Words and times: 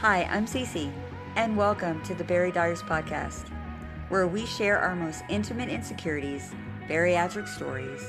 Hi, 0.00 0.24
I'm 0.24 0.44
Cece, 0.44 0.92
and 1.36 1.56
welcome 1.56 2.02
to 2.02 2.14
the 2.14 2.22
Bari 2.22 2.52
Diaries 2.52 2.82
podcast, 2.82 3.48
where 4.10 4.26
we 4.26 4.44
share 4.44 4.78
our 4.78 4.94
most 4.94 5.24
intimate 5.30 5.70
insecurities, 5.70 6.52
bariatric 6.86 7.48
stories, 7.48 8.06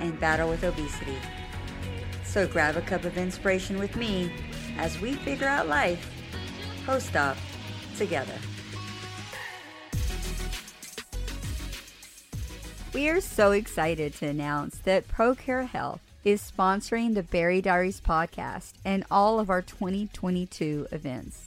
and 0.00 0.18
battle 0.18 0.48
with 0.48 0.64
obesity. 0.64 1.16
So 2.24 2.48
grab 2.48 2.76
a 2.76 2.80
cup 2.80 3.04
of 3.04 3.16
inspiration 3.16 3.78
with 3.78 3.94
me 3.94 4.32
as 4.78 5.00
we 5.00 5.12
figure 5.12 5.46
out 5.46 5.68
life 5.68 6.10
post 6.84 7.14
op 7.14 7.36
together. 7.96 8.34
We 12.92 13.08
are 13.10 13.20
so 13.20 13.52
excited 13.52 14.12
to 14.14 14.26
announce 14.26 14.78
that 14.80 15.06
ProCare 15.06 15.68
Health 15.68 16.00
is 16.24 16.42
sponsoring 16.42 17.14
the 17.14 17.22
Bari 17.22 17.62
Diaries 17.62 18.00
podcast 18.00 18.72
and 18.84 19.04
all 19.10 19.38
of 19.38 19.50
our 19.50 19.62
2022 19.62 20.88
events. 20.90 21.46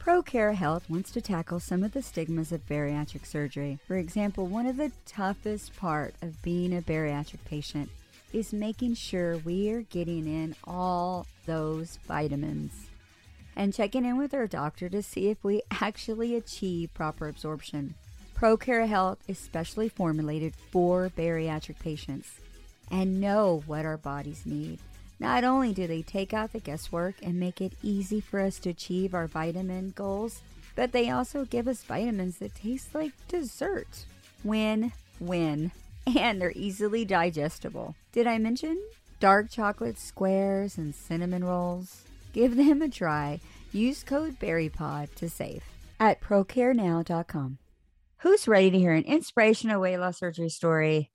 ProCare 0.00 0.54
Health 0.54 0.88
wants 0.88 1.10
to 1.12 1.20
tackle 1.20 1.58
some 1.58 1.82
of 1.82 1.92
the 1.92 2.02
stigmas 2.02 2.52
of 2.52 2.66
bariatric 2.68 3.26
surgery. 3.26 3.78
For 3.86 3.96
example, 3.96 4.46
one 4.46 4.66
of 4.66 4.76
the 4.76 4.92
toughest 5.06 5.74
part 5.76 6.14
of 6.22 6.42
being 6.42 6.76
a 6.76 6.82
bariatric 6.82 7.44
patient 7.44 7.90
is 8.32 8.52
making 8.52 8.94
sure 8.94 9.38
we 9.38 9.70
are 9.70 9.82
getting 9.82 10.26
in 10.26 10.54
all 10.64 11.26
those 11.46 11.98
vitamins 12.06 12.90
and 13.56 13.74
checking 13.74 14.04
in 14.04 14.16
with 14.16 14.34
our 14.34 14.46
doctor 14.46 14.88
to 14.88 15.02
see 15.02 15.28
if 15.28 15.42
we 15.42 15.62
actually 15.70 16.36
achieve 16.36 16.94
proper 16.94 17.26
absorption. 17.26 17.94
ProCare 18.36 18.86
Health 18.86 19.18
is 19.26 19.38
specially 19.38 19.88
formulated 19.88 20.54
for 20.70 21.10
bariatric 21.16 21.78
patients 21.78 22.40
and 22.90 23.20
know 23.20 23.62
what 23.66 23.84
our 23.84 23.96
bodies 23.96 24.46
need. 24.46 24.78
Not 25.18 25.44
only 25.44 25.72
do 25.72 25.86
they 25.86 26.02
take 26.02 26.34
out 26.34 26.52
the 26.52 26.60
guesswork 26.60 27.14
and 27.22 27.38
make 27.38 27.60
it 27.60 27.72
easy 27.82 28.20
for 28.20 28.40
us 28.40 28.58
to 28.60 28.70
achieve 28.70 29.14
our 29.14 29.26
vitamin 29.26 29.92
goals, 29.94 30.42
but 30.74 30.92
they 30.92 31.10
also 31.10 31.44
give 31.44 31.68
us 31.68 31.84
vitamins 31.84 32.38
that 32.38 32.54
taste 32.54 32.94
like 32.94 33.12
dessert. 33.28 34.06
Win 34.42 34.92
win. 35.20 35.72
And 36.06 36.38
they're 36.38 36.52
easily 36.54 37.06
digestible. 37.06 37.96
Did 38.12 38.26
I 38.26 38.36
mention 38.36 38.78
dark 39.20 39.50
chocolate 39.50 39.98
squares 39.98 40.76
and 40.76 40.94
cinnamon 40.94 41.44
rolls? 41.44 42.02
Give 42.34 42.56
them 42.56 42.82
a 42.82 42.90
try. 42.90 43.40
Use 43.72 44.02
code 44.02 44.38
BARIPOD 44.38 45.14
to 45.14 45.30
save 45.30 45.62
at 45.98 46.20
procarenow.com. 46.20 47.56
Who's 48.18 48.46
ready 48.46 48.70
to 48.70 48.78
hear 48.78 48.92
an 48.92 49.04
inspirational 49.04 49.80
weight 49.80 49.96
loss 49.96 50.18
surgery 50.18 50.50
story? 50.50 51.10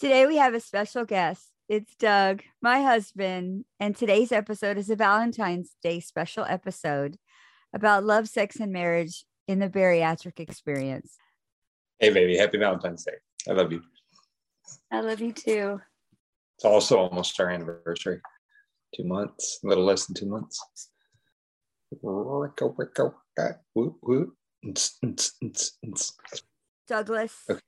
Today 0.00 0.24
we 0.24 0.38
have 0.38 0.54
a 0.54 0.60
special 0.60 1.04
guest. 1.04 1.50
It's 1.68 1.94
Doug, 1.96 2.40
my 2.62 2.80
husband, 2.80 3.66
and 3.78 3.94
today's 3.94 4.32
episode 4.32 4.78
is 4.78 4.88
a 4.88 4.96
Valentine's 4.96 5.76
Day 5.82 6.00
special 6.00 6.46
episode 6.48 7.18
about 7.74 8.04
love, 8.04 8.26
sex, 8.26 8.56
and 8.56 8.72
marriage 8.72 9.26
in 9.46 9.58
the 9.58 9.68
bariatric 9.68 10.40
experience. 10.40 11.18
Hey, 11.98 12.08
baby, 12.14 12.38
happy 12.38 12.56
Valentine's 12.56 13.04
Day. 13.04 13.12
I 13.46 13.52
love 13.52 13.72
you. 13.72 13.82
I 14.90 15.00
love 15.00 15.20
you 15.20 15.32
too. 15.32 15.82
It's 16.56 16.64
also 16.64 16.96
almost 16.96 17.38
our 17.38 17.50
anniversary. 17.50 18.22
Two 18.96 19.04
months, 19.04 19.60
a 19.62 19.68
little 19.68 19.84
less 19.84 20.06
than 20.06 20.14
two 20.14 20.30
months. 20.30 20.58
Douglas. 26.88 27.34
Okay 27.50 27.60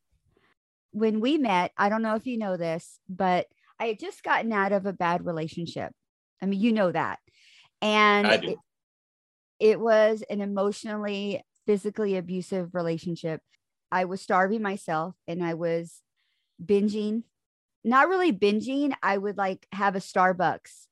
when 0.93 1.21
we 1.21 1.39
met, 1.39 1.73
I 1.77 1.89
don't 1.89 2.03
know 2.03 2.15
if 2.15 2.27
you 2.27 2.39
know 2.39 2.57
this, 2.57 2.99
but 3.09 3.47
I 3.81 3.87
had 3.87 3.99
just 3.99 4.23
gotten 4.23 4.53
out 4.53 4.73
of 4.73 4.87
a 4.87 4.93
bad 4.93 5.27
relationship. 5.27 5.93
I 6.41 6.47
mean, 6.47 6.61
you 6.61 6.73
know 6.73 6.93
that. 6.93 7.19
And 7.81 8.27
it, 8.29 8.59
it 9.59 9.81
was 9.81 10.23
an 10.31 10.41
emotionally, 10.41 11.43
physically 11.67 12.17
abusive 12.17 12.75
relationship. 12.75 13.41
I 13.91 14.05
was 14.05 14.21
starving 14.21 14.63
myself 14.63 15.15
and 15.27 15.45
I 15.45 15.55
was 15.55 16.01
binging, 16.65 17.25
not 17.85 18.09
really 18.09 18.33
binging. 18.33 18.95
I 19.03 19.19
would 19.19 19.37
like 19.37 19.67
have 19.73 19.97
a 19.97 20.01
Starbucks 20.01 20.87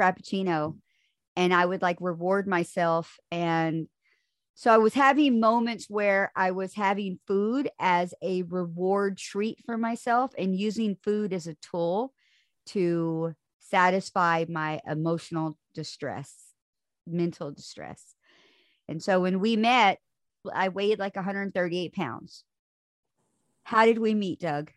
Frappuccino 0.00 0.76
and 1.34 1.54
I 1.54 1.64
would 1.64 1.82
like 1.82 1.98
reward 2.00 2.46
myself 2.46 3.18
and 3.30 3.88
so 4.58 4.72
I 4.72 4.78
was 4.78 4.94
having 4.94 5.38
moments 5.38 5.90
where 5.90 6.32
I 6.34 6.52
was 6.52 6.72
having 6.72 7.18
food 7.26 7.68
as 7.78 8.14
a 8.22 8.42
reward 8.44 9.18
treat 9.18 9.58
for 9.66 9.76
myself 9.76 10.32
and 10.38 10.56
using 10.56 10.96
food 11.02 11.34
as 11.34 11.46
a 11.46 11.56
tool 11.56 12.14
to 12.68 13.34
satisfy 13.60 14.46
my 14.48 14.80
emotional 14.88 15.58
distress, 15.74 16.34
mental 17.06 17.50
distress. 17.50 18.14
And 18.88 19.02
so 19.02 19.20
when 19.20 19.40
we 19.40 19.56
met, 19.56 19.98
I 20.50 20.70
weighed 20.70 20.98
like 20.98 21.16
138 21.16 21.92
pounds. 21.92 22.42
How 23.64 23.84
did 23.84 23.98
we 23.98 24.14
meet, 24.14 24.40
Doug? 24.40 24.70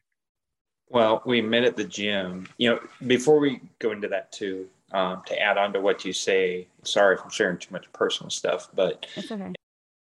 Well, 0.89 1.21
we 1.25 1.41
met 1.41 1.63
at 1.63 1.77
the 1.77 1.85
gym. 1.85 2.47
You 2.57 2.71
know, 2.71 2.79
before 3.07 3.39
we 3.39 3.61
go 3.79 3.91
into 3.91 4.09
that 4.09 4.33
too, 4.33 4.67
um, 4.91 5.21
to 5.27 5.39
add 5.39 5.57
on 5.57 5.71
to 5.71 5.79
what 5.79 6.03
you 6.03 6.11
say, 6.11 6.67
sorry 6.83 7.15
if 7.15 7.23
I'm 7.23 7.29
sharing 7.29 7.59
too 7.59 7.71
much 7.71 7.89
personal 7.93 8.29
stuff, 8.29 8.67
but 8.75 9.05
okay 9.17 9.53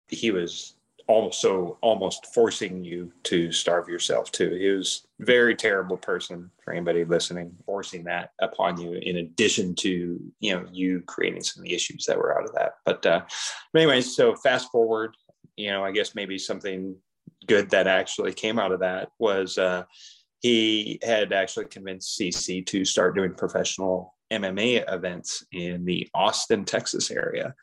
he 0.09 0.31
was 0.31 0.77
also 1.09 1.78
almost 1.83 2.27
forcing 2.34 2.83
you 2.83 3.12
to 3.22 3.53
starve 3.53 3.89
yourself 3.89 4.33
too. 4.33 4.50
He 4.55 4.69
was 4.71 5.06
very 5.21 5.55
terrible 5.55 5.97
person 5.97 6.50
for 6.65 6.72
anybody 6.72 7.05
listening, 7.05 7.55
forcing 7.65 8.05
that 8.05 8.31
upon 8.41 8.81
you 8.81 8.95
in 8.95 9.19
addition 9.19 9.75
to, 9.77 10.21
you 10.41 10.53
know, 10.53 10.66
you 10.72 11.03
creating 11.03 11.43
some 11.43 11.62
of 11.62 11.69
the 11.69 11.75
issues 11.75 12.06
that 12.06 12.19
were 12.19 12.37
out 12.37 12.49
of 12.49 12.55
that. 12.55 12.75
But 12.84 13.06
uh 13.06 13.22
anyways, 13.75 14.16
so 14.16 14.34
fast 14.34 14.71
forward, 14.72 15.16
you 15.56 15.71
know, 15.71 15.84
I 15.84 15.93
guess 15.93 16.15
maybe 16.15 16.39
something 16.39 16.97
good 17.47 17.71
that 17.71 17.87
actually 17.87 18.33
came 18.33 18.59
out 18.59 18.72
of 18.72 18.81
that 18.81 19.11
was 19.19 19.59
uh 19.59 19.84
he 20.41 20.99
had 21.03 21.33
actually 21.33 21.66
convinced 21.66 22.19
Cece 22.19 22.66
to 22.66 22.84
start 22.84 23.15
doing 23.15 23.33
professional 23.33 24.15
MMA 24.33 24.93
events 24.93 25.45
in 25.53 25.84
the 25.84 26.09
Austin, 26.15 26.65
Texas 26.65 27.11
area 27.11 27.55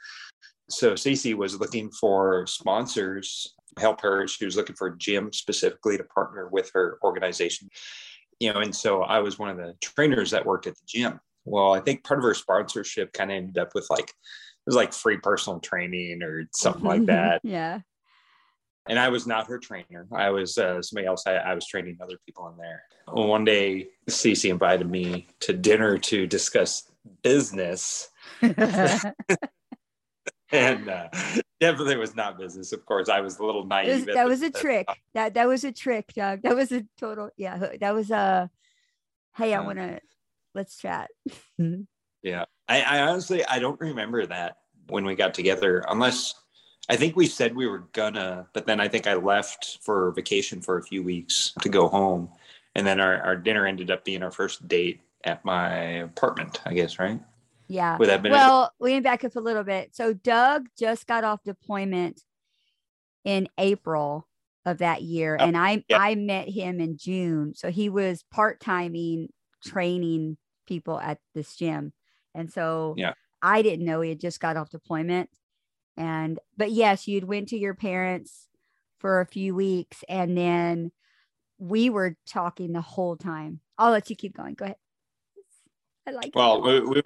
so 0.70 0.94
Cece 0.94 1.36
was 1.36 1.60
looking 1.60 1.92
for 1.92 2.48
sponsors 2.48 3.56
help 3.80 4.02
her. 4.02 4.28
She 4.28 4.46
was 4.46 4.56
looking 4.56 4.76
for 4.76 4.88
a 4.88 4.98
gym 4.98 5.32
specifically 5.34 5.98
to 5.98 6.04
partner 6.04 6.48
with 6.52 6.70
her 6.74 7.00
organization. 7.04 7.70
You 8.40 8.52
know 8.52 8.60
and 8.60 8.76
so 8.76 9.04
i 9.04 9.20
was 9.20 9.40
one 9.40 9.50
of 9.50 9.58
the 9.58 9.74
trainers 9.80 10.32
that 10.32 10.46
worked 10.46 10.68
at 10.68 10.76
the 10.76 10.84
gym. 10.88 11.20
Well 11.46 11.74
i 11.74 11.80
think 11.80 12.04
part 12.04 12.20
of 12.20 12.24
her 12.24 12.34
sponsorship 12.34 13.14
kind 13.14 13.32
of 13.32 13.38
ended 13.38 13.58
up 13.58 13.70
with 13.74 13.88
like 13.90 14.10
it 14.10 14.66
was 14.66 14.76
like 14.76 14.92
free 14.92 15.18
personal 15.18 15.60
training 15.60 16.24
or 16.24 16.48
something 16.54 16.84
like 16.84 17.06
that. 17.06 17.42
Yeah. 17.44 17.80
And 18.90 19.00
i 19.00 19.08
was 19.10 19.28
not 19.28 19.48
her 19.48 19.60
trainer. 19.60 20.08
I 20.12 20.32
was 20.32 20.58
uh, 20.58 20.82
somebody 20.82 21.08
else. 21.08 21.24
I, 21.26 21.36
I 21.36 21.54
was 21.54 21.68
training 21.68 21.98
other 22.02 22.18
people 22.26 22.50
in 22.50 22.58
there. 22.58 22.84
One 23.08 23.46
day 23.46 23.88
Cece 24.10 24.50
invited 24.50 24.90
me 24.90 25.28
to 25.42 25.54
dinner 25.54 25.98
to 26.00 26.28
discuss 26.28 26.92
business 27.22 28.10
and 30.54 30.90
uh, 30.90 31.10
definitely 31.60 31.98
was 31.98 32.16
not 32.16 32.38
business. 32.38 32.72
Of 32.72 32.86
course, 32.86 33.10
I 33.10 33.22
was 33.22 33.40
a 33.40 33.46
little 33.46 33.66
naive. 33.66 34.06
Was, 34.06 34.16
that 34.16 34.28
was 34.28 34.42
a 34.42 34.52
trick. 34.52 34.88
That 35.14 35.34
that 35.34 35.48
was 35.48 35.64
a 35.64 35.72
trick, 35.72 36.14
Doug. 36.14 36.44
That 36.44 36.56
was 36.56 36.72
a 36.72 36.84
total. 36.98 37.30
Yeah, 37.38 37.72
that 37.80 37.94
was 37.94 38.12
a. 38.12 38.50
Hey, 39.36 39.54
I 39.54 39.62
want 39.62 39.80
to. 39.80 40.00
Let's 40.54 40.78
chat. 40.78 41.10
yeah, 42.22 42.46
I, 42.68 42.82
I 42.82 43.02
honestly 43.02 43.44
I 43.46 43.60
don't 43.60 43.80
remember 43.80 44.26
that 44.28 44.58
when 44.90 45.06
we 45.06 45.16
got 45.16 45.34
together, 45.34 45.84
unless 45.88 46.36
I 46.90 46.96
think 46.96 47.16
we 47.16 47.28
said 47.28 47.56
we 47.56 47.68
were 47.68 47.88
gonna, 47.94 48.48
but 48.54 48.66
then 48.66 48.80
I 48.80 48.88
think 48.88 49.08
I 49.08 49.16
left 49.16 49.80
for 49.82 50.12
vacation 50.12 50.62
for 50.62 50.78
a 50.78 50.84
few 50.84 51.02
weeks 51.02 51.54
to 51.62 51.70
go 51.70 51.88
home, 51.88 52.30
and 52.76 52.86
then 52.86 53.00
our, 53.00 53.22
our 53.22 53.36
dinner 53.36 53.66
ended 53.66 53.90
up 53.90 54.04
being 54.06 54.22
our 54.22 54.32
first 54.32 54.68
date 54.68 55.02
at 55.24 55.44
my 55.46 55.74
apartment. 56.02 56.62
I 56.66 56.74
guess 56.74 57.00
right. 57.00 57.20
Yeah. 57.68 57.98
Would 57.98 58.10
that 58.10 58.22
been 58.22 58.32
well, 58.32 58.72
we 58.80 58.92
can 58.92 59.04
back 59.04 59.24
up 59.24 59.36
a 59.36 59.40
little 59.40 59.64
bit. 59.64 59.96
So 59.96 60.14
Doug 60.14 60.68
just 60.78 61.08
got 61.08 61.24
off 61.24 61.44
deployment 61.44 62.22
in 63.24 63.48
April 63.58 64.28
of 64.66 64.78
that 64.80 65.02
year, 65.02 65.38
oh, 65.40 65.44
and 65.44 65.58
I 65.58 65.84
yeah. 65.90 65.98
I 65.98 66.16
met 66.16 66.50
him 66.50 66.80
in 66.80 66.98
June. 66.98 67.54
So 67.56 67.70
he 67.72 67.90
was 67.90 68.24
part 68.32 68.60
timing 68.60 69.30
training 69.64 70.38
people 70.66 71.00
at 71.00 71.20
this 71.34 71.56
gym, 71.56 71.94
and 72.34 72.52
so 72.52 72.96
yeah, 72.98 73.14
I 73.42 73.62
didn't 73.62 73.86
know 73.86 74.02
he 74.02 74.10
had 74.10 74.20
just 74.20 74.40
got 74.40 74.58
off 74.58 74.70
deployment. 74.70 75.30
And 75.98 76.40
but 76.58 76.72
yes, 76.72 77.08
you'd 77.08 77.26
went 77.26 77.50
to 77.50 77.58
your 77.58 77.74
parents 77.74 78.48
for 79.00 79.20
a 79.20 79.26
few 79.26 79.54
weeks, 79.54 80.04
and 80.08 80.38
then 80.38 80.92
we 81.60 81.90
were 81.90 82.18
talking 82.26 82.74
the 82.74 82.82
whole 82.82 83.16
time. 83.16 83.60
I'll 83.78 83.92
let 83.92 84.10
you 84.10 84.16
keep 84.16 84.36
going. 84.36 84.56
Go 84.56 84.66
ahead. 84.66 84.78
I 86.08 86.12
like. 86.12 86.32
Well, 86.34 86.62
we, 86.62 86.80
we 86.82 87.02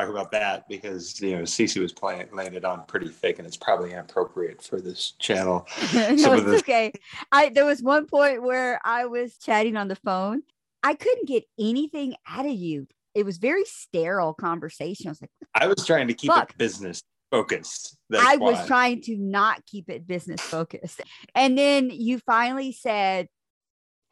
talk 0.00 0.08
about 0.08 0.30
that 0.32 0.68
because 0.68 1.20
you 1.20 1.36
know 1.36 1.42
Cece 1.42 1.80
was 1.80 1.92
playing 1.92 2.28
landed 2.32 2.64
on 2.64 2.84
pretty 2.86 3.08
thick, 3.08 3.38
and 3.38 3.46
it's 3.46 3.56
probably 3.56 3.92
inappropriate 3.92 4.62
for 4.62 4.80
this 4.80 5.12
channel. 5.18 5.66
no, 5.94 6.34
it's 6.34 6.62
okay. 6.62 6.92
I 7.32 7.50
there 7.50 7.64
was 7.64 7.82
one 7.82 8.06
point 8.06 8.42
where 8.42 8.80
I 8.84 9.06
was 9.06 9.38
chatting 9.38 9.76
on 9.76 9.88
the 9.88 9.96
phone. 9.96 10.42
I 10.82 10.94
couldn't 10.94 11.26
get 11.26 11.44
anything 11.58 12.14
out 12.28 12.46
of 12.46 12.52
you. 12.52 12.86
It 13.14 13.24
was 13.24 13.38
very 13.38 13.64
sterile 13.64 14.34
conversation. 14.34 15.08
I 15.08 15.10
was 15.10 15.20
like, 15.20 15.30
I 15.54 15.66
was 15.66 15.86
trying 15.86 16.08
to 16.08 16.14
keep 16.14 16.30
fuck? 16.30 16.50
it 16.50 16.58
business. 16.58 17.02
focused. 17.30 17.96
That's 18.10 18.24
I 18.24 18.36
why. 18.36 18.52
was 18.52 18.66
trying 18.66 19.00
to 19.02 19.16
not 19.16 19.64
keep 19.66 19.88
it 19.88 20.06
business 20.06 20.40
focused. 20.40 21.00
And 21.34 21.56
then 21.56 21.90
you 21.90 22.18
finally 22.20 22.72
said, 22.72 23.28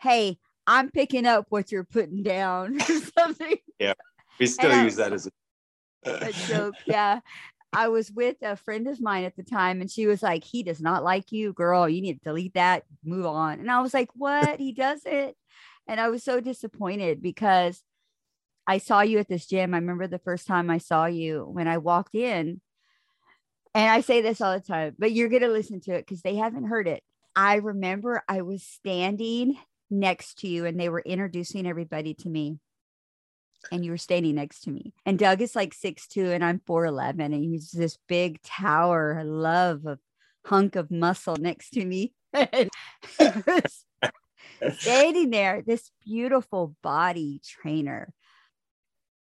Hey, 0.00 0.38
I'm 0.66 0.90
picking 0.90 1.26
up 1.26 1.46
what 1.50 1.70
you're 1.70 1.84
putting 1.84 2.22
down 2.22 2.80
or 2.88 3.00
something. 3.18 3.56
Yeah. 3.78 3.94
We 4.40 4.46
still 4.46 4.72
and 4.72 4.84
use 4.84 4.98
I, 4.98 5.04
that 5.04 5.12
as 5.12 5.26
a, 5.26 5.30
a 6.06 6.32
joke. 6.48 6.74
Yeah. 6.86 7.20
I 7.72 7.88
was 7.88 8.12
with 8.12 8.36
a 8.42 8.56
friend 8.56 8.86
of 8.86 9.00
mine 9.00 9.24
at 9.24 9.34
the 9.36 9.42
time 9.42 9.80
and 9.80 9.90
she 9.90 10.06
was 10.06 10.22
like, 10.22 10.44
He 10.44 10.62
does 10.62 10.80
not 10.80 11.02
like 11.02 11.32
you, 11.32 11.52
girl. 11.52 11.88
You 11.88 12.00
need 12.02 12.18
to 12.18 12.24
delete 12.24 12.54
that, 12.54 12.84
move 13.04 13.26
on. 13.26 13.58
And 13.58 13.70
I 13.70 13.80
was 13.80 13.92
like, 13.92 14.10
What? 14.14 14.60
he 14.60 14.72
does 14.72 15.02
it. 15.04 15.36
And 15.88 16.00
I 16.00 16.08
was 16.08 16.22
so 16.22 16.40
disappointed 16.40 17.20
because 17.20 17.82
I 18.66 18.78
saw 18.78 19.02
you 19.02 19.18
at 19.18 19.28
this 19.28 19.46
gym. 19.46 19.74
I 19.74 19.78
remember 19.78 20.06
the 20.06 20.18
first 20.18 20.46
time 20.46 20.70
I 20.70 20.78
saw 20.78 21.06
you 21.06 21.44
when 21.44 21.68
I 21.68 21.78
walked 21.78 22.14
in. 22.14 22.60
And 23.74 23.90
I 23.90 24.00
say 24.02 24.22
this 24.22 24.40
all 24.40 24.54
the 24.54 24.64
time, 24.64 24.94
but 24.98 25.12
you're 25.12 25.28
going 25.28 25.42
to 25.42 25.48
listen 25.48 25.80
to 25.82 25.94
it 25.94 26.06
because 26.06 26.22
they 26.22 26.36
haven't 26.36 26.66
heard 26.66 26.86
it. 26.86 27.02
I 27.34 27.56
remember 27.56 28.22
I 28.28 28.42
was 28.42 28.62
standing 28.62 29.58
next 29.90 30.38
to 30.38 30.48
you 30.48 30.64
and 30.64 30.78
they 30.78 30.88
were 30.88 31.00
introducing 31.00 31.66
everybody 31.66 32.14
to 32.14 32.28
me 32.28 32.60
and 33.72 33.84
you 33.84 33.90
were 33.90 33.98
standing 33.98 34.36
next 34.36 34.60
to 34.62 34.70
me. 34.70 34.92
And 35.06 35.18
Doug 35.18 35.40
is 35.40 35.56
like 35.56 35.74
six 35.74 36.06
two, 36.06 36.30
and 36.30 36.44
I'm 36.44 36.60
4'11 36.60 37.24
and 37.24 37.44
he's 37.44 37.70
this 37.70 37.98
big 38.08 38.40
tower. 38.42 39.22
Love 39.24 39.86
a 39.86 39.98
hunk 40.44 40.76
of 40.76 40.90
muscle 40.90 41.36
next 41.36 41.70
to 41.70 41.84
me. 41.84 42.12
standing 44.78 45.30
there, 45.30 45.62
this 45.66 45.90
beautiful 46.04 46.76
body 46.82 47.40
trainer. 47.44 48.12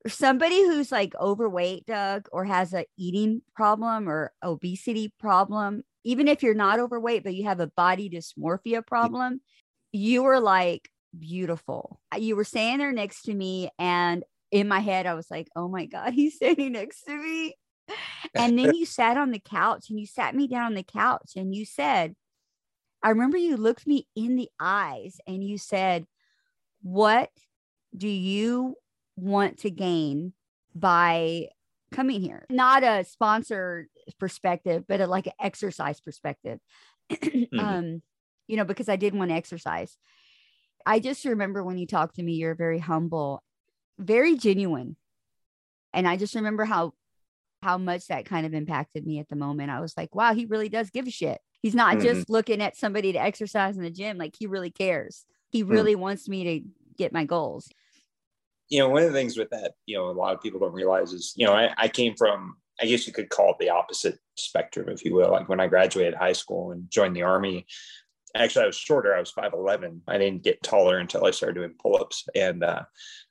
Somebody 0.06 0.62
who's 0.62 0.92
like 0.92 1.14
overweight, 1.18 1.86
Doug, 1.86 2.28
or 2.30 2.44
has 2.44 2.74
a 2.74 2.84
eating 2.98 3.40
problem 3.56 4.08
or 4.08 4.32
obesity 4.42 5.12
problem, 5.18 5.82
even 6.04 6.28
if 6.28 6.42
you're 6.42 6.54
not 6.54 6.78
overweight, 6.78 7.24
but 7.24 7.34
you 7.34 7.44
have 7.44 7.60
a 7.60 7.68
body 7.68 8.10
dysmorphia 8.10 8.86
problem, 8.86 9.40
you 9.92 10.22
were 10.22 10.40
like 10.40 10.90
beautiful. 11.18 12.00
You 12.16 12.36
were 12.36 12.44
standing 12.44 12.78
there 12.78 12.92
next 12.92 13.22
to 13.22 13.34
me, 13.34 13.70
and 13.78 14.24
in 14.50 14.68
my 14.68 14.80
head, 14.80 15.06
I 15.06 15.14
was 15.14 15.30
like, 15.30 15.48
oh 15.56 15.68
my 15.68 15.86
God, 15.86 16.12
he's 16.14 16.36
standing 16.36 16.72
next 16.72 17.02
to 17.04 17.16
me. 17.16 17.54
And 18.34 18.58
then 18.58 18.74
you 18.74 18.86
sat 18.86 19.16
on 19.16 19.30
the 19.30 19.40
couch 19.40 19.90
and 19.90 19.98
you 19.98 20.06
sat 20.06 20.34
me 20.34 20.46
down 20.46 20.66
on 20.66 20.74
the 20.74 20.82
couch 20.84 21.32
and 21.36 21.54
you 21.54 21.64
said, 21.64 22.14
I 23.02 23.10
remember 23.10 23.36
you 23.36 23.56
looked 23.56 23.86
me 23.86 24.06
in 24.16 24.36
the 24.36 24.48
eyes 24.58 25.18
and 25.26 25.44
you 25.44 25.58
said, 25.58 26.06
What 26.82 27.28
do 27.94 28.08
you 28.08 28.76
want 29.16 29.58
to 29.58 29.70
gain 29.70 30.32
by 30.74 31.48
coming 31.92 32.22
here? 32.22 32.46
Not 32.48 32.82
a 32.82 33.04
sponsor 33.04 33.88
perspective, 34.18 34.84
but 34.88 35.00
a, 35.00 35.06
like 35.06 35.26
an 35.26 35.34
exercise 35.40 36.00
perspective. 36.00 36.60
mm-hmm. 37.12 37.58
um, 37.58 38.02
you 38.46 38.56
know, 38.56 38.64
because 38.64 38.88
I 38.88 38.96
did 38.96 39.14
want 39.14 39.30
to 39.30 39.36
exercise. 39.36 39.98
I 40.86 41.00
just 41.00 41.24
remember 41.24 41.62
when 41.62 41.78
you 41.78 41.86
talked 41.86 42.16
to 42.16 42.22
me, 42.22 42.34
you're 42.34 42.54
very 42.54 42.78
humble, 42.78 43.42
very 43.98 44.36
genuine. 44.36 44.96
And 45.92 46.06
I 46.06 46.16
just 46.16 46.34
remember 46.34 46.64
how 46.64 46.92
how 47.62 47.78
much 47.78 48.08
that 48.08 48.26
kind 48.26 48.44
of 48.44 48.52
impacted 48.52 49.06
me 49.06 49.18
at 49.20 49.28
the 49.28 49.36
moment. 49.36 49.70
I 49.70 49.80
was 49.80 49.96
like, 49.96 50.14
wow, 50.14 50.34
he 50.34 50.44
really 50.44 50.68
does 50.68 50.90
give 50.90 51.06
a 51.06 51.10
shit. 51.10 51.40
He's 51.62 51.74
not 51.74 51.96
mm-hmm. 51.96 52.06
just 52.06 52.28
looking 52.28 52.60
at 52.60 52.76
somebody 52.76 53.12
to 53.12 53.18
exercise 53.18 53.78
in 53.78 53.82
the 53.82 53.90
gym. 53.90 54.18
Like 54.18 54.34
he 54.38 54.46
really 54.46 54.70
cares. 54.70 55.24
He 55.50 55.60
hmm. 55.60 55.70
really 55.70 55.94
mm. 55.94 56.00
wants 56.00 56.28
me 56.28 56.44
to 56.44 56.68
get 56.98 57.12
my 57.12 57.24
goals. 57.24 57.70
You 58.68 58.80
know, 58.80 58.88
one 58.90 59.02
of 59.02 59.12
the 59.12 59.18
things 59.18 59.38
with 59.38 59.50
that, 59.50 59.72
you 59.86 59.96
know, 59.96 60.08
a 60.08 60.12
lot 60.12 60.34
of 60.34 60.42
people 60.42 60.60
don't 60.60 60.72
realize 60.72 61.12
is, 61.12 61.32
you 61.36 61.46
know, 61.46 61.52
I, 61.52 61.70
I 61.78 61.88
came 61.88 62.16
from, 62.16 62.56
I 62.80 62.86
guess 62.86 63.06
you 63.06 63.12
could 63.12 63.30
call 63.30 63.52
it 63.52 63.56
the 63.60 63.70
opposite 63.70 64.18
spectrum, 64.36 64.88
if 64.88 65.04
you 65.04 65.14
will. 65.14 65.30
Like 65.30 65.48
when 65.48 65.60
I 65.60 65.66
graduated 65.68 66.14
high 66.14 66.32
school 66.32 66.72
and 66.72 66.90
joined 66.90 67.14
the 67.14 67.22
army, 67.22 67.66
actually 68.34 68.64
I 68.64 68.66
was 68.66 68.76
shorter. 68.76 69.14
I 69.14 69.20
was 69.20 69.32
5'11. 69.32 70.00
I 70.08 70.18
didn't 70.18 70.42
get 70.42 70.62
taller 70.62 70.98
until 70.98 71.24
I 71.24 71.30
started 71.30 71.54
doing 71.54 71.74
pull-ups. 71.80 72.26
And 72.34 72.64
uh, 72.64 72.82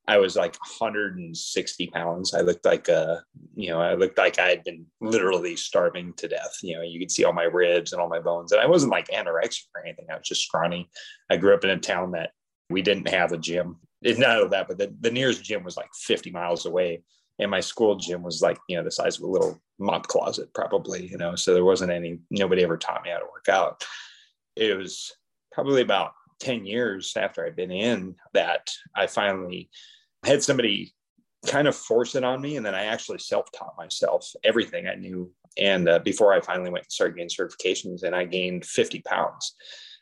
I 0.07 0.17
was 0.17 0.35
like 0.35 0.53
160 0.59 1.87
pounds. 1.87 2.33
I 2.33 2.41
looked 2.41 2.65
like 2.65 2.89
uh, 2.89 3.17
you 3.55 3.69
know, 3.69 3.81
I 3.81 3.95
looked 3.95 4.17
like 4.17 4.39
I 4.39 4.49
had 4.49 4.63
been 4.63 4.85
literally 5.01 5.55
starving 5.55 6.13
to 6.13 6.27
death. 6.27 6.57
You 6.61 6.75
know, 6.75 6.81
you 6.81 6.99
could 6.99 7.11
see 7.11 7.23
all 7.23 7.33
my 7.33 7.43
ribs 7.43 7.93
and 7.93 8.01
all 8.01 8.09
my 8.09 8.19
bones. 8.19 8.51
And 8.51 8.61
I 8.61 8.67
wasn't 8.67 8.91
like 8.91 9.07
anorexic 9.09 9.65
or 9.75 9.83
anything. 9.83 10.05
I 10.09 10.17
was 10.17 10.27
just 10.27 10.43
scrawny. 10.43 10.89
I 11.29 11.37
grew 11.37 11.53
up 11.53 11.63
in 11.63 11.69
a 11.69 11.77
town 11.77 12.11
that 12.11 12.31
we 12.69 12.81
didn't 12.81 13.07
have 13.09 13.31
a 13.31 13.37
gym. 13.37 13.77
It's 14.01 14.19
not 14.19 14.41
of 14.41 14.51
that, 14.51 14.67
but 14.67 14.77
the, 14.77 14.93
the 14.99 15.11
nearest 15.11 15.43
gym 15.43 15.63
was 15.63 15.77
like 15.77 15.89
50 15.95 16.31
miles 16.31 16.65
away. 16.65 17.03
And 17.39 17.49
my 17.49 17.61
school 17.61 17.95
gym 17.95 18.21
was 18.21 18.41
like, 18.41 18.59
you 18.67 18.77
know, 18.77 18.83
the 18.83 18.91
size 18.91 19.17
of 19.17 19.23
a 19.23 19.27
little 19.27 19.59
mop 19.79 20.07
closet, 20.07 20.53
probably, 20.53 21.07
you 21.07 21.17
know. 21.17 21.35
So 21.35 21.53
there 21.53 21.63
wasn't 21.63 21.91
any, 21.91 22.19
nobody 22.29 22.63
ever 22.63 22.77
taught 22.77 23.03
me 23.03 23.09
how 23.09 23.19
to 23.19 23.25
work 23.25 23.49
out. 23.49 23.83
It 24.55 24.77
was 24.77 25.13
probably 25.51 25.81
about 25.81 26.13
10 26.39 26.65
years 26.65 27.13
after 27.15 27.45
I'd 27.45 27.55
been 27.55 27.71
in 27.71 28.15
that 28.33 28.69
I 28.95 29.07
finally 29.07 29.69
had 30.23 30.43
somebody 30.43 30.93
kind 31.45 31.67
of 31.67 31.75
force 31.75 32.15
it 32.15 32.23
on 32.23 32.41
me. 32.41 32.57
And 32.57 32.65
then 32.65 32.75
I 32.75 32.85
actually 32.85 33.19
self 33.19 33.51
taught 33.51 33.77
myself 33.77 34.29
everything 34.43 34.87
I 34.87 34.95
knew. 34.95 35.31
And 35.57 35.87
uh, 35.87 35.99
before 35.99 36.33
I 36.33 36.41
finally 36.41 36.71
went 36.71 36.85
and 36.85 36.91
started 36.91 37.15
getting 37.15 37.29
certifications, 37.29 38.03
and 38.03 38.15
I 38.15 38.25
gained 38.25 38.65
50 38.65 39.01
pounds 39.01 39.55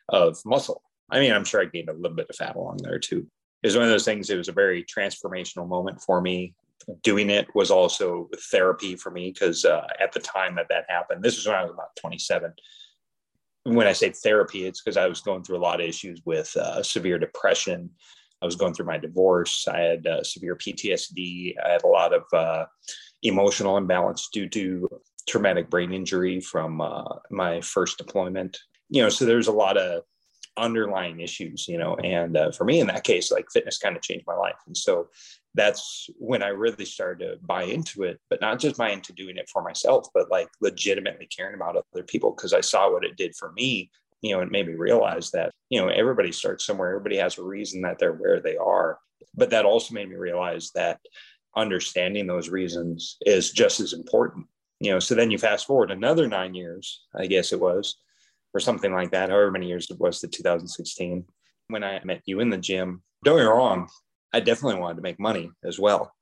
of 0.09 0.37
muscle. 0.45 0.81
I 1.09 1.19
mean, 1.19 1.33
I'm 1.33 1.43
sure 1.43 1.61
I 1.61 1.65
gained 1.65 1.89
a 1.89 1.93
little 1.93 2.15
bit 2.15 2.29
of 2.29 2.35
fat 2.35 2.55
along 2.55 2.79
there 2.83 2.99
too. 2.99 3.27
It 3.63 3.67
was 3.67 3.75
one 3.75 3.85
of 3.85 3.91
those 3.91 4.05
things, 4.05 4.29
it 4.29 4.37
was 4.37 4.47
a 4.47 4.53
very 4.53 4.83
transformational 4.83 5.67
moment 5.67 6.01
for 6.01 6.21
me. 6.21 6.55
Doing 7.03 7.29
it 7.29 7.47
was 7.53 7.69
also 7.69 8.27
therapy 8.49 8.95
for 8.95 9.11
me 9.11 9.31
because 9.31 9.65
uh, 9.65 9.85
at 9.99 10.13
the 10.13 10.19
time 10.19 10.55
that 10.55 10.67
that 10.69 10.85
happened, 10.89 11.21
this 11.21 11.35
was 11.35 11.45
when 11.45 11.55
I 11.55 11.63
was 11.63 11.71
about 11.71 11.95
27 11.99 12.53
when 13.63 13.87
I 13.87 13.93
say 13.93 14.09
therapy, 14.09 14.65
it's 14.65 14.81
because 14.81 14.97
I 14.97 15.07
was 15.07 15.21
going 15.21 15.43
through 15.43 15.57
a 15.57 15.59
lot 15.59 15.81
of 15.81 15.87
issues 15.87 16.21
with 16.25 16.55
uh, 16.57 16.81
severe 16.83 17.19
depression. 17.19 17.89
I 18.41 18.45
was 18.45 18.55
going 18.55 18.73
through 18.73 18.87
my 18.87 18.97
divorce. 18.97 19.67
I 19.67 19.79
had 19.79 20.07
uh, 20.07 20.23
severe 20.23 20.55
PTSD. 20.55 21.53
I 21.63 21.69
had 21.69 21.83
a 21.83 21.87
lot 21.87 22.13
of 22.13 22.23
uh, 22.33 22.65
emotional 23.21 23.77
imbalance 23.77 24.29
due 24.33 24.49
to 24.49 24.89
traumatic 25.29 25.69
brain 25.69 25.93
injury 25.93 26.41
from 26.41 26.81
uh, 26.81 27.03
my 27.29 27.61
first 27.61 27.97
deployment. 27.97 28.57
You 28.89 29.03
know, 29.03 29.09
so 29.09 29.25
there's 29.25 29.47
a 29.47 29.53
lot 29.53 29.77
of 29.77 30.03
underlying 30.57 31.21
issues, 31.21 31.67
you 31.67 31.77
know, 31.77 31.95
and 31.97 32.35
uh, 32.35 32.51
for 32.51 32.65
me 32.65 32.79
in 32.79 32.87
that 32.87 33.03
case, 33.03 33.31
like 33.31 33.45
fitness 33.51 33.77
kind 33.77 33.95
of 33.95 34.01
changed 34.01 34.25
my 34.27 34.35
life. 34.35 34.57
And 34.67 34.75
so 34.75 35.09
that's 35.53 36.09
when 36.17 36.41
I 36.41 36.49
really 36.49 36.85
started 36.85 37.25
to 37.25 37.45
buy 37.45 37.63
into 37.63 38.03
it, 38.03 38.19
but 38.29 38.41
not 38.41 38.59
just 38.59 38.77
buy 38.77 38.91
into 38.91 39.13
doing 39.13 39.37
it 39.37 39.49
for 39.49 39.61
myself, 39.61 40.07
but 40.13 40.31
like 40.31 40.47
legitimately 40.61 41.27
caring 41.27 41.55
about 41.55 41.75
other 41.93 42.03
people 42.03 42.31
because 42.31 42.53
I 42.53 42.61
saw 42.61 42.91
what 42.91 43.03
it 43.03 43.17
did 43.17 43.35
for 43.35 43.51
me. 43.51 43.91
You 44.21 44.35
know, 44.35 44.41
it 44.41 44.51
made 44.51 44.67
me 44.67 44.75
realize 44.75 45.31
that, 45.31 45.51
you 45.69 45.81
know, 45.81 45.89
everybody 45.89 46.31
starts 46.31 46.65
somewhere, 46.65 46.89
everybody 46.89 47.17
has 47.17 47.37
a 47.37 47.43
reason 47.43 47.81
that 47.81 47.99
they're 47.99 48.13
where 48.13 48.39
they 48.39 48.55
are. 48.55 48.97
But 49.35 49.49
that 49.49 49.65
also 49.65 49.93
made 49.93 50.09
me 50.09 50.15
realize 50.15 50.71
that 50.75 50.99
understanding 51.55 52.27
those 52.27 52.49
reasons 52.49 53.17
is 53.25 53.51
just 53.51 53.79
as 53.79 53.93
important. 53.93 54.45
You 54.79 54.91
know, 54.91 54.99
so 54.99 55.15
then 55.15 55.31
you 55.31 55.37
fast 55.37 55.67
forward 55.67 55.91
another 55.91 56.27
nine 56.27 56.53
years, 56.53 57.03
I 57.15 57.27
guess 57.27 57.51
it 57.51 57.59
was, 57.59 57.97
or 58.53 58.59
something 58.59 58.93
like 58.93 59.11
that, 59.11 59.29
however 59.29 59.51
many 59.51 59.67
years 59.67 59.89
it 59.91 59.99
was 59.99 60.19
to 60.19 60.27
2016, 60.27 61.25
when 61.67 61.83
I 61.83 62.01
met 62.03 62.21
you 62.25 62.39
in 62.39 62.49
the 62.49 62.57
gym. 62.57 63.03
Don't 63.23 63.37
get 63.37 63.43
me 63.43 63.47
wrong, 63.47 63.87
I 64.33 64.39
definitely 64.39 64.79
wanted 64.79 64.95
to 64.95 65.01
make 65.01 65.19
money 65.19 65.51
as 65.63 65.79
well. 65.79 66.13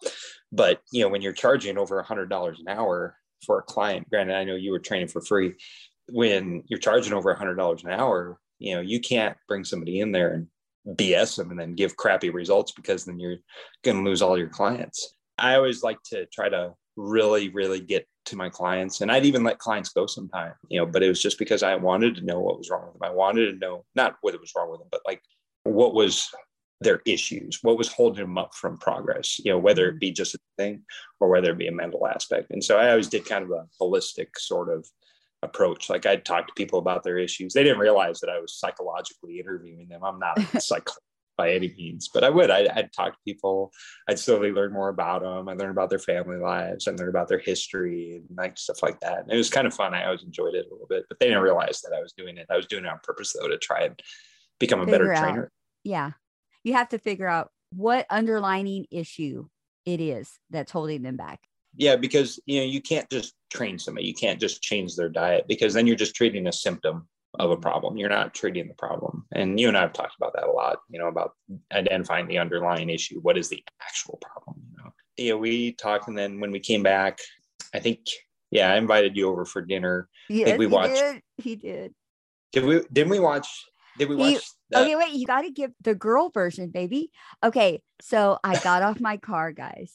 But 0.52 0.82
you 0.92 1.04
know, 1.04 1.10
when 1.10 1.22
you're 1.22 1.34
charging 1.34 1.78
over 1.78 2.00
a 2.00 2.06
hundred 2.06 2.30
dollars 2.30 2.60
an 2.60 2.68
hour 2.68 3.16
for 3.46 3.60
a 3.60 3.64
client, 3.64 4.10
granted, 4.10 4.36
I 4.36 4.44
know 4.44 4.56
you 4.56 4.72
were 4.72 4.80
training 4.80 5.10
for 5.10 5.22
free. 5.22 5.54
When 6.10 6.64
you're 6.68 6.80
charging 6.80 7.14
over 7.14 7.32
a 7.32 7.38
hundred 7.38 7.56
dollars 7.56 7.84
an 7.84 7.92
hour, 7.92 8.40
you 8.58 8.76
know, 8.76 8.82
you 8.82 9.00
can't 9.00 9.38
bring 9.48 9.64
somebody 9.64 10.00
in 10.00 10.12
there 10.12 10.34
and 10.34 10.48
BS 10.98 11.38
them 11.38 11.52
and 11.52 11.60
then 11.60 11.76
give 11.76 11.98
crappy 11.98 12.30
results 12.30 12.72
because 12.72 13.06
then 13.06 13.20
you're 13.20 13.38
to 13.84 13.94
lose 13.94 14.22
all 14.22 14.38
your 14.38 14.50
clients. 14.50 15.14
I 15.38 15.56
always 15.56 15.84
like 15.84 16.02
to 16.08 16.26
try 16.28 16.50
to 16.50 16.74
really, 16.96 17.50
really 17.50 17.80
get 17.80 18.08
to 18.26 18.36
my 18.36 18.50
clients. 18.50 19.02
And 19.02 19.12
I'd 19.12 19.26
even 19.26 19.44
let 19.44 19.60
clients 19.60 19.90
go 19.90 20.06
sometime, 20.06 20.54
you 20.68 20.80
know, 20.80 20.86
but 20.86 21.04
it 21.04 21.08
was 21.08 21.22
just 21.22 21.40
because 21.40 21.64
I 21.64 21.76
wanted 21.76 22.16
to 22.16 22.26
know 22.26 22.40
what 22.40 22.58
was 22.58 22.70
wrong 22.70 22.86
with 22.86 22.94
them. 22.94 23.10
I 23.10 23.14
wanted 23.14 23.52
to 23.52 23.58
know 23.58 23.86
not 23.96 24.16
what 24.22 24.40
was 24.40 24.52
wrong 24.56 24.70
with 24.70 24.80
them, 24.80 24.90
but 24.92 25.02
like 25.08 25.22
what 25.64 25.94
was 25.94 26.30
their 26.82 27.02
issues, 27.06 27.60
what 27.62 27.78
was 27.78 27.92
holding 27.92 28.24
them 28.24 28.38
up 28.38 28.56
from 28.56 28.78
progress, 28.78 29.40
you 29.40 29.52
know, 29.52 29.58
whether 29.58 29.88
it 29.88 29.94
mm-hmm. 29.94 30.00
be 30.00 30.12
just 30.12 30.36
a 30.36 30.40
thing 30.58 30.84
or 31.20 31.30
whether 31.30 31.52
it 31.52 31.58
be 31.58 31.68
a 31.68 31.72
mental 31.72 32.08
aspect. 32.08 32.52
And 32.52 32.64
so 32.64 32.78
I 32.78 32.90
always 32.90 33.10
did 33.10 33.26
kind 33.26 33.44
of 33.44 33.52
a 33.52 33.66
holistic 33.82 34.30
sort 34.38 34.70
of 34.70 34.88
approach. 35.44 35.90
Like 35.90 36.06
I'd 36.06 36.26
talk 36.26 36.48
to 36.48 36.54
people 36.56 36.80
about 36.80 37.04
their 37.04 37.18
issues. 37.18 37.54
They 37.54 37.64
didn't 37.64 37.80
realize 37.80 38.20
that 38.22 38.30
I 38.30 38.40
was 38.40 38.58
psychologically 38.58 39.40
interviewing 39.40 39.88
them. 39.90 40.04
I'm 40.04 40.20
not 40.20 40.38
a 40.38 40.42
psychologist 40.62 41.02
by 41.38 41.54
any 41.54 41.74
means, 41.78 42.10
but 42.14 42.24
I 42.26 42.30
would. 42.30 42.52
I'd, 42.52 42.68
I'd, 42.68 42.92
talk 42.92 43.14
to 43.14 43.20
people. 43.26 43.72
I'd 44.10 44.20
slowly 44.20 44.52
learn 44.52 44.74
more 44.74 44.90
about 44.90 45.22
them. 45.22 45.48
I 45.48 45.54
learned 45.54 45.72
about 45.72 45.90
their 45.90 45.98
family 45.98 46.36
lives. 46.36 46.86
I 46.86 46.92
learned 46.92 47.10
about 47.10 47.30
their 47.30 47.40
history 47.40 48.16
and 48.18 48.38
like 48.38 48.58
stuff 48.58 48.84
like 48.84 49.00
that. 49.00 49.20
And 49.20 49.32
it 49.32 49.38
was 49.38 49.50
kind 49.50 49.66
of 49.66 49.74
fun. 49.74 49.94
I 49.94 50.06
always 50.06 50.24
enjoyed 50.24 50.54
it 50.54 50.66
a 50.70 50.74
little 50.74 50.88
bit, 50.90 51.06
but 51.08 51.18
they 51.20 51.28
didn't 51.28 51.44
realize 51.44 51.80
that 51.82 51.96
I 51.96 52.02
was 52.02 52.12
doing 52.12 52.38
it. 52.38 52.48
I 52.50 52.58
was 52.58 52.66
doing 52.66 52.84
it 52.84 52.90
on 52.90 53.00
purpose 53.04 53.34
though 53.34 53.48
to 53.48 53.58
try 53.58 53.84
and 53.84 53.98
become 54.60 54.82
a 54.82 54.86
Figure 54.86 55.00
better 55.00 55.14
out. 55.14 55.24
trainer. 55.24 55.52
Yeah 55.86 56.12
you 56.70 56.76
have 56.76 56.90
to 56.90 57.00
figure 57.00 57.28
out 57.28 57.50
what 57.76 58.06
underlining 58.10 58.86
issue 58.92 59.48
it 59.86 60.00
is 60.00 60.40
that's 60.52 60.72
holding 60.72 61.02
them 61.02 61.18
back. 61.18 61.40
yeah 61.76 61.96
because 61.96 62.40
you 62.46 62.60
know 62.60 62.66
you 62.66 62.82
can't 62.82 63.10
just 63.10 63.34
train 63.50 63.80
somebody. 63.80 64.06
You 64.08 64.14
can't 64.14 64.40
just 64.40 64.62
change 64.62 64.96
their 64.96 65.10
diet 65.10 65.46
because 65.48 65.74
then 65.74 65.88
you're 65.88 65.96
just 65.96 66.16
treating 66.16 66.46
a 66.48 66.54
symptom 66.54 67.08
of 67.40 67.50
a 67.52 67.58
problem. 67.58 67.98
You're 67.98 68.10
not 68.10 68.34
treating 68.36 68.68
the 68.68 68.74
problem. 68.76 69.26
And 69.32 69.60
you 69.60 69.68
and 69.68 69.78
i 69.78 69.82
have 69.82 69.94
talked 69.94 70.16
about 70.20 70.34
that 70.36 70.48
a 70.48 70.52
lot 70.52 70.78
you 70.90 71.00
know 71.00 71.08
about 71.08 71.32
identifying 71.74 72.28
the 72.28 72.38
underlying 72.38 72.90
issue. 72.90 73.20
What 73.22 73.38
is 73.38 73.50
the 73.50 73.64
actual 73.82 74.20
problem 74.22 74.58
you 74.72 74.78
know? 74.84 74.92
Yeah 75.18 75.34
we 75.46 75.74
talked 75.74 76.08
and 76.08 76.18
then 76.18 76.40
when 76.40 76.52
we 76.52 76.60
came 76.60 76.84
back 76.84 77.18
i 77.74 77.80
think 77.80 78.00
yeah 78.52 78.72
i 78.74 78.78
invited 78.78 79.18
you 79.18 79.28
over 79.32 79.46
for 79.46 79.62
dinner. 79.62 80.08
Yes, 80.30 80.46
I 80.46 80.50
think 80.52 80.60
we 80.60 80.66
he 80.68 80.72
watched 80.72 80.96
did. 80.96 81.22
he 81.38 81.56
did. 81.56 81.94
Did 82.54 82.66
we 82.66 82.76
didn't 82.94 83.10
we 83.10 83.20
watch 83.20 83.48
did 84.00 84.10
we 84.10 84.16
watch 84.16 84.42
that? 84.72 84.82
okay 84.82 84.96
wait 84.96 85.14
you 85.14 85.28
got 85.28 85.42
to 85.42 85.52
give 85.52 85.72
the 85.82 85.94
girl 85.94 86.30
version 86.30 86.70
baby 86.70 87.12
okay 87.44 87.82
so 88.02 88.40
i 88.44 88.58
got 88.60 88.82
off 88.82 89.00
my 89.00 89.18
car 89.18 89.52
guys 89.52 89.94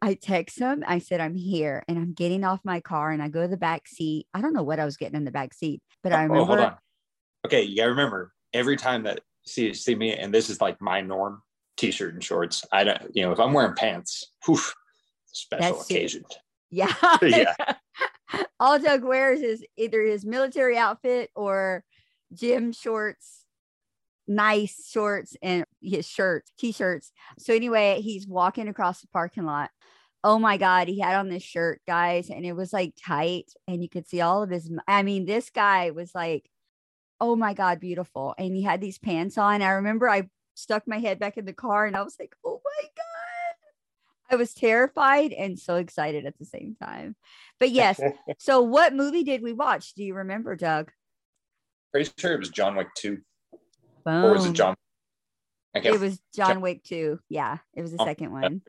i 0.00 0.14
text 0.14 0.60
him 0.60 0.84
i 0.86 0.98
said 1.00 1.20
i'm 1.20 1.34
here 1.34 1.82
and 1.88 1.98
i'm 1.98 2.12
getting 2.12 2.44
off 2.44 2.60
my 2.62 2.78
car 2.78 3.10
and 3.10 3.20
i 3.20 3.28
go 3.28 3.42
to 3.42 3.48
the 3.48 3.56
back 3.56 3.88
seat 3.88 4.26
i 4.32 4.40
don't 4.40 4.52
know 4.52 4.62
what 4.62 4.78
i 4.78 4.84
was 4.84 4.96
getting 4.96 5.16
in 5.16 5.24
the 5.24 5.32
back 5.32 5.52
seat 5.52 5.82
but 6.04 6.12
i 6.12 6.24
Oh, 6.24 6.26
oh 6.26 6.44
hold 6.44 6.48
remember 6.50 6.64
on. 6.64 6.78
Okay, 7.46 7.62
you 7.62 7.76
gotta 7.76 7.90
remember 7.90 8.32
every 8.52 8.76
time 8.76 9.04
that 9.04 9.20
see 9.46 9.72
see 9.72 9.94
me, 9.94 10.14
and 10.14 10.32
this 10.32 10.50
is 10.50 10.60
like 10.60 10.80
my 10.80 11.00
norm: 11.00 11.42
t-shirt 11.76 12.14
and 12.14 12.22
shorts. 12.22 12.64
I 12.72 12.84
don't, 12.84 13.00
you 13.14 13.22
know, 13.22 13.32
if 13.32 13.40
I'm 13.40 13.52
wearing 13.52 13.74
pants, 13.74 14.32
whew, 14.44 14.58
special 15.26 15.76
That's 15.76 15.90
it. 15.90 15.94
occasion. 15.94 16.24
Yeah. 16.70 16.94
Yeah. 17.22 17.54
All 18.60 18.78
Doug 18.78 19.04
wears 19.04 19.40
is 19.40 19.64
either 19.78 20.02
his 20.02 20.26
military 20.26 20.76
outfit 20.76 21.30
or 21.34 21.82
gym 22.34 22.72
shorts, 22.72 23.37
nice 24.28 24.88
shorts, 24.88 25.36
and 25.42 25.64
his 25.80 26.06
shirts, 26.06 26.52
t 26.58 26.72
shirts. 26.72 27.12
So, 27.38 27.54
anyway, 27.54 28.00
he's 28.00 28.26
walking 28.26 28.68
across 28.68 29.00
the 29.00 29.08
parking 29.08 29.44
lot. 29.44 29.70
Oh 30.22 30.38
my 30.38 30.56
God, 30.56 30.88
he 30.88 31.00
had 31.00 31.16
on 31.16 31.28
this 31.28 31.42
shirt, 31.42 31.80
guys, 31.86 32.28
and 32.28 32.44
it 32.44 32.52
was 32.52 32.72
like 32.72 32.94
tight, 33.02 33.52
and 33.66 33.82
you 33.82 33.88
could 33.88 34.06
see 34.06 34.20
all 34.20 34.42
of 34.42 34.50
his. 34.50 34.70
I 34.86 35.02
mean, 35.02 35.26
this 35.26 35.50
guy 35.50 35.90
was 35.90 36.14
like, 36.14 36.48
oh 37.20 37.36
my 37.36 37.54
God, 37.54 37.80
beautiful. 37.80 38.34
And 38.38 38.54
he 38.54 38.62
had 38.62 38.80
these 38.80 38.98
pants 38.98 39.38
on. 39.38 39.62
I 39.62 39.70
remember 39.72 40.08
I 40.08 40.28
stuck 40.54 40.86
my 40.86 40.98
head 40.98 41.18
back 41.18 41.36
in 41.36 41.44
the 41.44 41.52
car 41.52 41.86
and 41.86 41.96
I 41.96 42.02
was 42.02 42.16
like, 42.18 42.34
oh 42.44 42.60
my 42.64 42.88
God. 42.96 43.04
I 44.30 44.36
was 44.36 44.52
terrified 44.52 45.32
and 45.32 45.58
so 45.58 45.76
excited 45.76 46.26
at 46.26 46.38
the 46.38 46.44
same 46.44 46.76
time. 46.80 47.16
But 47.58 47.70
yes, 47.70 48.00
so 48.38 48.60
what 48.62 48.94
movie 48.94 49.24
did 49.24 49.42
we 49.42 49.52
watch? 49.52 49.94
Do 49.94 50.04
you 50.04 50.14
remember, 50.14 50.54
Doug? 50.54 50.90
Pretty 51.92 52.10
sure 52.18 52.34
it 52.34 52.40
was 52.40 52.50
John 52.50 52.76
Wick 52.76 52.88
two, 54.08 54.26
or 54.26 54.32
was 54.32 54.46
it 54.46 54.52
John? 54.54 54.74
I. 55.74 55.80
It 55.80 56.00
was 56.00 56.20
John 56.34 56.60
Wick 56.60 56.82
2. 56.84 57.20
Yeah, 57.28 57.58
it 57.74 57.82
was 57.82 57.92
the 57.92 58.00
Oh, 58.00 58.04
second 58.04 58.32
one. 58.32 58.62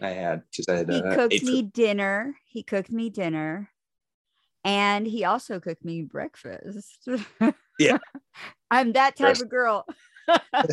I 0.00 0.10
had 0.10 0.42
because 0.50 0.68
I 0.68 0.76
had 0.78 0.90
He 0.90 1.02
uh, 1.02 1.14
cooked 1.14 1.42
me 1.42 1.62
dinner. 1.62 2.36
He 2.46 2.62
cooked 2.62 2.90
me 2.90 3.10
dinner. 3.10 3.70
And 4.64 5.06
he 5.06 5.24
also 5.24 5.58
cooked 5.58 5.84
me 5.84 6.02
breakfast. 6.02 7.08
Yeah. 7.78 7.98
I'm 8.70 8.92
that 8.92 9.16
type 9.16 9.28
Rest- 9.28 9.42
of 9.42 9.50
girl. 9.50 9.86
I 10.28 10.64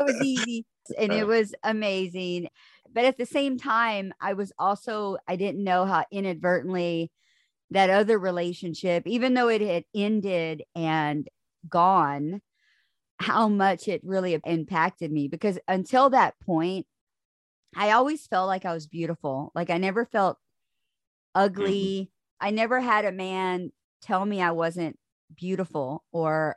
was 0.00 0.20
easy 0.20 0.66
and 0.98 1.12
it 1.12 1.22
Uh. 1.24 1.26
was 1.26 1.54
amazing. 1.62 2.48
But 2.92 3.04
at 3.04 3.16
the 3.16 3.26
same 3.26 3.56
time, 3.58 4.12
I 4.20 4.32
was 4.32 4.52
also, 4.58 5.16
I 5.28 5.36
didn't 5.36 5.62
know 5.62 5.84
how 5.86 6.04
inadvertently 6.10 7.12
that 7.70 7.88
other 7.90 8.18
relationship, 8.18 9.06
even 9.06 9.34
though 9.34 9.48
it 9.48 9.60
had 9.60 9.84
ended 9.94 10.64
and 10.74 11.28
gone, 11.68 12.42
how 13.20 13.48
much 13.48 13.86
it 13.86 14.00
really 14.02 14.40
impacted 14.44 15.12
me. 15.12 15.28
Because 15.28 15.58
until 15.68 16.10
that 16.10 16.34
point, 16.40 16.86
I 17.76 17.92
always 17.92 18.26
felt 18.26 18.48
like 18.48 18.64
I 18.64 18.72
was 18.72 18.86
beautiful. 18.86 19.52
Like 19.54 19.70
I 19.70 19.78
never 19.78 20.04
felt 20.04 20.36
mm-hmm. 20.36 21.44
ugly. 21.44 22.10
I 22.40 22.50
never 22.50 22.80
had 22.80 23.04
a 23.04 23.12
man 23.12 23.70
tell 24.02 24.24
me 24.24 24.40
I 24.40 24.52
wasn't 24.52 24.98
beautiful 25.36 26.02
or 26.10 26.56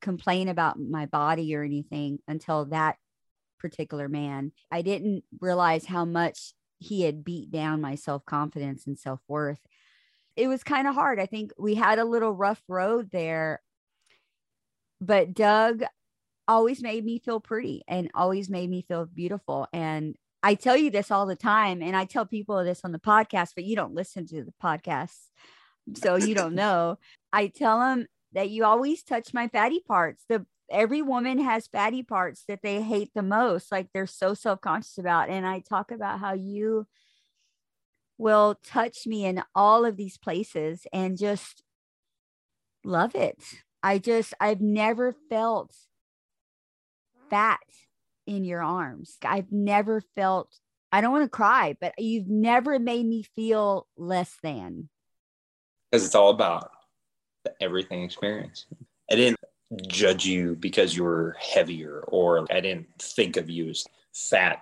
complain 0.00 0.48
about 0.48 0.80
my 0.80 1.06
body 1.06 1.54
or 1.54 1.62
anything 1.62 2.18
until 2.26 2.64
that 2.66 2.96
particular 3.58 4.08
man. 4.08 4.52
I 4.70 4.82
didn't 4.82 5.24
realize 5.40 5.84
how 5.84 6.04
much 6.04 6.54
he 6.78 7.02
had 7.02 7.24
beat 7.24 7.50
down 7.50 7.80
my 7.80 7.94
self 7.94 8.24
confidence 8.24 8.86
and 8.86 8.98
self 8.98 9.20
worth. 9.28 9.60
It 10.34 10.48
was 10.48 10.64
kind 10.64 10.88
of 10.88 10.94
hard. 10.94 11.20
I 11.20 11.26
think 11.26 11.52
we 11.58 11.74
had 11.74 11.98
a 11.98 12.04
little 12.06 12.32
rough 12.32 12.62
road 12.66 13.10
there, 13.12 13.60
but 15.02 15.34
Doug 15.34 15.82
always 16.46 16.80
made 16.80 17.04
me 17.04 17.18
feel 17.18 17.40
pretty 17.40 17.82
and 17.88 18.10
always 18.14 18.48
made 18.48 18.70
me 18.70 18.84
feel 18.86 19.04
beautiful. 19.04 19.66
And 19.72 20.14
I 20.44 20.54
tell 20.54 20.76
you 20.76 20.90
this 20.90 21.10
all 21.10 21.26
the 21.26 21.36
time, 21.36 21.82
and 21.82 21.96
I 21.96 22.04
tell 22.04 22.24
people 22.24 22.62
this 22.64 22.80
on 22.84 22.92
the 22.92 22.98
podcast, 22.98 23.50
but 23.56 23.64
you 23.64 23.74
don't 23.74 23.94
listen 23.94 24.26
to 24.28 24.44
the 24.44 24.54
podcast. 24.62 25.16
So 25.94 26.16
you 26.16 26.34
don't 26.34 26.54
know. 26.64 26.98
I 27.32 27.48
tell 27.48 27.80
them 27.80 28.06
that 28.32 28.50
you 28.50 28.64
always 28.64 29.02
touch 29.02 29.34
my 29.34 29.48
fatty 29.48 29.80
parts. 29.80 30.24
The 30.28 30.46
every 30.70 31.02
woman 31.02 31.38
has 31.38 31.66
fatty 31.66 32.02
parts 32.04 32.44
that 32.48 32.60
they 32.62 32.80
hate 32.80 33.10
the 33.14 33.22
most, 33.22 33.72
like 33.72 33.88
they're 33.92 34.06
so 34.06 34.34
self-conscious 34.34 34.98
about. 34.98 35.30
And 35.30 35.46
I 35.46 35.60
talk 35.60 35.90
about 35.90 36.20
how 36.20 36.34
you 36.34 36.86
will 38.18 38.56
touch 38.64 39.06
me 39.06 39.26
in 39.26 39.42
all 39.54 39.84
of 39.84 39.96
these 39.96 40.16
places 40.16 40.86
and 40.92 41.18
just 41.18 41.62
love 42.84 43.16
it. 43.16 43.36
I 43.82 43.98
just 43.98 44.34
I've 44.40 44.60
never 44.60 45.14
felt 45.28 45.74
fat 47.30 47.60
in 48.26 48.44
your 48.44 48.62
arms. 48.62 49.16
I've 49.24 49.50
never 49.50 50.02
felt 50.14 50.54
I 50.92 51.00
don't 51.00 51.12
want 51.12 51.24
to 51.24 51.28
cry, 51.28 51.76
but 51.80 51.94
you've 51.98 52.28
never 52.28 52.78
made 52.78 53.06
me 53.06 53.22
feel 53.34 53.86
less 53.96 54.36
than. 54.42 54.90
because 55.90 56.04
it's 56.04 56.14
all 56.14 56.30
about 56.30 56.70
the 57.44 57.54
everything 57.62 58.02
experience. 58.02 58.66
I 59.10 59.16
didn't 59.16 59.40
judge 59.88 60.26
you 60.26 60.54
because 60.54 60.94
you 60.94 61.02
were 61.04 61.36
heavier, 61.40 62.04
or 62.08 62.46
I 62.50 62.60
didn't 62.60 62.88
think 63.00 63.36
of 63.36 63.48
you 63.50 63.70
as 63.70 63.84
fat. 64.14 64.60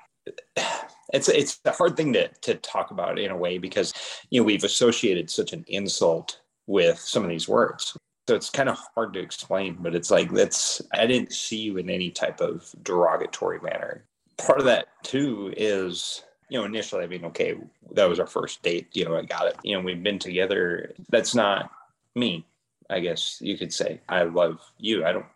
It's 1.12 1.28
it's 1.28 1.58
a 1.64 1.72
hard 1.72 1.96
thing 1.96 2.12
to 2.12 2.28
to 2.42 2.54
talk 2.54 2.92
about 2.92 3.18
in 3.18 3.32
a 3.32 3.36
way 3.36 3.58
because 3.58 3.92
you 4.30 4.40
know 4.40 4.44
we've 4.44 4.62
associated 4.62 5.28
such 5.28 5.52
an 5.52 5.64
insult 5.66 6.40
with 6.68 7.00
some 7.00 7.24
of 7.24 7.28
these 7.28 7.48
words. 7.48 7.96
So 8.30 8.36
it's 8.36 8.48
kind 8.48 8.68
of 8.68 8.78
hard 8.94 9.12
to 9.14 9.18
explain, 9.18 9.76
but 9.80 9.96
it's 9.96 10.08
like 10.08 10.30
that's 10.30 10.80
I 10.92 11.04
didn't 11.04 11.32
see 11.32 11.56
you 11.56 11.78
in 11.78 11.90
any 11.90 12.10
type 12.10 12.40
of 12.40 12.72
derogatory 12.84 13.58
manner. 13.58 14.04
Part 14.38 14.60
of 14.60 14.66
that 14.66 14.86
too 15.02 15.52
is 15.56 16.22
you 16.48 16.60
know, 16.60 16.64
initially, 16.64 17.02
I 17.02 17.08
mean, 17.08 17.24
okay, 17.24 17.56
that 17.90 18.08
was 18.08 18.20
our 18.20 18.28
first 18.28 18.62
date. 18.62 18.86
You 18.92 19.06
know, 19.06 19.16
I 19.16 19.24
got 19.24 19.48
it. 19.48 19.56
You 19.64 19.76
know, 19.76 19.82
we've 19.82 20.00
been 20.00 20.20
together. 20.20 20.92
That's 21.08 21.34
not 21.34 21.72
me, 22.14 22.46
I 22.88 23.00
guess 23.00 23.38
you 23.40 23.58
could 23.58 23.72
say. 23.72 24.00
I 24.08 24.22
love 24.22 24.60
you. 24.78 25.04
I 25.04 25.10
don't, 25.10 25.26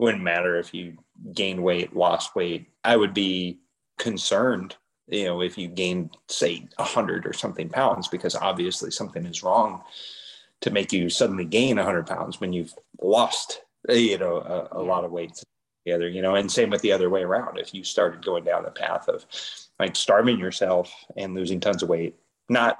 wouldn't 0.00 0.24
matter 0.24 0.58
if 0.58 0.74
you 0.74 0.98
gained 1.34 1.62
weight, 1.62 1.94
lost 1.94 2.34
weight. 2.34 2.66
I 2.82 2.96
would 2.96 3.14
be 3.14 3.60
concerned, 3.96 4.74
you 5.06 5.26
know, 5.26 5.40
if 5.40 5.56
you 5.56 5.68
gained, 5.68 6.16
say, 6.26 6.66
100 6.78 7.28
or 7.28 7.32
something 7.32 7.68
pounds, 7.68 8.08
because 8.08 8.34
obviously 8.34 8.90
something 8.90 9.24
is 9.24 9.44
wrong 9.44 9.84
to 10.60 10.70
make 10.70 10.92
you 10.92 11.08
suddenly 11.08 11.44
gain 11.44 11.76
100 11.76 12.06
pounds 12.06 12.40
when 12.40 12.52
you've 12.52 12.74
lost, 13.00 13.62
you 13.88 14.18
know, 14.18 14.36
a, 14.36 14.80
a 14.80 14.82
lot 14.82 15.04
of 15.04 15.12
weight 15.12 15.42
together, 15.84 16.08
you 16.08 16.22
know, 16.22 16.34
and 16.34 16.50
same 16.50 16.70
with 16.70 16.82
the 16.82 16.92
other 16.92 17.10
way 17.10 17.22
around. 17.22 17.58
If 17.58 17.72
you 17.72 17.84
started 17.84 18.24
going 18.24 18.44
down 18.44 18.64
the 18.64 18.70
path 18.70 19.08
of 19.08 19.24
like 19.78 19.96
starving 19.96 20.38
yourself 20.38 20.92
and 21.16 21.34
losing 21.34 21.60
tons 21.60 21.82
of 21.82 21.88
weight, 21.88 22.16
not 22.48 22.78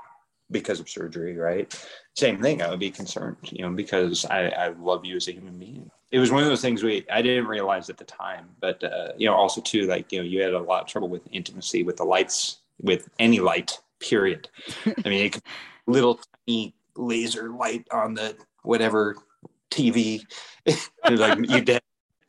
because 0.51 0.81
of 0.81 0.89
surgery, 0.89 1.37
right? 1.37 1.73
Same 2.17 2.41
thing. 2.41 2.63
I 2.63 2.71
would 2.71 2.81
be 2.81 2.91
concerned, 2.91 3.37
you 3.43 3.63
know, 3.63 3.71
because 3.71 4.25
I, 4.25 4.49
I 4.49 4.69
love 4.69 5.05
you 5.05 5.17
as 5.17 5.29
a 5.29 5.33
human 5.33 5.59
being. 5.59 5.91
It 6.11 6.19
was 6.19 6.33
one 6.33 6.43
of 6.43 6.49
those 6.49 6.63
things 6.63 6.83
we 6.83 7.05
I 7.11 7.21
didn't 7.21 7.47
realize 7.47 7.91
at 7.91 7.99
the 7.99 8.05
time, 8.05 8.49
but 8.61 8.83
uh, 8.83 9.13
you 9.17 9.27
know, 9.27 9.35
also 9.35 9.61
too, 9.61 9.83
like 9.83 10.11
you 10.11 10.19
know, 10.19 10.25
you 10.25 10.43
had 10.43 10.55
a 10.55 10.59
lot 10.59 10.83
of 10.83 10.89
trouble 10.89 11.09
with 11.09 11.23
intimacy 11.31 11.83
with 11.83 11.99
the 11.99 12.05
lights, 12.05 12.59
with 12.81 13.09
any 13.19 13.41
light. 13.41 13.79
Period. 14.01 14.49
I 14.87 15.09
mean, 15.09 15.27
it 15.27 15.33
could, 15.33 15.43
little 15.87 16.21
tiny 16.47 16.75
laser 16.99 17.51
light 17.51 17.87
on 17.93 18.15
the 18.15 18.37
whatever 18.63 19.17
TV, 19.71 20.23
like 21.11 21.39
you 21.49 21.61
did 21.63 21.81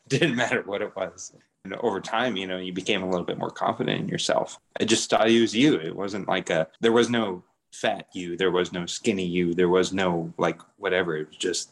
didn't 0.07 0.35
matter 0.35 0.63
what 0.63 0.81
it 0.81 0.95
was. 0.95 1.33
And 1.65 1.75
over 1.75 1.99
time, 1.99 2.38
you 2.38 2.47
know, 2.47 2.57
you 2.57 2.73
became 2.73 3.03
a 3.03 3.09
little 3.09 3.25
bit 3.25 3.38
more 3.38 3.49
confident 3.49 4.01
in 4.01 4.07
yourself. 4.07 4.57
I 4.79 4.85
just 4.85 5.09
thought 5.09 5.29
you 5.29 5.41
was 5.41 5.55
you. 5.55 5.75
It 5.75 5.95
wasn't 5.95 6.27
like 6.27 6.49
a 6.49 6.67
there 6.79 6.91
was 6.91 7.09
no 7.09 7.43
fat 7.71 8.07
you, 8.13 8.35
there 8.38 8.51
was 8.51 8.71
no 8.71 8.85
skinny 8.85 9.25
you, 9.25 9.53
there 9.53 9.69
was 9.69 9.93
no 9.93 10.33
like 10.38 10.59
whatever. 10.77 11.17
It 11.17 11.27
was 11.27 11.38
just 11.38 11.71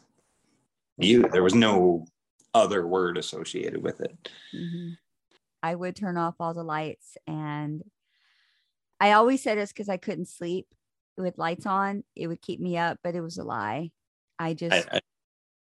you. 0.98 1.28
There 1.30 1.44
was 1.44 1.56
no 1.56 2.06
other 2.54 2.86
word 2.88 3.18
associated 3.18 3.82
with 3.82 4.02
it. 4.02 4.16
Mm-hmm. 4.54 4.94
I 5.64 5.76
would 5.76 5.96
turn 5.96 6.18
off 6.18 6.36
all 6.40 6.54
the 6.54 6.64
lights 6.64 7.18
and 7.26 7.84
I 9.00 9.12
always 9.14 9.44
said 9.44 9.58
it's 9.58 9.72
because 9.72 9.90
I 9.90 9.98
couldn't 9.98 10.28
sleep 10.28 10.68
with 11.18 11.38
lights 11.38 11.66
on. 11.66 12.04
It 12.16 12.28
would 12.28 12.42
keep 12.42 12.60
me 12.60 12.78
up, 12.78 13.00
but 13.04 13.16
it 13.16 13.22
was 13.22 13.38
a 13.38 13.44
lie. 13.44 13.92
I 14.40 14.54
just, 14.54 14.88
I, 14.92 15.00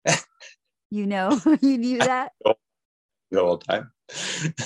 I, 0.08 0.18
you 0.92 1.06
know, 1.06 1.40
you 1.62 1.78
knew 1.78 1.98
that. 2.00 2.32
the 2.44 3.40
whole 3.40 3.58
time. 3.58 3.92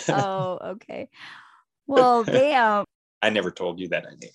oh, 0.09 0.59
okay. 0.63 1.09
Well, 1.87 2.23
damn. 2.23 2.85
I 3.21 3.29
never 3.29 3.51
told 3.51 3.79
you 3.79 3.89
that 3.89 4.05
I 4.05 4.15
knew 4.15 4.29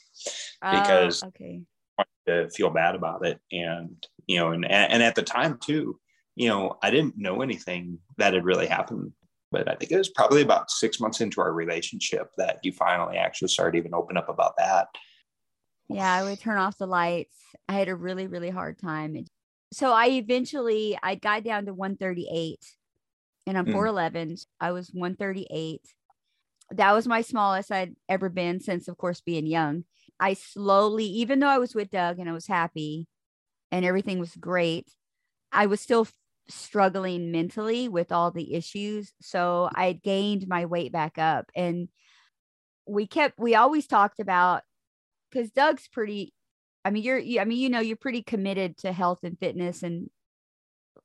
because 0.61 1.23
oh, 1.23 1.29
okay. 1.29 1.63
I 1.99 2.05
wanted 2.27 2.49
to 2.49 2.51
feel 2.57 2.71
bad 2.71 2.95
about 2.95 3.25
it. 3.25 3.41
And, 3.53 3.97
you 4.27 4.39
know, 4.39 4.51
and, 4.51 4.65
and 4.65 5.03
at 5.03 5.15
the 5.15 5.23
time 5.23 5.59
too, 5.59 5.99
you 6.35 6.49
know, 6.49 6.79
I 6.83 6.91
didn't 6.91 7.19
know 7.19 7.43
anything 7.43 7.99
that 8.19 8.35
had 8.35 8.45
really 8.45 8.67
happened. 8.67 9.13
But 9.53 9.69
I 9.69 9.75
think 9.75 9.91
it 9.91 9.99
was 9.99 10.11
probably 10.11 10.43
about 10.43 10.71
six 10.71 11.01
months 11.01 11.21
into 11.21 11.41
our 11.41 11.53
relationship 11.53 12.31
that 12.39 12.61
you 12.63 12.73
finally 12.73 13.17
actually 13.17 13.49
started 13.49 13.79
even 13.79 13.95
open 13.95 14.17
up 14.17 14.29
about 14.29 14.57
that. 14.59 14.89
Yeah, 15.91 16.13
I 16.13 16.23
would 16.23 16.41
turn 16.41 16.59
off 16.59 16.79
the 16.79 16.87
lights. 16.87 17.37
I 17.69 17.75
had 17.75 17.89
a 17.89 17.97
really, 17.97 18.27
really 18.27 18.51
hard 18.51 18.79
time. 18.79 19.25
So 19.73 19.93
I 19.93 20.09
eventually 20.11 20.97
I 21.03 21.17
got 21.17 21.43
down 21.45 21.67
to 21.67 21.75
138 21.75 22.59
and 23.47 23.59
I'm 23.59 23.67
mm. 23.67 23.75
4'11. 23.75 24.45
I 24.61 24.73
was 24.73 24.91
138. 24.93 25.81
That 26.73 26.93
was 26.93 27.09
my 27.09 27.23
smallest 27.23 27.73
I'd 27.73 27.97
ever 28.09 28.29
been 28.29 28.61
since, 28.61 28.87
of 28.87 28.97
course, 28.97 29.21
being 29.21 29.47
young. 29.47 29.85
I 30.21 30.35
slowly, 30.35 31.05
even 31.05 31.41
though 31.41 31.49
I 31.49 31.59
was 31.59 31.75
with 31.75 31.91
Doug 31.91 32.19
and 32.21 32.29
I 32.29 32.33
was 32.33 32.47
happy 32.47 33.09
and 33.73 33.85
everything 33.85 34.21
was 34.21 34.37
great, 34.37 34.89
I 35.51 35.67
was 35.67 35.81
still 35.81 36.07
struggling 36.49 37.33
mentally 37.33 37.89
with 37.89 38.13
all 38.13 38.31
the 38.31 38.55
issues. 38.55 39.13
So 39.21 39.69
I 39.75 39.87
had 39.87 40.03
gained 40.03 40.47
my 40.47 40.67
weight 40.67 40.93
back 40.93 41.19
up. 41.19 41.51
And 41.57 41.89
we 42.87 43.09
kept, 43.09 43.39
we 43.39 43.57
always 43.57 43.89
talked 43.89 44.21
about, 44.21 44.63
because 45.31 45.51
Doug's 45.51 45.89
pretty, 45.89 46.33
I 46.85 46.91
mean, 46.91 47.03
you're, 47.03 47.19
I 47.19 47.45
mean, 47.45 47.59
you 47.59 47.69
know, 47.69 47.81
you're 47.81 47.97
pretty 47.97 48.23
committed 48.23 48.77
to 48.79 48.93
health 48.93 49.21
and 49.23 49.39
fitness 49.39 49.83
and 49.83 50.11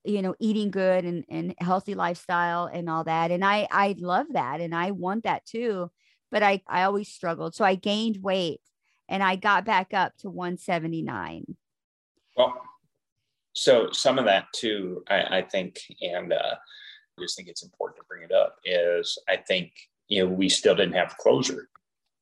you 0.03 0.21
know 0.21 0.35
eating 0.39 0.69
good 0.69 1.03
and, 1.03 1.25
and 1.29 1.55
healthy 1.57 1.95
lifestyle 1.95 2.65
and 2.65 2.89
all 2.89 3.03
that. 3.05 3.31
And 3.31 3.43
i 3.43 3.67
i 3.71 3.95
love 3.97 4.27
that 4.33 4.61
and 4.61 4.75
i 4.75 4.91
want 4.91 5.23
that 5.23 5.45
too 5.45 5.89
but 6.31 6.43
i 6.43 6.61
i 6.67 6.83
always 6.83 7.09
struggled. 7.09 7.55
So 7.55 7.65
i 7.65 7.75
gained 7.75 8.17
weight 8.21 8.61
and 9.09 9.23
i 9.23 9.35
got 9.35 9.65
back 9.65 9.93
up 9.93 10.15
to 10.17 10.29
179 10.29 11.55
well 12.35 12.61
so 13.53 13.89
some 13.91 14.19
of 14.19 14.25
that 14.25 14.51
too 14.53 15.03
i, 15.09 15.37
I 15.37 15.41
think 15.41 15.79
and 16.01 16.33
uh, 16.33 16.55
i 16.55 17.21
just 17.21 17.37
think 17.37 17.47
it's 17.47 17.63
important 17.63 17.97
to 17.97 18.07
bring 18.07 18.23
it 18.23 18.31
up 18.31 18.57
is 18.65 19.17
i 19.29 19.37
think 19.37 19.71
you 20.07 20.23
know 20.23 20.31
we 20.31 20.49
still 20.49 20.75
didn't 20.75 20.95
have 20.95 21.17
closure 21.17 21.69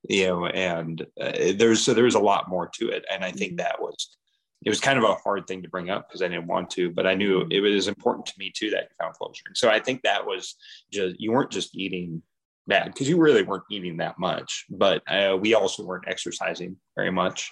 you 0.10 0.28
know 0.28 0.46
and 0.48 1.06
uh, 1.22 1.32
there's 1.56 1.82
so 1.82 1.94
there's 1.94 2.16
a 2.16 2.20
lot 2.20 2.50
more 2.50 2.68
to 2.68 2.90
it 2.90 3.06
and 3.12 3.24
i 3.24 3.32
think 3.32 3.54
mm-hmm. 3.54 3.58
that 3.58 3.82
was 3.82 4.18
it 4.66 4.70
was 4.70 4.80
kind 4.80 4.98
of 4.98 5.04
a 5.04 5.16
hard 5.16 5.46
thing 5.46 5.62
to 5.62 5.70
bring 5.70 5.90
up 5.90 6.08
because 6.08 6.22
I 6.22 6.28
didn't 6.28 6.48
want 6.48 6.70
to, 6.72 6.90
but 6.90 7.06
I 7.06 7.16
knew 7.16 7.46
it 7.50 7.60
was 7.60 7.88
important 7.88 8.26
to 8.28 8.34
me 8.38 8.52
too 8.56 8.70
that 8.70 8.84
you 8.84 8.96
found 9.00 9.16
closure. 9.16 9.44
And 9.48 9.58
so 9.58 9.70
I 9.70 9.80
think 9.80 10.02
that 10.02 10.26
was 10.26 10.56
just, 10.92 11.20
you 11.20 11.32
weren't 11.32 11.52
just 11.52 11.76
eating 11.76 12.22
bad 12.66 12.86
because 12.86 13.10
you 13.10 13.20
really 13.20 13.44
weren't 13.44 13.66
eating 13.70 13.98
that 13.98 14.18
much, 14.18 14.66
but 14.70 15.04
uh, 15.08 15.38
we 15.40 15.54
also 15.54 15.84
weren't 15.84 16.08
exercising 16.08 16.78
very 16.96 17.12
much. 17.12 17.52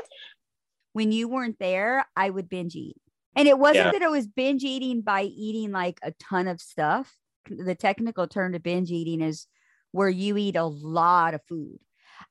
When 0.94 1.12
you 1.12 1.28
weren't 1.28 1.60
there, 1.60 2.06
I 2.16 2.30
would 2.30 2.48
binge 2.48 2.76
eat. 2.76 2.98
And 3.36 3.48
it 3.48 3.58
wasn't 3.58 3.88
yeah. 3.88 3.92
that 3.92 4.04
I 4.04 4.10
was 4.10 4.28
binge 4.28 4.64
eating 4.64 5.02
by 5.02 5.24
eating 5.24 5.72
like 5.72 6.00
a 6.04 6.12
ton 6.12 6.48
of 6.48 6.62
stuff. 6.62 7.14
The 7.50 7.76
technical 7.76 8.28
term 8.28 8.54
to 8.54 8.60
binge 8.60 8.92
eating 8.92 9.22
is 9.22 9.48
where 9.92 10.10
you 10.10 10.38
eat 10.38 10.56
a 10.56 10.66
lot 10.66 11.34
of 11.34 11.42
food. 11.48 11.80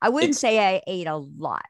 I 0.00 0.08
wouldn't 0.08 0.30
it's, 0.30 0.40
say 0.40 0.58
I 0.58 0.82
ate 0.86 1.06
a 1.06 1.16
lot 1.16 1.66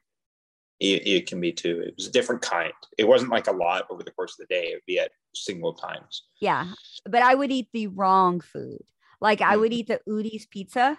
it, 0.81 1.07
it, 1.07 1.27
can 1.27 1.39
be 1.39 1.51
too. 1.51 1.83
It 1.85 1.93
was 1.95 2.07
a 2.07 2.11
different 2.11 2.41
kind. 2.41 2.73
It 2.97 3.07
wasn't 3.07 3.29
like 3.29 3.47
a 3.47 3.51
lot 3.51 3.85
over 3.91 4.01
the 4.01 4.11
course 4.11 4.33
of 4.33 4.47
the 4.47 4.53
day. 4.53 4.69
It 4.69 4.75
would 4.77 4.85
be 4.87 4.99
at 4.99 5.11
single 5.35 5.73
times. 5.73 6.23
Yeah. 6.41 6.73
But 7.05 7.21
I 7.21 7.35
would 7.35 7.51
eat 7.51 7.67
the 7.71 7.87
wrong 7.87 8.41
food. 8.41 8.81
Like 9.21 9.39
mm-hmm. 9.39 9.53
I 9.53 9.57
would 9.57 9.73
eat 9.73 9.87
the 9.87 10.01
Udi's 10.09 10.47
pizza, 10.47 10.97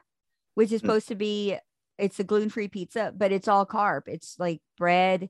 which 0.55 0.71
is 0.71 0.81
mm-hmm. 0.81 0.87
supposed 0.87 1.07
mm-hmm. 1.07 1.15
to 1.15 1.19
be 1.19 1.57
it's 1.99 2.21
a 2.21 2.25
gluten-free 2.25 2.69
pizza, 2.69 3.13
but 3.15 3.33
it's 3.33 3.49
all 3.49 3.67
carb. 3.67 4.03
It's 4.07 4.37
like 4.39 4.61
bread 4.79 5.29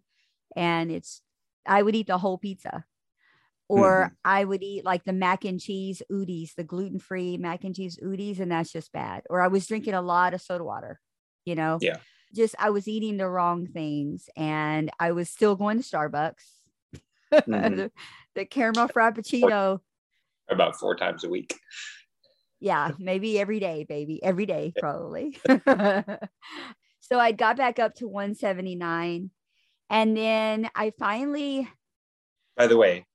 and 0.55 0.91
it's 0.91 1.23
I 1.67 1.83
would 1.83 1.97
eat 1.97 2.09
the 2.09 2.19
whole 2.19 2.37
pizza. 2.37 2.85
Or 3.69 4.05
mm-hmm. 4.05 4.15
I 4.23 4.45
would 4.45 4.63
eat 4.63 4.85
like 4.85 5.05
the 5.05 5.15
mac 5.15 5.47
and 5.47 5.59
cheese 5.59 6.03
Udi's, 6.11 6.53
the 6.55 6.65
gluten-free 6.65 7.39
mac 7.39 7.65
and 7.65 7.75
cheese 7.75 7.99
Udi's, 8.03 8.39
and 8.39 8.53
that's 8.53 8.71
just 8.71 8.93
bad. 8.93 9.23
Or 9.31 9.41
I 9.41 9.49
was 9.49 9.67
drinking 9.67 9.95
a 9.95 10.03
lot 10.03 10.35
of 10.35 10.43
soda 10.43 10.63
water, 10.63 11.01
you 11.45 11.55
know? 11.55 11.79
Yeah 11.81 11.97
just 12.35 12.55
I 12.59 12.71
was 12.71 12.89
eating 12.89 13.17
the 13.17 13.29
wrong 13.29 13.67
things 13.67 14.29
and 14.37 14.91
I 14.99 15.13
was 15.13 15.29
still 15.29 15.55
going 15.55 15.81
to 15.81 15.85
Starbucks. 15.85 16.35
Mm-hmm. 17.33 17.53
the, 17.77 17.93
the 18.35 18.45
caramel 18.45 18.89
frappuccino 18.89 19.81
about 20.49 20.77
four 20.77 20.97
times 20.97 21.25
a 21.25 21.29
week. 21.29 21.59
Yeah, 22.61 22.93
maybe 22.99 23.41
every 23.41 23.59
day, 23.59 23.85
baby, 23.89 24.23
every 24.23 24.47
day, 24.47 24.73
probably. 24.79 25.37
so 25.67 27.19
I 27.19 27.33
got 27.33 27.57
back 27.57 27.79
up 27.79 27.95
to 27.97 28.07
179. 28.07 29.31
And 29.91 30.17
then 30.17 30.71
I 30.75 30.93
finally. 30.99 31.69
By 32.57 32.69
the 32.69 32.77
way, 32.77 33.07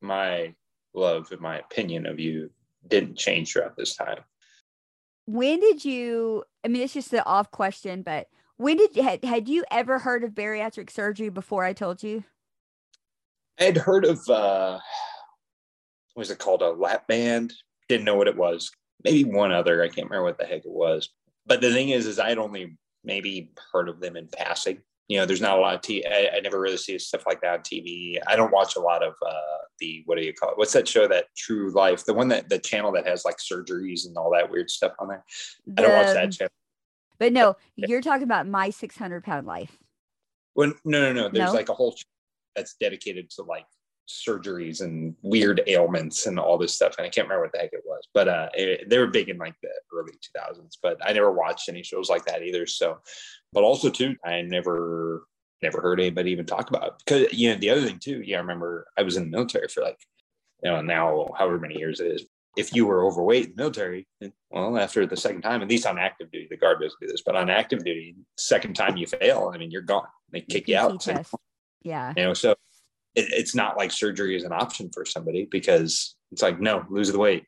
my 0.00 0.54
love 0.94 1.32
and 1.32 1.40
my 1.40 1.58
opinion 1.58 2.06
of 2.06 2.20
you 2.20 2.50
didn't 2.86 3.16
change 3.16 3.52
throughout 3.52 3.76
this 3.76 3.96
time 3.96 4.20
when 5.26 5.60
did 5.60 5.84
you 5.84 6.44
i 6.64 6.68
mean 6.68 6.82
it's 6.82 6.92
just 6.92 7.10
the 7.10 7.24
off 7.24 7.50
question 7.50 8.02
but 8.02 8.28
when 8.56 8.76
did 8.76 8.94
had, 8.96 9.24
had 9.24 9.48
you 9.48 9.64
ever 9.70 9.98
heard 9.98 10.22
of 10.22 10.30
bariatric 10.30 10.90
surgery 10.90 11.28
before 11.28 11.64
i 11.64 11.72
told 11.72 12.02
you? 12.02 12.24
I 13.60 13.64
had 13.64 13.76
heard 13.76 14.04
of 14.04 14.20
uh 14.28 14.78
what 16.14 16.20
was 16.20 16.30
it 16.30 16.38
called? 16.38 16.62
A 16.62 16.70
lap 16.70 17.08
band? 17.08 17.52
Didn't 17.88 18.04
know 18.04 18.14
what 18.14 18.28
it 18.28 18.36
was. 18.36 18.70
Maybe 19.02 19.24
one 19.24 19.50
other. 19.50 19.82
I 19.82 19.88
can't 19.88 20.08
remember 20.08 20.22
what 20.24 20.38
the 20.38 20.44
heck 20.44 20.64
it 20.64 20.70
was. 20.70 21.08
But 21.44 21.60
the 21.60 21.72
thing 21.72 21.88
is 21.88 22.06
is 22.06 22.18
i'd 22.18 22.38
only 22.38 22.76
maybe 23.02 23.52
heard 23.72 23.88
of 23.88 24.00
them 24.00 24.16
in 24.16 24.28
passing 24.28 24.78
you 25.08 25.18
know, 25.18 25.26
there's 25.26 25.40
not 25.40 25.58
a 25.58 25.60
lot 25.60 25.74
of 25.74 25.82
T. 25.82 26.04
I, 26.06 26.36
I 26.36 26.40
never 26.40 26.60
really 26.60 26.76
see 26.76 26.98
stuff 26.98 27.26
like 27.26 27.40
that 27.42 27.54
on 27.54 27.60
TV. 27.60 28.18
I 28.26 28.36
don't 28.36 28.52
watch 28.52 28.76
a 28.76 28.80
lot 28.80 29.02
of 29.02 29.14
uh, 29.26 29.58
the 29.78 30.02
what 30.06 30.16
do 30.16 30.24
you 30.24 30.32
call 30.32 30.50
it? 30.50 30.58
What's 30.58 30.72
that 30.72 30.88
show? 30.88 31.06
That 31.06 31.26
True 31.36 31.70
Life, 31.70 32.04
the 32.04 32.14
one 32.14 32.28
that 32.28 32.48
the 32.48 32.58
channel 32.58 32.92
that 32.92 33.06
has 33.06 33.24
like 33.24 33.36
surgeries 33.36 34.06
and 34.06 34.16
all 34.16 34.30
that 34.32 34.50
weird 34.50 34.70
stuff 34.70 34.92
on 34.98 35.08
there. 35.08 35.24
The, 35.66 35.82
I 35.82 35.86
don't 35.86 35.96
watch 35.96 36.14
that 36.14 36.32
channel. 36.32 36.52
But 37.18 37.32
no, 37.32 37.56
you're 37.76 38.00
talking 38.00 38.24
about 38.24 38.46
my 38.46 38.70
600 38.70 39.22
pound 39.22 39.46
life. 39.46 39.76
Well, 40.54 40.72
no, 40.84 41.00
no, 41.00 41.12
no. 41.12 41.28
There's 41.28 41.50
no? 41.50 41.54
like 41.54 41.68
a 41.68 41.74
whole 41.74 41.94
that's 42.56 42.74
dedicated 42.80 43.30
to 43.30 43.42
like 43.42 43.66
surgeries 44.08 44.80
and 44.80 45.14
weird 45.22 45.62
ailments 45.66 46.26
and 46.26 46.38
all 46.38 46.58
this 46.58 46.74
stuff. 46.74 46.94
And 46.98 47.06
I 47.06 47.10
can't 47.10 47.26
remember 47.26 47.44
what 47.44 47.52
the 47.52 47.58
heck 47.58 47.72
it 47.72 47.82
was, 47.86 48.06
but 48.12 48.28
uh, 48.28 48.48
it, 48.54 48.88
they 48.88 48.98
were 48.98 49.06
big 49.06 49.28
in 49.28 49.38
like 49.38 49.54
the 49.62 49.70
early 49.92 50.12
2000s. 50.36 50.76
But 50.82 50.98
I 51.04 51.12
never 51.12 51.32
watched 51.32 51.68
any 51.68 51.82
shows 51.82 52.10
like 52.10 52.24
that 52.26 52.42
either. 52.42 52.66
So, 52.66 52.98
but 53.52 53.64
also 53.64 53.90
too, 53.90 54.16
I 54.24 54.42
never 54.42 55.26
never 55.62 55.80
heard 55.80 55.98
anybody 55.98 56.30
even 56.30 56.44
talk 56.44 56.68
about 56.68 56.86
it 56.86 56.92
because 57.04 57.32
you 57.32 57.50
know 57.50 57.56
the 57.56 57.70
other 57.70 57.82
thing 57.82 57.98
too. 57.98 58.22
Yeah, 58.24 58.36
I 58.36 58.40
remember 58.40 58.86
I 58.98 59.02
was 59.02 59.16
in 59.16 59.24
the 59.24 59.30
military 59.30 59.68
for 59.68 59.82
like 59.82 59.98
you 60.62 60.70
know 60.70 60.82
now 60.82 61.28
however 61.36 61.58
many 61.58 61.78
years 61.78 62.00
it 62.00 62.08
is. 62.08 62.24
If 62.56 62.72
you 62.72 62.86
were 62.86 63.04
overweight 63.04 63.46
in 63.46 63.50
the 63.50 63.62
military, 63.62 64.06
well, 64.48 64.78
after 64.78 65.04
the 65.06 65.16
second 65.16 65.42
time, 65.42 65.60
at 65.60 65.68
least 65.68 65.86
on 65.86 65.98
active 65.98 66.30
duty, 66.30 66.46
the 66.48 66.56
guard 66.56 66.78
doesn't 66.80 67.00
do 67.00 67.08
this, 67.08 67.22
but 67.26 67.34
on 67.34 67.50
active 67.50 67.84
duty, 67.84 68.14
second 68.36 68.74
time 68.74 68.96
you 68.96 69.08
fail, 69.08 69.50
I 69.52 69.58
mean, 69.58 69.72
you're 69.72 69.82
gone. 69.82 70.06
They 70.30 70.42
kick 70.42 70.68
you 70.68 70.76
out. 70.76 71.04
yeah. 71.82 72.12
You 72.16 72.22
know, 72.22 72.34
so 72.34 72.54
it, 73.14 73.26
it's 73.30 73.54
not 73.54 73.76
like 73.76 73.90
surgery 73.90 74.36
is 74.36 74.44
an 74.44 74.52
option 74.52 74.90
for 74.92 75.04
somebody 75.04 75.48
because 75.50 76.16
it's 76.32 76.42
like, 76.42 76.60
no, 76.60 76.84
lose 76.90 77.12
the 77.12 77.18
weight. 77.18 77.44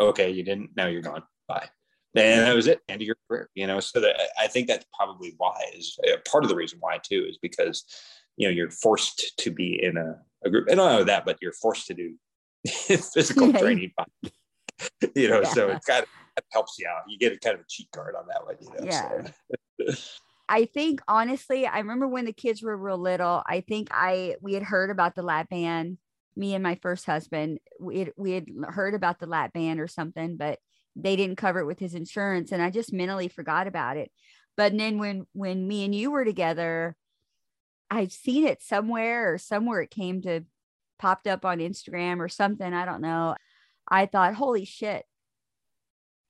Okay, 0.00 0.30
you 0.30 0.42
didn't. 0.42 0.70
Now 0.76 0.86
you're 0.86 1.02
gone. 1.02 1.22
Bye. 1.48 1.68
And 2.14 2.46
that 2.46 2.54
was 2.54 2.66
it. 2.66 2.80
End 2.88 3.00
of 3.00 3.06
your 3.06 3.16
career. 3.28 3.50
You 3.54 3.66
know, 3.66 3.80
so 3.80 4.00
that 4.00 4.16
I 4.40 4.48
think 4.48 4.68
that's 4.68 4.86
probably 4.96 5.34
why 5.36 5.60
is 5.76 5.98
uh, 6.06 6.16
part 6.30 6.44
of 6.44 6.50
the 6.50 6.56
reason 6.56 6.78
why 6.80 6.98
too 7.02 7.26
is 7.28 7.38
because 7.40 7.84
you 8.36 8.46
know 8.46 8.52
you're 8.52 8.70
forced 8.70 9.36
to 9.38 9.50
be 9.50 9.80
in 9.82 9.96
a, 9.96 10.16
a 10.44 10.50
group. 10.50 10.68
And 10.68 10.80
I 10.80 10.88
don't 10.88 10.98
know 11.00 11.04
that, 11.04 11.24
but 11.24 11.38
you're 11.40 11.52
forced 11.52 11.86
to 11.88 11.94
do 11.94 12.14
physical 12.66 13.52
training. 13.52 13.92
you 15.14 15.28
know, 15.28 15.42
yeah. 15.42 15.48
so 15.48 15.68
it 15.68 15.82
kind 15.86 16.02
of 16.02 16.44
helps 16.52 16.78
you 16.78 16.88
out. 16.88 17.02
You 17.08 17.18
get 17.18 17.32
a 17.32 17.38
kind 17.38 17.54
of 17.54 17.60
a 17.60 17.64
cheat 17.68 17.88
card 17.94 18.14
on 18.16 18.26
that 18.28 18.44
one. 18.44 18.56
You 18.60 18.68
know, 18.70 18.90
yeah. 18.90 19.94
So. 19.94 19.94
I 20.48 20.64
think 20.64 21.00
honestly, 21.08 21.66
I 21.66 21.78
remember 21.78 22.08
when 22.08 22.24
the 22.24 22.32
kids 22.32 22.62
were 22.62 22.76
real 22.76 22.98
little, 22.98 23.42
I 23.46 23.60
think 23.60 23.88
I 23.90 24.36
we 24.40 24.54
had 24.54 24.62
heard 24.62 24.90
about 24.90 25.14
the 25.14 25.22
lap 25.22 25.50
band, 25.50 25.98
me 26.36 26.54
and 26.54 26.62
my 26.62 26.76
first 26.76 27.04
husband, 27.04 27.58
we 27.80 27.98
had, 28.00 28.12
we 28.16 28.32
had 28.32 28.46
heard 28.68 28.94
about 28.94 29.18
the 29.20 29.26
lap 29.26 29.52
band 29.52 29.78
or 29.80 29.88
something, 29.88 30.36
but 30.36 30.58
they 30.96 31.16
didn't 31.16 31.36
cover 31.36 31.60
it 31.60 31.66
with 31.66 31.78
his 31.78 31.94
insurance 31.94 32.50
and 32.52 32.62
I 32.62 32.70
just 32.70 32.92
mentally 32.92 33.28
forgot 33.28 33.66
about 33.66 33.96
it. 33.98 34.10
But 34.56 34.76
then 34.76 34.98
when 34.98 35.26
when 35.34 35.66
me 35.68 35.84
and 35.84 35.94
you 35.94 36.10
were 36.10 36.24
together, 36.24 36.96
I've 37.90 38.12
seen 38.12 38.46
it 38.46 38.62
somewhere 38.62 39.32
or 39.34 39.38
somewhere 39.38 39.82
it 39.82 39.90
came 39.90 40.22
to 40.22 40.42
popped 40.98 41.26
up 41.28 41.44
on 41.44 41.58
Instagram 41.60 42.20
or 42.20 42.28
something, 42.28 42.72
I 42.74 42.84
don't 42.86 43.02
know. 43.02 43.36
I 43.88 44.06
thought, 44.06 44.34
"Holy 44.36 44.64
shit. 44.66 45.06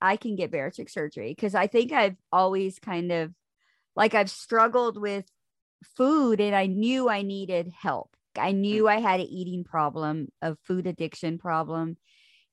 I 0.01 0.17
can 0.17 0.37
get 0.37 0.51
bariatric 0.51 0.91
surgery." 0.91 1.35
Cuz 1.35 1.55
I 1.55 1.67
think 1.67 1.93
I've 1.93 2.17
always 2.33 2.79
kind 2.79 3.11
of 3.13 3.33
like 3.99 4.15
I've 4.15 4.31
struggled 4.31 4.97
with 4.97 5.25
food 5.97 6.41
and 6.41 6.55
I 6.55 6.67
knew 6.67 7.09
I 7.09 7.23
needed 7.23 7.73
help. 7.77 8.17
I 8.39 8.53
knew 8.53 8.87
I 8.87 9.01
had 9.01 9.19
an 9.19 9.27
eating 9.27 9.65
problem, 9.65 10.29
a 10.41 10.57
food 10.65 10.87
addiction 10.87 11.37
problem, 11.39 11.97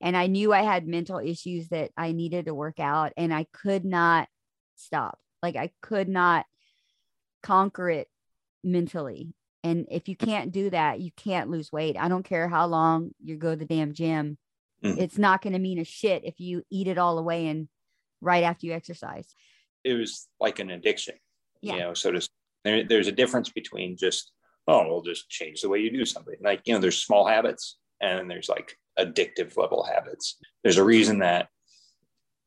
and 0.01 0.17
I 0.17 0.25
knew 0.25 0.51
I 0.51 0.63
had 0.63 0.88
mental 0.88 1.19
issues 1.19 1.69
that 1.69 1.91
I 1.95 2.13
needed 2.13 2.45
to 2.45 2.55
work 2.55 2.79
out 2.79 3.13
and 3.15 3.31
I 3.31 3.45
could 3.53 3.86
not 3.86 4.27
stop. 4.75 5.19
Like 5.43 5.55
I 5.55 5.69
could 5.84 6.10
not 6.10 6.47
conquer 7.43 7.91
it 7.91 8.08
mentally. 8.63 9.36
And 9.63 9.86
if 9.91 10.10
you 10.10 10.15
can't 10.15 10.51
do 10.51 10.71
that, 10.71 10.99
you 10.99 11.12
can't 11.15 11.51
lose 11.51 11.71
weight. 11.71 11.95
I 11.95 12.08
don't 12.08 12.25
care 12.25 12.49
how 12.49 12.65
long 12.65 13.12
you 13.23 13.38
go 13.38 13.51
to 13.51 13.55
the 13.55 13.65
damn 13.65 13.93
gym. 13.93 14.39
Mm. 14.84 14.97
It's 14.97 15.19
not 15.19 15.43
going 15.43 15.53
to 15.53 15.60
mean 15.60 15.77
a 15.77 15.86
shit 15.86 16.23
if 16.25 16.39
you 16.39 16.63
eat 16.71 16.88
it 16.88 16.97
all 16.97 17.19
away 17.19 17.47
and 17.47 17.67
right 18.19 18.43
after 18.43 18.65
you 18.65 18.73
exercise. 18.73 19.36
It 19.84 19.93
was 19.93 20.27
like 20.39 20.58
an 20.58 20.71
addiction, 20.71 21.15
yeah. 21.65 21.73
you 21.73 21.80
know, 21.80 21.93
so 21.93 22.12
to 22.12 22.28
there, 22.63 22.84
there's 22.84 23.08
a 23.08 23.13
difference 23.13 23.49
between 23.49 23.95
just, 23.95 24.32
oh, 24.67 24.88
we'll 24.88 25.01
just 25.01 25.30
change 25.30 25.62
the 25.62 25.69
way 25.69 25.80
you 25.80 25.91
do 25.91 26.06
something. 26.06 26.36
Like, 26.41 26.62
you 26.65 26.73
know, 26.73 26.80
there's 26.80 27.01
small 27.01 27.25
habits 27.28 27.78
and 28.01 28.30
there's 28.30 28.49
like 28.49 28.78
addictive 28.99 29.58
level 29.58 29.84
habits. 29.84 30.38
There's 30.63 30.78
a 30.78 30.84
reason 30.84 31.19
that, 31.19 31.47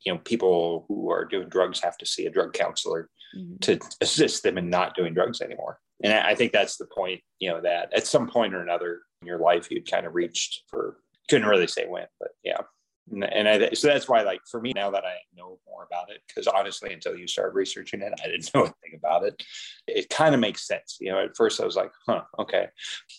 you 0.05 0.13
know, 0.13 0.19
people 0.19 0.85
who 0.89 1.11
are 1.11 1.25
doing 1.25 1.49
drugs 1.49 1.81
have 1.81 1.97
to 1.99 2.07
see 2.07 2.27
a 2.27 2.31
drug 2.31 2.53
counselor 2.53 3.09
mm-hmm. 3.37 3.57
to 3.61 3.79
assist 4.01 4.43
them 4.43 4.59
in 4.59 4.69
not 4.69 4.95
doing 4.95 5.15
drugs 5.15 5.41
anymore. 5.41 5.79
And 6.03 6.13
I 6.13 6.35
think 6.35 6.53
that's 6.53 6.77
the 6.77 6.87
point, 6.87 7.21
you 7.39 7.51
know, 7.51 7.61
that 7.61 7.93
at 7.93 8.07
some 8.07 8.29
point 8.29 8.55
or 8.55 8.63
another 8.63 9.01
in 9.21 9.27
your 9.27 9.39
life, 9.39 9.69
you'd 9.71 9.91
kind 9.91 10.07
of 10.07 10.15
reached 10.15 10.63
for, 10.69 10.99
couldn't 11.29 11.49
really 11.49 11.67
say 11.67 11.87
when, 11.87 12.07
but 12.21 12.31
yeah. 12.45 12.61
And, 13.11 13.25
and 13.25 13.49
I, 13.49 13.71
so 13.73 13.89
that's 13.89 14.09
why, 14.09 14.23
like, 14.23 14.41
for 14.51 14.61
me, 14.61 14.73
now 14.75 14.91
that 14.91 15.05
I 15.05 15.17
know 15.37 15.59
more 15.67 15.85
about 15.85 16.11
it, 16.11 16.21
because 16.27 16.47
honestly, 16.47 16.93
until 16.93 17.17
you 17.17 17.27
started 17.27 17.55
researching 17.55 18.03
it, 18.03 18.13
I 18.23 18.29
didn't 18.29 18.51
know 18.55 18.63
anything 18.63 18.88
about 18.99 19.25
it. 19.25 19.43
It 19.87 20.11
kind 20.11 20.35
of 20.35 20.41
makes 20.41 20.67
sense. 20.67 20.99
You 21.01 21.11
know, 21.11 21.25
at 21.25 21.37
first 21.37 21.61
I 21.61 21.65
was 21.65 21.77
like, 21.77 21.93
huh, 22.07 22.23
okay. 22.39 22.69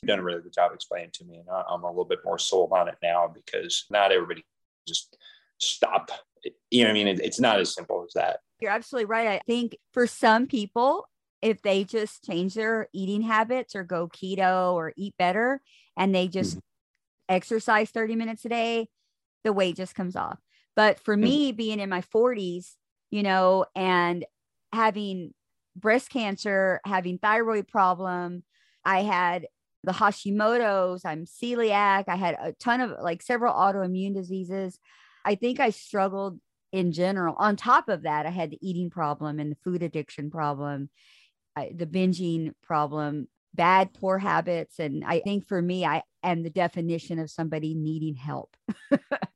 You've 0.02 0.08
done 0.08 0.20
a 0.20 0.24
really 0.24 0.42
good 0.42 0.54
job 0.54 0.72
explaining 0.74 1.12
to 1.14 1.26
me. 1.26 1.38
And 1.38 1.48
I'm 1.50 1.84
a 1.84 1.90
little 1.90 2.06
bit 2.06 2.20
more 2.24 2.38
sold 2.38 2.72
on 2.72 2.88
it 2.88 2.98
now 3.02 3.32
because 3.34 3.86
not 3.90 4.12
everybody 4.12 4.46
just 4.88 5.18
stop. 5.58 6.12
You 6.72 6.84
know, 6.84 6.90
I 6.90 6.94
mean, 6.94 7.08
it, 7.08 7.20
it's 7.20 7.40
not 7.40 7.60
as 7.60 7.74
simple 7.74 8.04
as 8.06 8.14
that. 8.14 8.40
You're 8.60 8.72
absolutely 8.72 9.06
right. 9.06 9.28
I 9.28 9.42
think 9.46 9.78
for 9.94 10.08
some 10.08 10.48
people, 10.48 11.08
if 11.42 11.62
they 11.62 11.84
just 11.84 12.26
change 12.26 12.54
their 12.54 12.88
eating 12.94 13.22
habits 13.22 13.76
or 13.76 13.84
go 13.84 14.08
keto 14.08 14.74
or 14.74 14.94
eat 14.98 15.16
better 15.18 15.62
and 15.96 16.14
they 16.14 16.28
just 16.28 16.58
mm-hmm. 16.58 17.36
exercise 17.36 17.90
30 17.90 18.16
minutes 18.16 18.46
a 18.46 18.50
day, 18.50 18.90
the 19.44 19.54
weight 19.54 19.78
just 19.78 19.96
comes 19.96 20.16
off. 20.16 20.40
But 20.76 21.00
for 21.00 21.16
mm-hmm. 21.16 21.24
me, 21.24 21.52
being 21.52 21.80
in 21.80 21.90
my 21.90 22.02
40s, 22.02 22.76
you 23.12 23.24
know, 23.24 23.66
and 23.76 24.26
having 24.74 25.34
breast 25.76 26.10
cancer, 26.10 26.82
having 26.86 27.18
thyroid 27.18 27.68
problem, 27.68 28.44
I 28.86 29.04
had 29.04 29.48
the 29.84 29.92
Hashimoto's, 29.92 31.06
I'm 31.06 31.26
celiac, 31.26 32.06
I 32.08 32.16
had 32.16 32.38
a 32.42 32.54
ton 32.54 32.82
of 32.82 32.96
like 33.02 33.22
several 33.22 33.54
autoimmune 33.54 34.14
diseases. 34.14 34.78
I 35.24 35.36
think 35.36 35.60
I 35.60 35.70
struggled 35.70 36.40
in 36.72 36.92
general. 36.92 37.36
On 37.38 37.56
top 37.56 37.90
of 37.90 38.04
that, 38.04 38.26
I 38.26 38.30
had 38.30 38.52
the 38.52 38.60
eating 38.62 38.90
problem 38.90 39.40
and 39.40 39.52
the 39.52 39.58
food 39.64 39.84
addiction 39.84 40.30
problem 40.30 40.90
the 41.76 41.86
binging 41.86 42.54
problem, 42.64 43.28
bad, 43.54 43.94
poor 43.94 44.18
habits. 44.18 44.80
And 44.80 45.04
I 45.06 45.20
think 45.20 45.48
for 45.48 45.62
me, 45.62 45.86
I 45.86 46.04
am 46.24 46.44
the 46.44 46.50
definition 46.50 47.20
of 47.20 47.30
somebody 47.30 47.74
needing 47.76 48.16
help. 48.16 48.56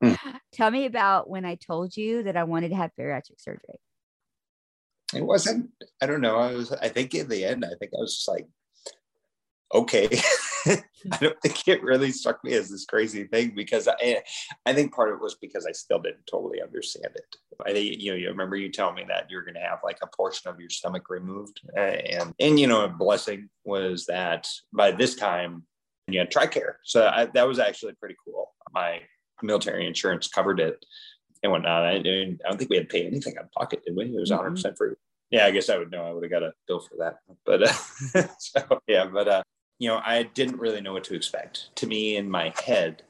mm. 0.01 0.17
Tell 0.53 0.69
me 0.69 0.85
about 0.85 1.29
when 1.29 1.45
I 1.45 1.55
told 1.55 1.97
you 1.97 2.23
that 2.23 2.37
I 2.37 2.43
wanted 2.43 2.69
to 2.69 2.75
have 2.75 2.91
bariatric 2.99 3.39
surgery. 3.39 3.79
It 5.15 5.25
wasn't, 5.25 5.69
I 6.01 6.05
don't 6.05 6.21
know. 6.21 6.37
I 6.37 6.53
was, 6.53 6.71
I 6.71 6.89
think 6.89 7.13
in 7.13 7.27
the 7.27 7.45
end, 7.45 7.65
I 7.65 7.75
think 7.79 7.91
I 7.93 7.99
was 7.99 8.15
just 8.15 8.27
like, 8.27 8.47
okay. 9.73 10.09
I 11.11 11.17
don't 11.19 11.39
think 11.41 11.67
it 11.67 11.83
really 11.83 12.11
struck 12.11 12.43
me 12.43 12.53
as 12.53 12.69
this 12.69 12.85
crazy 12.85 13.25
thing 13.25 13.53
because 13.55 13.87
I, 13.87 14.23
I 14.65 14.73
think 14.73 14.93
part 14.93 15.09
of 15.09 15.15
it 15.15 15.21
was 15.21 15.35
because 15.35 15.65
I 15.65 15.73
still 15.73 15.99
didn't 15.99 16.25
totally 16.25 16.61
understand 16.61 17.09
it. 17.15 17.35
I 17.65 17.73
think 17.73 18.01
you 18.01 18.11
know, 18.11 18.17
you 18.17 18.29
remember 18.29 18.55
you 18.55 18.69
telling 18.69 18.95
me 18.95 19.05
that 19.09 19.29
you're 19.29 19.43
going 19.43 19.55
to 19.55 19.59
have 19.59 19.79
like 19.83 19.97
a 20.01 20.07
portion 20.07 20.49
of 20.49 20.59
your 20.59 20.69
stomach 20.69 21.09
removed, 21.09 21.61
uh, 21.75 21.79
and 21.79 22.33
and 22.39 22.59
you 22.59 22.67
know, 22.67 22.85
a 22.85 22.87
blessing 22.87 23.49
was 23.65 24.05
that 24.05 24.47
by 24.71 24.91
this 24.91 25.15
time 25.15 25.63
you 26.07 26.19
had 26.19 26.31
TRICARE, 26.31 26.75
so 26.83 27.07
I, 27.07 27.25
that 27.25 27.47
was 27.47 27.59
actually 27.59 27.93
pretty 27.93 28.15
cool. 28.25 28.53
My 28.71 29.01
military 29.41 29.85
insurance 29.85 30.27
covered 30.27 30.59
it 30.59 30.85
and 31.43 31.51
whatnot. 31.51 31.83
I, 31.83 31.95
I 31.95 32.01
don't 32.01 32.57
think 32.57 32.69
we 32.69 32.77
had 32.77 32.89
to 32.89 32.93
pay 32.93 33.05
anything 33.05 33.37
out 33.37 33.45
of 33.45 33.51
pocket, 33.51 33.83
did 33.85 33.95
we? 33.95 34.05
It 34.05 34.19
was 34.19 34.31
100 34.31 34.47
mm-hmm. 34.47 34.55
percent 34.55 34.77
free. 34.77 34.93
Yeah, 35.29 35.45
I 35.45 35.51
guess 35.51 35.69
I 35.69 35.77
would 35.77 35.91
know. 35.91 36.05
I 36.05 36.11
would 36.11 36.23
have 36.23 36.31
got 36.31 36.43
a 36.43 36.53
bill 36.67 36.79
for 36.79 36.95
that, 36.99 37.17
but 37.45 37.63
uh, 37.63 38.27
so 38.39 38.81
yeah, 38.87 39.05
but 39.05 39.27
uh, 39.27 39.43
you 39.79 39.89
know, 39.89 39.99
I 40.03 40.23
didn't 40.23 40.59
really 40.59 40.79
know 40.79 40.93
what 40.93 41.03
to 41.05 41.15
expect. 41.15 41.75
To 41.77 41.87
me, 41.87 42.17
in 42.17 42.29
my 42.29 42.53
head, 42.63 43.03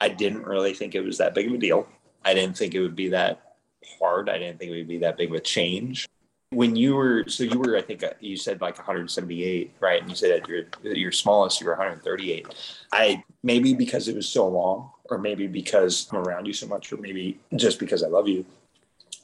I 0.00 0.08
didn't 0.08 0.44
really 0.44 0.74
think 0.74 0.94
it 0.94 1.02
was 1.02 1.18
that 1.18 1.34
big 1.34 1.48
of 1.48 1.54
a 1.54 1.58
deal. 1.58 1.86
I 2.24 2.34
didn't 2.34 2.56
think 2.56 2.74
it 2.74 2.80
would 2.80 2.96
be 2.96 3.10
that 3.10 3.56
hard. 3.98 4.28
I 4.28 4.38
didn't 4.38 4.58
think 4.58 4.72
it 4.72 4.76
would 4.76 4.88
be 4.88 4.98
that 4.98 5.16
big 5.16 5.30
of 5.30 5.36
a 5.36 5.40
change. 5.40 6.08
When 6.50 6.76
you 6.76 6.94
were, 6.94 7.24
so 7.28 7.44
you 7.44 7.58
were, 7.58 7.76
I 7.76 7.82
think 7.82 8.02
uh, 8.02 8.10
you 8.20 8.36
said 8.36 8.60
like 8.60 8.78
178, 8.78 9.74
right? 9.80 10.00
And 10.00 10.08
you 10.08 10.16
said 10.16 10.30
at 10.30 10.48
your 10.48 10.64
your 10.82 11.12
smallest, 11.12 11.60
you 11.60 11.66
were 11.66 11.72
138. 11.74 12.46
I 12.92 13.22
maybe 13.42 13.74
because 13.74 14.08
it 14.08 14.16
was 14.16 14.28
so 14.28 14.48
long, 14.48 14.90
or 15.10 15.18
maybe 15.18 15.46
because 15.46 16.08
I'm 16.12 16.18
around 16.18 16.46
you 16.46 16.52
so 16.52 16.66
much, 16.66 16.92
or 16.92 16.96
maybe 16.96 17.38
just 17.54 17.78
because 17.78 18.02
I 18.02 18.08
love 18.08 18.28
you, 18.28 18.44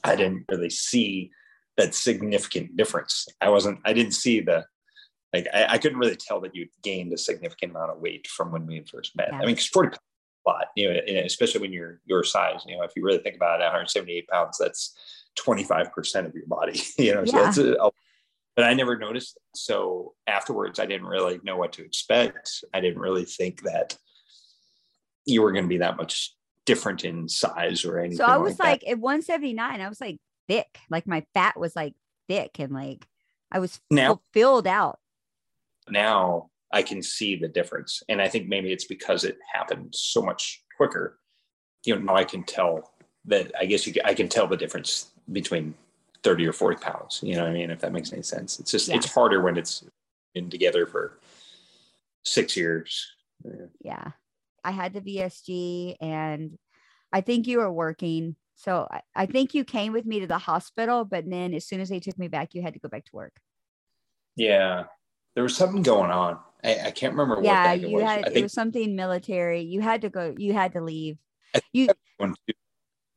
I 0.03 0.15
didn't 0.15 0.45
really 0.49 0.69
see 0.69 1.31
that 1.77 1.95
significant 1.95 2.77
difference. 2.77 3.27
I 3.41 3.49
wasn't, 3.49 3.79
I 3.85 3.93
didn't 3.93 4.13
see 4.13 4.41
the 4.41 4.65
like 5.33 5.47
I, 5.53 5.65
I, 5.69 5.77
couldn't 5.79 5.97
really 5.97 6.15
tell 6.15 6.39
that 6.41 6.55
you 6.55 6.67
gained 6.83 7.11
a 7.11 7.17
significant 7.17 7.71
amount 7.71 7.91
of 7.91 7.99
weight 7.99 8.27
from 8.27 8.51
when 8.51 8.67
we 8.67 8.81
first 8.81 9.15
met. 9.17 9.29
Yeah. 9.31 9.39
I 9.39 9.45
mean, 9.45 9.55
40 9.55 9.97
a 9.97 10.49
lot, 10.49 10.67
you 10.75 10.93
know, 10.93 10.99
especially 11.25 11.61
when 11.61 11.73
you're 11.73 11.99
your 12.05 12.23
size. 12.23 12.61
You 12.67 12.77
know, 12.77 12.83
if 12.83 12.91
you 12.95 13.03
really 13.03 13.19
think 13.19 13.35
about 13.35 13.59
it, 13.59 13.63
178 13.63 14.27
pounds, 14.27 14.57
that's 14.59 14.95
25% 15.39 16.25
of 16.25 16.35
your 16.35 16.45
body. 16.47 16.81
You 16.97 17.15
know, 17.15 17.23
yeah. 17.25 17.49
so 17.51 17.75
a, 17.81 17.91
but 18.55 18.65
I 18.65 18.73
never 18.73 18.97
noticed. 18.97 19.37
So 19.55 20.13
afterwards, 20.27 20.79
I 20.79 20.85
didn't 20.85 21.07
really 21.07 21.39
know 21.43 21.57
what 21.57 21.73
to 21.73 21.85
expect. 21.85 22.63
I 22.73 22.81
didn't 22.81 23.01
really 23.01 23.25
think 23.25 23.63
that 23.63 23.97
you 25.25 25.41
were 25.41 25.51
going 25.51 25.65
to 25.65 25.69
be 25.69 25.77
that 25.77 25.97
much 25.97 26.33
different 26.65 27.03
in 27.03 27.27
size 27.27 27.85
or 27.85 27.99
anything. 27.99 28.17
So 28.17 28.25
I 28.25 28.37
was 28.37 28.59
like, 28.59 28.83
like 28.83 28.91
at 28.91 28.99
179, 28.99 29.81
I 29.81 29.89
was 29.89 29.99
like 29.99 30.17
thick, 30.47 30.79
like 30.89 31.07
my 31.07 31.25
fat 31.33 31.59
was 31.59 31.75
like 31.75 31.93
thick 32.27 32.59
and 32.59 32.73
like 32.73 33.05
I 33.51 33.59
was 33.59 33.79
now, 33.91 34.21
filled 34.33 34.67
out 34.67 34.99
now 35.89 36.49
I 36.71 36.81
can 36.81 37.01
see 37.01 37.35
the 37.35 37.47
difference. 37.47 38.01
And 38.09 38.21
I 38.21 38.27
think 38.27 38.47
maybe 38.47 38.71
it's 38.71 38.85
because 38.85 39.23
it 39.23 39.37
happened 39.53 39.93
so 39.93 40.21
much 40.21 40.63
quicker. 40.77 41.19
You 41.85 41.95
know, 41.95 42.01
now 42.01 42.15
I 42.15 42.23
can 42.23 42.43
tell 42.43 42.93
that 43.25 43.51
I 43.59 43.65
guess 43.65 43.85
you 43.85 43.93
I 44.03 44.13
can 44.13 44.27
tell 44.27 44.47
the 44.47 44.57
difference 44.57 45.11
between 45.31 45.75
30 46.23 46.47
or 46.47 46.53
40 46.53 46.77
pounds. 46.77 47.19
You 47.21 47.35
know 47.35 47.43
what 47.43 47.51
I 47.51 47.53
mean? 47.53 47.69
If 47.69 47.79
that 47.81 47.93
makes 47.93 48.11
any 48.11 48.23
sense. 48.23 48.59
It's 48.59 48.71
just 48.71 48.87
yeah. 48.87 48.95
it's 48.95 49.13
harder 49.13 49.41
when 49.41 49.57
it's 49.57 49.85
been 50.33 50.49
together 50.49 50.85
for 50.85 51.19
six 52.23 52.57
years. 52.57 53.05
Yeah. 53.45 53.65
yeah. 53.81 54.11
I 54.63 54.71
had 54.71 54.93
the 54.93 55.01
VSG 55.01 55.95
and 56.01 56.57
I 57.11 57.21
think 57.21 57.47
you 57.47 57.59
were 57.59 57.71
working. 57.71 58.35
So 58.55 58.87
I, 58.89 59.01
I 59.15 59.25
think 59.25 59.53
you 59.53 59.63
came 59.63 59.93
with 59.93 60.05
me 60.05 60.19
to 60.21 60.27
the 60.27 60.37
hospital, 60.37 61.05
but 61.05 61.29
then 61.29 61.53
as 61.53 61.65
soon 61.65 61.81
as 61.81 61.89
they 61.89 61.99
took 61.99 62.17
me 62.17 62.27
back, 62.27 62.53
you 62.53 62.61
had 62.61 62.73
to 62.73 62.79
go 62.79 62.89
back 62.89 63.05
to 63.05 63.15
work. 63.15 63.33
Yeah 64.35 64.85
there 65.35 65.43
was 65.43 65.55
something 65.55 65.81
going 65.81 66.11
on. 66.11 66.39
I, 66.63 66.79
I 66.85 66.91
can't 66.91 67.13
remember 67.13 67.41
yeah, 67.43 67.71
what 67.71 67.81
you 67.81 67.89
was. 67.89 68.03
had 68.03 68.19
I 68.19 68.23
think, 68.23 68.37
it 68.37 68.43
was 68.43 68.53
something 68.53 68.95
military. 68.95 69.61
You 69.61 69.81
had 69.81 70.01
to 70.01 70.09
go. 70.09 70.33
You 70.37 70.53
had 70.53 70.73
to 70.73 70.81
leave. 70.81 71.17
you 71.73 71.89
went 72.19 72.37
to 72.47 72.53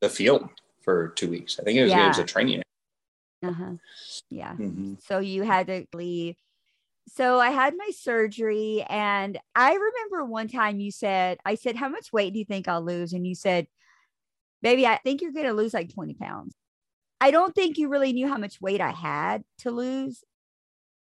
the 0.00 0.09
field 0.09 0.48
for 0.82 1.09
two 1.09 1.30
weeks. 1.30 1.59
I 1.61 1.64
think 1.64 1.78
it 1.78 1.82
was 1.85 1.90
yeah. 1.90 2.04
it 2.06 2.09
was 2.09 2.18
a 2.18 2.24
training. 2.24 2.62
Uh 3.42 3.52
huh. 3.52 3.72
Yeah. 4.30 4.52
Mm-hmm. 4.52 4.94
So 5.00 5.18
you 5.18 5.42
had 5.42 5.68
to 5.68 5.87
leave. 5.94 6.37
So 7.09 7.38
I 7.38 7.51
had 7.51 7.75
my 7.77 7.90
surgery, 7.90 8.85
and 8.88 9.38
I 9.55 9.75
remember 9.75 10.25
one 10.25 10.49
time 10.49 10.81
you 10.81 10.90
said, 10.90 11.38
"I 11.45 11.55
said, 11.55 11.77
how 11.77 11.88
much 11.88 12.12
weight 12.12 12.33
do 12.33 12.38
you 12.38 12.45
think 12.45 12.69
I'll 12.69 12.83
lose?" 12.83 13.12
And 13.12 13.27
you 13.27 13.35
said, 13.35 13.69
"Baby, 14.62 14.87
I 14.87 14.99
think 14.99 15.23
you're 15.23 15.33
going 15.33 15.47
to 15.47 15.53
lose 15.53 15.73
like 15.73 15.92
20 15.92 16.14
pounds." 16.14 16.55
I 17.21 17.31
don't 17.31 17.55
think 17.55 17.79
you 17.79 17.88
really 17.88 18.12
knew 18.12 18.29
how 18.29 18.37
much 18.37 18.61
weight 18.61 18.81
I 18.81 18.90
had 18.90 19.45
to 19.59 19.71
lose. 19.71 20.23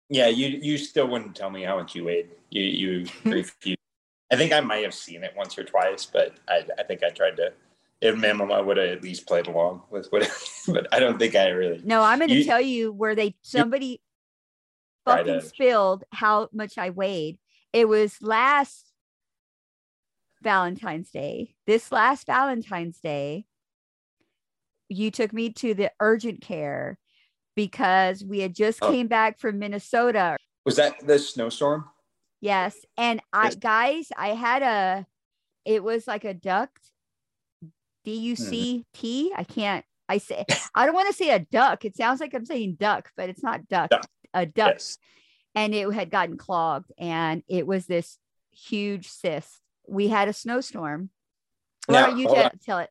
Yeah, 0.09 0.27
you 0.27 0.59
you 0.61 0.77
still 0.77 1.07
wouldn't 1.07 1.35
tell 1.35 1.49
me 1.49 1.63
how 1.63 1.77
much 1.77 1.95
you 1.95 2.05
weighed. 2.05 2.29
You 2.49 2.63
you 2.63 3.05
refused. 3.25 3.79
I 4.31 4.35
think 4.35 4.53
I 4.53 4.59
might 4.61 4.83
have 4.83 4.93
seen 4.93 5.23
it 5.23 5.33
once 5.35 5.57
or 5.57 5.63
twice, 5.63 6.05
but 6.05 6.35
I 6.47 6.65
I 6.77 6.83
think 6.83 7.03
I 7.03 7.09
tried 7.09 7.37
to. 7.37 7.53
If 8.01 8.15
minimum, 8.17 8.51
I 8.51 8.61
would 8.61 8.77
have 8.77 8.89
at 8.89 9.03
least 9.03 9.25
played 9.25 9.47
along 9.47 9.81
with 9.89 10.07
what, 10.11 10.29
but 10.67 10.87
I 10.93 10.99
don't 10.99 11.17
think 11.17 11.35
I 11.35 11.47
really. 11.49 11.81
No, 11.83 12.01
I'm 12.01 12.19
going 12.19 12.29
to 12.29 12.43
tell 12.43 12.61
you 12.61 12.91
where 12.91 13.15
they 13.15 13.35
somebody 13.41 14.01
fucking 15.05 15.41
to, 15.41 15.41
spilled 15.41 16.03
how 16.11 16.49
much 16.51 16.77
I 16.77 16.89
weighed. 16.89 17.37
It 17.73 17.87
was 17.87 18.21
last 18.21 18.91
Valentine's 20.41 21.09
Day. 21.11 21.55
This 21.65 21.91
last 21.91 22.27
Valentine's 22.27 22.99
Day, 22.99 23.45
you 24.89 25.11
took 25.11 25.33
me 25.33 25.49
to 25.53 25.73
the 25.73 25.91
urgent 25.99 26.41
care 26.41 26.97
because 27.55 28.23
we 28.23 28.39
had 28.39 28.53
just 28.53 28.79
oh. 28.81 28.91
came 28.91 29.07
back 29.07 29.39
from 29.39 29.59
Minnesota. 29.59 30.37
Was 30.65 30.75
that 30.75 31.05
the 31.05 31.17
snowstorm? 31.17 31.85
Yes. 32.41 32.75
And 32.97 33.21
I 33.33 33.45
yes. 33.45 33.55
guys, 33.55 34.07
I 34.17 34.29
had 34.29 34.61
a 34.61 35.05
it 35.65 35.83
was 35.83 36.07
like 36.07 36.25
a 36.25 36.33
duct 36.33 36.79
D 38.03 38.13
U 38.13 38.35
C 38.35 38.85
T. 38.93 39.31
Mm-hmm. 39.31 39.39
I 39.39 39.43
can't 39.43 39.85
I 40.07 40.19
say 40.19 40.45
I 40.75 40.85
don't 40.85 40.93
want 40.93 41.07
to 41.07 41.13
say 41.13 41.31
a 41.31 41.39
duck. 41.39 41.85
It 41.85 41.95
sounds 41.97 42.19
like 42.19 42.35
I'm 42.35 42.45
saying 42.45 42.77
duck, 42.79 43.09
but 43.17 43.29
it's 43.29 43.41
not 43.41 43.67
duck. 43.67 43.89
duck. 43.89 44.05
A 44.35 44.45
duck. 44.45 44.73
Yes. 44.73 44.97
And 45.55 45.73
it 45.73 45.89
had 45.93 46.11
gotten 46.11 46.37
clogged, 46.37 46.91
and 46.97 47.41
it 47.47 47.65
was 47.65 47.85
this 47.85 48.19
huge 48.51 49.07
cyst. 49.07 49.61
We 49.87 50.09
had 50.09 50.27
a 50.27 50.33
snowstorm. 50.33 51.09
Don't 51.87 52.17
you 52.17 52.27
t- 52.27 52.49
tell 52.65 52.79
it? 52.79 52.89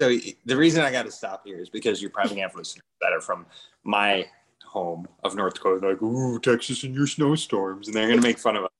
So 0.00 0.10
the 0.46 0.56
reason 0.56 0.82
I 0.82 0.90
got 0.90 1.04
to 1.04 1.12
stop 1.12 1.42
here 1.44 1.60
is 1.60 1.68
because 1.68 2.02
you're 2.02 2.10
probably 2.10 2.30
gonna 2.30 2.48
have 2.48 2.56
listeners 2.56 2.82
that 3.00 3.12
are 3.12 3.20
from 3.20 3.46
my 3.84 4.26
home 4.64 5.06
of 5.22 5.36
North 5.36 5.54
Dakota. 5.54 5.86
Like, 5.86 6.02
"Ooh, 6.02 6.40
Texas 6.40 6.82
and 6.82 6.94
your 6.94 7.06
snowstorms," 7.06 7.86
and 7.86 7.94
they're 7.94 8.08
gonna 8.08 8.22
make 8.22 8.38
fun 8.38 8.56
of 8.56 8.64
us 8.64 8.70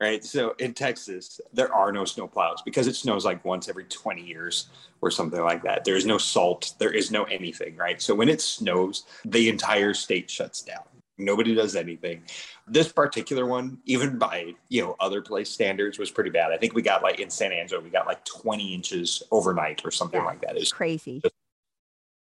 right? 0.00 0.24
So 0.24 0.54
in 0.58 0.74
Texas, 0.74 1.40
there 1.52 1.72
are 1.72 1.92
no 1.92 2.04
snow 2.04 2.26
plows 2.26 2.62
because 2.62 2.86
it 2.86 2.96
snows 2.96 3.24
like 3.24 3.44
once 3.44 3.68
every 3.68 3.84
20 3.84 4.22
years 4.22 4.68
or 5.00 5.10
something 5.10 5.40
like 5.40 5.62
that. 5.62 5.84
There 5.84 5.96
is 5.96 6.06
no 6.06 6.18
salt, 6.18 6.74
there 6.78 6.92
is 6.92 7.10
no 7.10 7.24
anything, 7.24 7.76
right? 7.76 8.00
So 8.00 8.14
when 8.14 8.28
it 8.28 8.40
snows, 8.40 9.04
the 9.24 9.48
entire 9.48 9.94
state 9.94 10.30
shuts 10.30 10.62
down. 10.62 10.84
Nobody 11.18 11.54
does 11.54 11.76
anything. 11.76 12.22
This 12.66 12.92
particular 12.92 13.46
one, 13.46 13.78
even 13.86 14.18
by 14.18 14.54
you 14.68 14.82
know 14.82 14.96
other 15.00 15.22
place 15.22 15.50
standards, 15.50 15.98
was 15.98 16.10
pretty 16.10 16.30
bad. 16.30 16.52
I 16.52 16.58
think 16.58 16.74
we 16.74 16.82
got 16.82 17.02
like 17.02 17.20
in 17.20 17.30
San 17.30 17.52
Angelo, 17.52 17.80
we 17.80 17.90
got 17.90 18.06
like 18.06 18.24
20 18.24 18.74
inches 18.74 19.22
overnight 19.30 19.82
or 19.84 19.90
something 19.90 20.20
yeah, 20.20 20.26
like 20.26 20.40
that. 20.42 20.56
Is 20.56 20.72
crazy. 20.72 21.22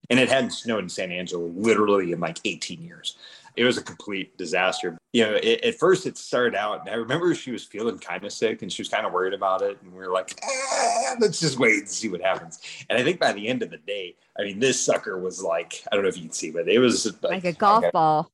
And 0.09 0.19
it 0.19 0.29
hadn't 0.29 0.51
snowed 0.51 0.83
in 0.83 0.89
San 0.89 1.11
Angelo 1.11 1.47
literally 1.47 2.11
in 2.11 2.19
like 2.19 2.39
18 2.43 2.81
years 2.81 3.17
it 3.55 3.63
was 3.63 3.77
a 3.77 3.83
complete 3.83 4.35
disaster. 4.37 4.97
You 5.11 5.25
know, 5.25 5.33
it, 5.35 5.63
at 5.63 5.75
first 5.75 6.07
it 6.07 6.17
started 6.17 6.55
out, 6.55 6.81
and 6.81 6.89
I 6.89 6.95
remember 6.95 7.33
she 7.35 7.51
was 7.51 7.63
feeling 7.63 7.99
kind 7.99 8.23
of 8.23 8.31
sick 8.31 8.61
and 8.61 8.71
she 8.71 8.81
was 8.81 8.89
kind 8.89 9.05
of 9.05 9.13
worried 9.13 9.33
about 9.33 9.61
it. 9.61 9.77
And 9.81 9.91
we 9.91 9.99
were 9.99 10.11
like, 10.11 10.39
eh, 10.43 11.15
let's 11.19 11.39
just 11.39 11.59
wait 11.59 11.79
and 11.79 11.89
see 11.89 12.09
what 12.09 12.21
happens. 12.21 12.59
And 12.89 12.97
I 12.97 13.03
think 13.03 13.19
by 13.19 13.31
the 13.33 13.47
end 13.47 13.61
of 13.61 13.69
the 13.69 13.77
day, 13.77 14.15
I 14.37 14.43
mean, 14.43 14.59
this 14.59 14.83
sucker 14.83 15.19
was 15.19 15.43
like, 15.43 15.83
I 15.91 15.95
don't 15.95 16.03
know 16.03 16.09
if 16.09 16.17
you 16.17 16.23
can 16.23 16.31
see, 16.31 16.51
but 16.51 16.67
it 16.67 16.79
was 16.79 17.05
like, 17.21 17.31
like 17.31 17.45
a 17.45 17.53
golf 17.53 17.83
like 17.83 17.89
a, 17.89 17.93
ball. 17.93 18.31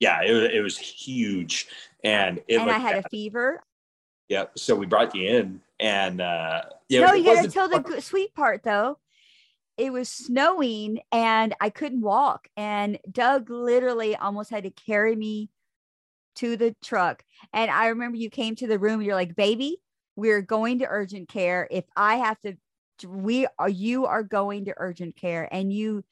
Yeah, 0.00 0.22
it 0.22 0.32
was, 0.32 0.50
it 0.52 0.60
was 0.60 0.78
huge. 0.78 1.68
And 2.04 2.42
it 2.48 2.60
and 2.60 2.70
I 2.70 2.78
had 2.78 3.04
a 3.04 3.08
fever. 3.08 3.62
Yeah. 4.28 4.46
So 4.56 4.74
we 4.74 4.86
brought 4.86 5.14
you 5.14 5.28
in 5.28 5.60
and, 5.80 6.20
uh, 6.20 6.62
you 6.88 7.00
know, 7.00 7.08
no, 7.08 7.14
you 7.14 7.24
got 7.24 7.42
to 7.42 7.50
tell 7.50 7.68
the 7.68 8.00
sweet 8.00 8.34
part 8.34 8.62
though 8.62 8.98
it 9.76 9.92
was 9.92 10.08
snowing 10.08 11.00
and 11.12 11.54
I 11.60 11.70
couldn't 11.70 12.00
walk. 12.00 12.48
And 12.56 12.98
Doug 13.10 13.50
literally 13.50 14.16
almost 14.16 14.50
had 14.50 14.64
to 14.64 14.70
carry 14.70 15.14
me 15.14 15.50
to 16.36 16.56
the 16.56 16.74
truck. 16.82 17.24
And 17.52 17.70
I 17.70 17.88
remember 17.88 18.16
you 18.16 18.30
came 18.30 18.56
to 18.56 18.66
the 18.66 18.78
room, 18.78 19.02
you're 19.02 19.14
like, 19.14 19.36
baby, 19.36 19.78
we're 20.16 20.42
going 20.42 20.78
to 20.78 20.86
urgent 20.88 21.28
care. 21.28 21.68
If 21.70 21.84
I 21.94 22.16
have 22.16 22.40
to, 22.40 22.56
we 23.06 23.46
are, 23.58 23.68
you 23.68 24.06
are 24.06 24.22
going 24.22 24.66
to 24.66 24.74
urgent 24.76 25.16
care. 25.16 25.48
And 25.52 25.72
you 25.72 26.04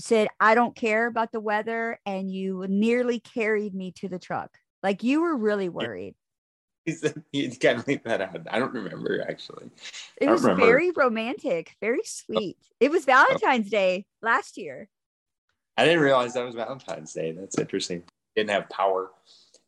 said, 0.00 0.28
I 0.38 0.54
don't 0.54 0.74
care 0.74 1.06
about 1.06 1.32
the 1.32 1.40
weather. 1.40 1.98
And 2.06 2.30
you 2.30 2.66
nearly 2.68 3.20
carried 3.20 3.74
me 3.74 3.92
to 3.96 4.08
the 4.08 4.18
truck. 4.18 4.50
Like 4.82 5.02
you 5.02 5.22
were 5.22 5.36
really 5.36 5.68
worried. 5.68 6.14
He 6.84 6.92
said 6.92 7.22
kind 7.60 7.78
of 7.78 7.86
leave 7.86 8.02
that 8.04 8.20
out. 8.20 8.46
I 8.50 8.58
don't 8.58 8.72
remember 8.72 9.24
actually. 9.28 9.70
It 10.20 10.28
was 10.28 10.42
remember. 10.42 10.64
very 10.64 10.90
romantic, 10.90 11.76
very 11.80 12.00
oh. 12.00 12.04
sweet. 12.04 12.56
It 12.80 12.90
was 12.90 13.02
oh. 13.02 13.06
Valentine's 13.06 13.70
Day 13.70 14.06
last 14.22 14.56
year. 14.56 14.88
I 15.76 15.84
didn't 15.84 16.00
realize 16.00 16.34
that 16.34 16.44
was 16.44 16.54
Valentine's 16.54 17.12
Day. 17.12 17.32
That's 17.32 17.58
interesting. 17.58 18.02
Didn't 18.36 18.50
have 18.50 18.68
power, 18.68 19.10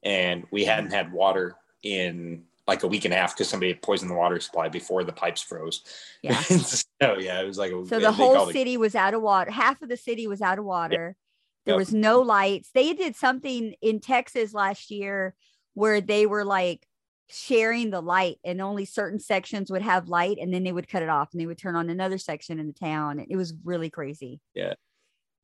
and 0.02 0.44
we 0.50 0.64
hadn't 0.64 0.92
had 0.92 1.12
water 1.12 1.56
in 1.82 2.44
like 2.68 2.82
a 2.82 2.86
week 2.86 3.04
and 3.04 3.12
a 3.12 3.16
half 3.16 3.34
because 3.34 3.48
somebody 3.48 3.74
poisoned 3.74 4.10
the 4.10 4.14
water 4.14 4.38
supply 4.38 4.68
before 4.68 5.04
the 5.04 5.12
pipes 5.12 5.42
froze. 5.42 5.82
Yeah. 6.22 6.40
so 6.40 7.18
yeah, 7.18 7.40
it 7.40 7.46
was 7.46 7.58
like 7.58 7.72
a, 7.72 7.84
so 7.84 7.98
the 7.98 8.12
whole 8.12 8.52
city 8.52 8.76
was 8.76 8.94
out 8.94 9.12
of 9.12 9.22
water. 9.22 9.50
Half 9.50 9.82
of 9.82 9.88
the 9.88 9.96
city 9.96 10.28
was 10.28 10.40
out 10.40 10.60
of 10.60 10.64
water. 10.64 11.16
Yeah. 11.16 11.22
There 11.64 11.74
yep. 11.74 11.78
was 11.78 11.92
no 11.92 12.20
lights. 12.20 12.70
They 12.72 12.92
did 12.92 13.16
something 13.16 13.74
in 13.82 13.98
Texas 13.98 14.54
last 14.54 14.90
year 14.90 15.34
where 15.74 16.00
they 16.00 16.26
were 16.26 16.44
like 16.44 16.86
sharing 17.28 17.90
the 17.90 18.00
light 18.00 18.38
and 18.44 18.60
only 18.60 18.84
certain 18.84 19.18
sections 19.18 19.70
would 19.70 19.80
have 19.80 20.08
light 20.08 20.36
and 20.38 20.52
then 20.52 20.64
they 20.64 20.72
would 20.72 20.88
cut 20.88 21.02
it 21.02 21.08
off 21.08 21.30
and 21.32 21.40
they 21.40 21.46
would 21.46 21.58
turn 21.58 21.74
on 21.74 21.88
another 21.88 22.18
section 22.18 22.58
in 22.58 22.66
the 22.66 22.72
town 22.74 23.24
it 23.26 23.36
was 23.36 23.54
really 23.64 23.88
crazy 23.88 24.38
yeah 24.54 24.74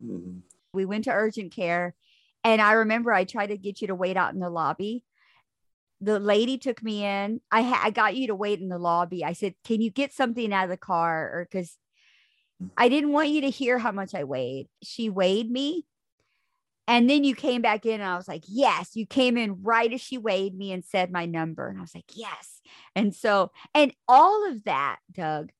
mm-hmm. 0.04 0.38
we 0.74 0.84
went 0.84 1.04
to 1.04 1.10
urgent 1.10 1.50
care 1.50 1.94
and 2.44 2.60
i 2.60 2.72
remember 2.72 3.10
i 3.10 3.24
tried 3.24 3.46
to 3.46 3.56
get 3.56 3.80
you 3.80 3.86
to 3.86 3.94
wait 3.94 4.18
out 4.18 4.34
in 4.34 4.38
the 4.38 4.50
lobby 4.50 5.02
the 6.00 6.18
lady 6.18 6.58
took 6.58 6.82
me 6.82 7.04
in 7.04 7.40
i 7.50 7.62
ha- 7.62 7.82
i 7.84 7.90
got 7.90 8.16
you 8.16 8.28
to 8.28 8.34
wait 8.34 8.60
in 8.60 8.68
the 8.68 8.78
lobby 8.78 9.24
i 9.24 9.32
said 9.32 9.54
can 9.64 9.80
you 9.80 9.90
get 9.90 10.12
something 10.12 10.52
out 10.52 10.64
of 10.64 10.70
the 10.70 10.76
car 10.76 11.30
or 11.32 11.48
because 11.50 11.76
mm. 12.62 12.70
i 12.76 12.88
didn't 12.88 13.12
want 13.12 13.28
you 13.28 13.40
to 13.40 13.50
hear 13.50 13.78
how 13.78 13.92
much 13.92 14.14
i 14.14 14.24
weighed 14.24 14.68
she 14.82 15.10
weighed 15.10 15.50
me 15.50 15.84
and 16.88 17.08
then 17.08 17.22
you 17.22 17.34
came 17.34 17.60
back 17.60 17.84
in, 17.84 18.00
and 18.00 18.10
I 18.10 18.16
was 18.16 18.26
like, 18.26 18.44
yes, 18.48 18.96
you 18.96 19.04
came 19.04 19.36
in 19.36 19.62
right 19.62 19.92
as 19.92 20.00
she 20.00 20.16
weighed 20.16 20.56
me 20.56 20.72
and 20.72 20.82
said 20.82 21.12
my 21.12 21.26
number. 21.26 21.68
And 21.68 21.76
I 21.76 21.82
was 21.82 21.94
like, 21.94 22.10
yes. 22.14 22.62
And 22.96 23.14
so, 23.14 23.52
and 23.74 23.92
all 24.08 24.50
of 24.50 24.64
that, 24.64 24.96
Doug, 25.12 25.50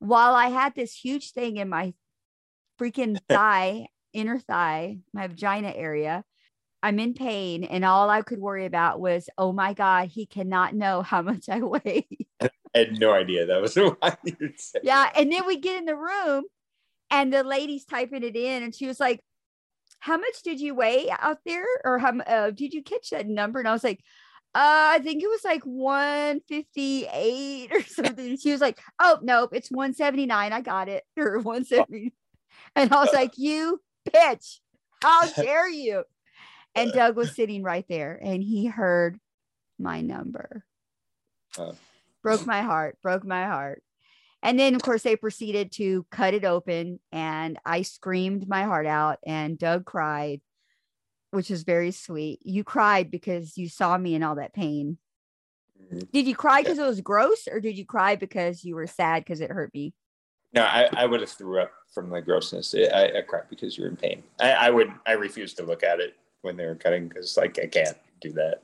while 0.00 0.34
I 0.34 0.48
had 0.48 0.74
this 0.74 0.92
huge 0.92 1.30
thing 1.30 1.58
in 1.58 1.68
my 1.68 1.94
freaking 2.80 3.16
thigh, 3.28 3.86
inner 4.12 4.40
thigh, 4.40 4.98
my 5.12 5.28
vagina 5.28 5.72
area, 5.72 6.24
I'm 6.84 6.98
in 6.98 7.14
pain. 7.14 7.64
And 7.64 7.82
all 7.82 8.10
I 8.10 8.20
could 8.20 8.38
worry 8.38 8.66
about 8.66 9.00
was, 9.00 9.30
oh 9.38 9.52
my 9.52 9.72
God, 9.72 10.08
he 10.08 10.26
cannot 10.26 10.74
know 10.74 11.00
how 11.00 11.22
much 11.22 11.48
I 11.48 11.60
weigh. 11.60 12.06
I 12.42 12.50
had 12.74 13.00
no 13.00 13.12
idea 13.12 13.46
that 13.46 13.62
was 13.62 13.74
what 13.76 14.18
you. 14.22 14.52
Yeah. 14.82 15.10
And 15.16 15.32
then 15.32 15.46
we 15.46 15.58
get 15.58 15.78
in 15.78 15.86
the 15.86 15.96
room 15.96 16.44
and 17.10 17.32
the 17.32 17.42
lady's 17.42 17.86
typing 17.86 18.22
it 18.22 18.36
in 18.36 18.62
and 18.62 18.74
she 18.74 18.86
was 18.86 19.00
like, 19.00 19.20
how 20.00 20.18
much 20.18 20.42
did 20.44 20.60
you 20.60 20.74
weigh 20.74 21.08
out 21.10 21.38
there 21.46 21.64
or 21.82 21.98
how 21.98 22.18
uh, 22.18 22.50
did 22.50 22.74
you 22.74 22.82
catch 22.82 23.08
that 23.08 23.26
number 23.26 23.58
and 23.58 23.66
i 23.66 23.72
was 23.72 23.82
like 23.82 24.00
uh, 24.56 24.94
I 24.94 25.00
think 25.00 25.20
it 25.20 25.26
was 25.26 25.42
like 25.42 25.64
158 25.64 27.72
or 27.72 27.82
something. 27.88 28.36
She 28.36 28.52
was 28.52 28.60
like, 28.60 28.78
Oh, 29.00 29.18
nope, 29.20 29.50
it's 29.52 29.68
179. 29.68 30.52
I 30.52 30.60
got 30.60 30.88
it. 30.88 31.02
Or 31.16 31.40
170. 31.40 32.12
And 32.76 32.92
I 32.92 33.00
was 33.00 33.12
like, 33.12 33.32
You 33.36 33.80
bitch, 34.08 34.60
how 35.02 35.26
dare 35.26 35.68
you? 35.68 36.04
And 36.74 36.92
Doug 36.92 37.16
was 37.16 37.34
sitting 37.34 37.62
right 37.62 37.84
there 37.88 38.18
and 38.20 38.42
he 38.42 38.66
heard 38.66 39.18
my 39.78 40.00
number. 40.00 40.64
Uh, 41.56 41.72
broke 42.22 42.46
my 42.46 42.62
heart, 42.62 42.98
broke 43.02 43.24
my 43.24 43.46
heart. 43.46 43.82
And 44.42 44.58
then, 44.58 44.74
of 44.74 44.82
course, 44.82 45.02
they 45.02 45.16
proceeded 45.16 45.72
to 45.72 46.04
cut 46.10 46.34
it 46.34 46.44
open, 46.44 47.00
and 47.10 47.58
I 47.64 47.80
screamed 47.80 48.46
my 48.46 48.64
heart 48.64 48.84
out, 48.84 49.18
and 49.24 49.58
Doug 49.58 49.86
cried, 49.86 50.42
which 51.30 51.50
is 51.50 51.62
very 51.62 51.92
sweet. 51.92 52.40
You 52.44 52.62
cried 52.62 53.10
because 53.10 53.56
you 53.56 53.70
saw 53.70 53.96
me 53.96 54.14
in 54.14 54.22
all 54.22 54.34
that 54.34 54.52
pain. 54.52 54.98
Did 56.12 56.26
you 56.26 56.36
cry 56.36 56.60
because 56.60 56.78
it 56.78 56.84
was 56.84 57.00
gross, 57.00 57.48
or 57.50 57.58
did 57.58 57.78
you 57.78 57.86
cry 57.86 58.16
because 58.16 58.64
you 58.64 58.74
were 58.74 58.86
sad 58.86 59.24
because 59.24 59.40
it 59.40 59.50
hurt 59.50 59.72
me? 59.72 59.94
No, 60.52 60.62
I, 60.62 60.90
I 60.92 61.06
would 61.06 61.20
have 61.20 61.30
threw 61.30 61.60
up 61.60 61.72
from 61.94 62.10
the 62.10 62.20
grossness. 62.20 62.74
I, 62.74 63.12
I 63.16 63.22
cried 63.26 63.44
because 63.48 63.78
you're 63.78 63.88
in 63.88 63.96
pain. 63.96 64.22
I, 64.38 64.52
I 64.52 64.70
would 64.70 64.92
I 65.06 65.12
refuse 65.12 65.54
to 65.54 65.64
look 65.64 65.82
at 65.82 66.00
it 66.00 66.16
when 66.44 66.56
they 66.56 66.66
were 66.66 66.74
cutting 66.74 67.08
because 67.08 67.36
like 67.36 67.58
I 67.58 67.66
can't 67.66 67.96
do 68.20 68.32
that. 68.32 68.62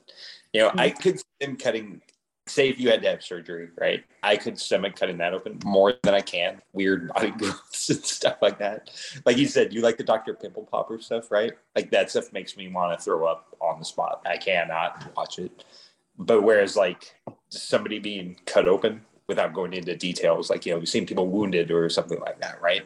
You 0.53 0.62
know, 0.62 0.69
mm-hmm. 0.69 0.81
I 0.81 0.90
could 0.90 1.19
see 1.19 1.25
them 1.40 1.57
cutting 1.57 2.01
say 2.51 2.69
if 2.69 2.79
you 2.79 2.90
had 2.90 3.03
to 3.03 3.09
have 3.09 3.23
surgery, 3.23 3.69
right? 3.79 4.05
I 4.23 4.37
could 4.37 4.59
stomach 4.59 4.97
cutting 4.97 5.19
that 5.19 5.33
open 5.33 5.59
more 5.64 5.95
than 6.03 6.14
I 6.14 6.21
can. 6.21 6.61
Weird 6.73 7.09
body 7.09 7.31
growths 7.38 7.88
and 7.90 8.05
stuff 8.05 8.37
like 8.43 8.59
that. 8.59 8.90
Like 9.25 9.37
you 9.37 9.47
said, 9.47 9.73
you 9.73 9.81
like 9.81 9.97
the 9.97 10.05
Dr. 10.05 10.35
Pimple 10.35 10.69
Popper 10.71 11.01
stuff, 11.01 11.31
right? 11.31 11.53
Like 11.77 11.90
that 11.90 12.11
stuff 12.11 12.33
makes 12.33 12.57
me 12.57 12.69
want 12.69 12.99
to 12.99 13.03
throw 13.03 13.27
up 13.27 13.57
on 13.61 13.79
the 13.79 13.85
spot. 13.85 14.23
I 14.27 14.37
cannot 14.37 15.12
watch 15.16 15.38
it. 15.38 15.64
But 16.19 16.43
whereas 16.43 16.77
like 16.77 17.14
somebody 17.49 17.99
being 17.99 18.37
cut 18.47 18.69
open 18.69 19.03
without 19.27 19.55
going 19.55 19.73
into 19.73 19.97
details, 19.97 20.51
like 20.51 20.66
you 20.66 20.73
know, 20.73 20.79
we've 20.79 20.88
seen 20.88 21.07
people 21.07 21.29
wounded 21.29 21.71
or 21.71 21.88
something 21.88 22.21
like 22.21 22.40
that, 22.40 22.61
right? 22.61 22.85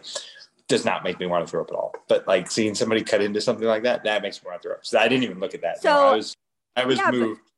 Does 0.68 0.84
not 0.84 1.04
make 1.04 1.20
me 1.20 1.26
want 1.26 1.46
to 1.46 1.50
throw 1.50 1.62
up 1.62 1.70
at 1.70 1.76
all. 1.76 1.94
But 2.08 2.26
like 2.26 2.50
seeing 2.50 2.74
somebody 2.74 3.02
cut 3.02 3.20
into 3.20 3.40
something 3.40 3.66
like 3.66 3.82
that, 3.82 4.04
that 4.04 4.22
makes 4.22 4.42
me 4.42 4.48
want 4.48 4.62
to 4.62 4.68
throw 4.68 4.76
up. 4.76 4.86
So 4.86 4.98
I 4.98 5.08
didn't 5.08 5.24
even 5.24 5.40
look 5.40 5.54
at 5.54 5.62
that. 5.62 5.82
So 5.82 5.90
no, 5.90 6.08
I 6.08 6.16
was 6.16 6.34
I 6.76 6.84
was 6.84 6.98
yeah, 6.98 7.10
moved. 7.10 7.40
But- 7.40 7.50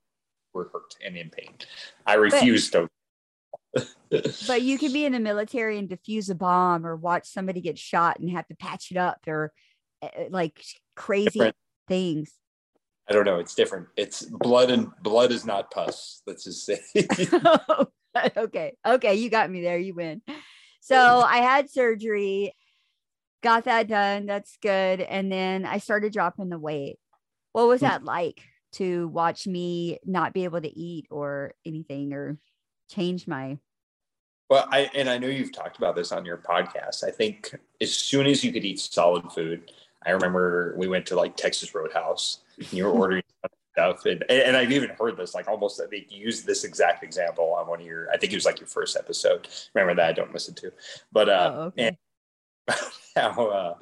were 0.57 0.71
hurt 0.73 0.97
and 1.05 1.16
in 1.16 1.31
pain. 1.31 1.55
I 2.05 2.14
refused 2.14 2.73
but, 2.73 2.88
to. 4.11 4.35
but 4.49 4.62
you 4.62 4.79
can 4.79 4.92
be 4.92 5.05
in 5.05 5.12
the 5.12 5.21
military 5.21 5.79
and 5.79 5.88
defuse 5.88 6.31
a 6.31 6.35
bomb 6.35 6.85
or 6.85 6.97
watch 6.97 7.29
somebody 7.29 7.61
get 7.61 7.79
shot 7.79 8.19
and 8.19 8.31
have 8.31 8.49
to 8.49 8.57
patch 8.57 8.90
it 8.90 8.97
up 8.97 9.19
or 9.29 9.53
uh, 10.03 10.09
like 10.31 10.61
crazy 10.97 11.31
different. 11.31 11.57
things. 11.87 12.33
I 13.09 13.12
don't 13.12 13.25
know. 13.25 13.38
It's 13.38 13.55
different. 13.55 13.87
It's 13.97 14.23
blood 14.23 14.71
and 14.71 14.90
blood 15.03 15.31
is 15.31 15.45
not 15.45 15.71
pus. 15.71 16.23
Let's 16.27 16.45
just 16.45 16.66
say. 16.66 16.81
okay. 18.37 18.73
Okay. 18.85 19.14
You 19.14 19.31
got 19.31 19.51
me 19.51 19.61
there. 19.61 19.79
You 19.79 19.95
win. 19.95 20.23
So 20.81 20.97
I 20.97 21.38
had 21.38 21.71
surgery, 21.71 22.53
got 23.42 23.64
that 23.64 23.88
done. 23.88 24.27
That's 24.27 24.57
good. 24.62 25.01
And 25.01 25.31
then 25.31 25.64
I 25.64 25.79
started 25.79 26.12
dropping 26.12 26.49
the 26.49 26.59
weight. 26.59 26.99
What 27.53 27.68
was 27.68 27.81
hmm. 27.81 27.87
that 27.87 28.05
like? 28.05 28.42
to 28.77 29.09
watch 29.09 29.46
me 29.46 29.99
not 30.05 30.35
be 30.35 30.44
able 30.44 30.61
to 30.61 30.79
eat 30.79 31.07
or 31.11 31.55
anything 31.64 32.12
or 32.12 32.38
change 32.90 33.27
my 33.27 33.59
Well, 34.51 34.68
I 34.70 34.90
and 34.94 35.09
I 35.09 35.18
know 35.18 35.29
you've 35.29 35.53
talked 35.53 35.79
about 35.79 35.96
this 35.96 36.12
on 36.12 36.25
your 36.25 36.37
podcast. 36.37 37.03
I 37.03 37.11
think 37.11 37.59
as 37.81 37.92
soon 37.92 38.27
as 38.27 38.44
you 38.44 38.53
could 38.53 38.64
eat 38.64 38.79
solid 38.79 39.33
food, 39.33 39.72
I 40.05 40.11
remember 40.11 40.75
we 40.77 40.88
went 40.88 41.07
to 41.07 41.16
like 41.16 41.37
Texas 41.37 41.75
Roadhouse. 41.75 42.40
And 42.59 42.72
you 42.72 42.85
were 42.85 42.90
ordering 43.01 43.22
stuff, 43.72 44.05
and 44.05 44.25
and 44.31 44.57
I've 44.57 44.72
even 44.72 44.90
heard 44.90 45.16
this 45.16 45.35
like 45.35 45.49
almost. 45.49 45.81
I 45.81 45.87
think 45.87 46.07
you 46.11 46.20
used 46.20 46.46
this 46.46 46.64
exact 46.64 47.03
example 47.03 47.55
on 47.55 47.66
one 47.66 47.81
of 47.81 47.87
your. 47.87 48.11
I 48.12 48.18
think 48.18 48.33
it 48.33 48.37
was 48.37 48.44
like 48.44 48.61
your 48.61 48.68
first 48.68 48.96
episode. 48.96 49.49
Remember 49.75 49.94
that 50.01 50.09
I 50.09 50.12
don't 50.12 50.33
listen 50.33 50.55
to, 50.57 50.72
but 51.12 51.29
uh, 51.29 51.53
oh, 51.55 51.61
okay. 51.64 51.88
and 51.88 51.96
how 53.16 53.76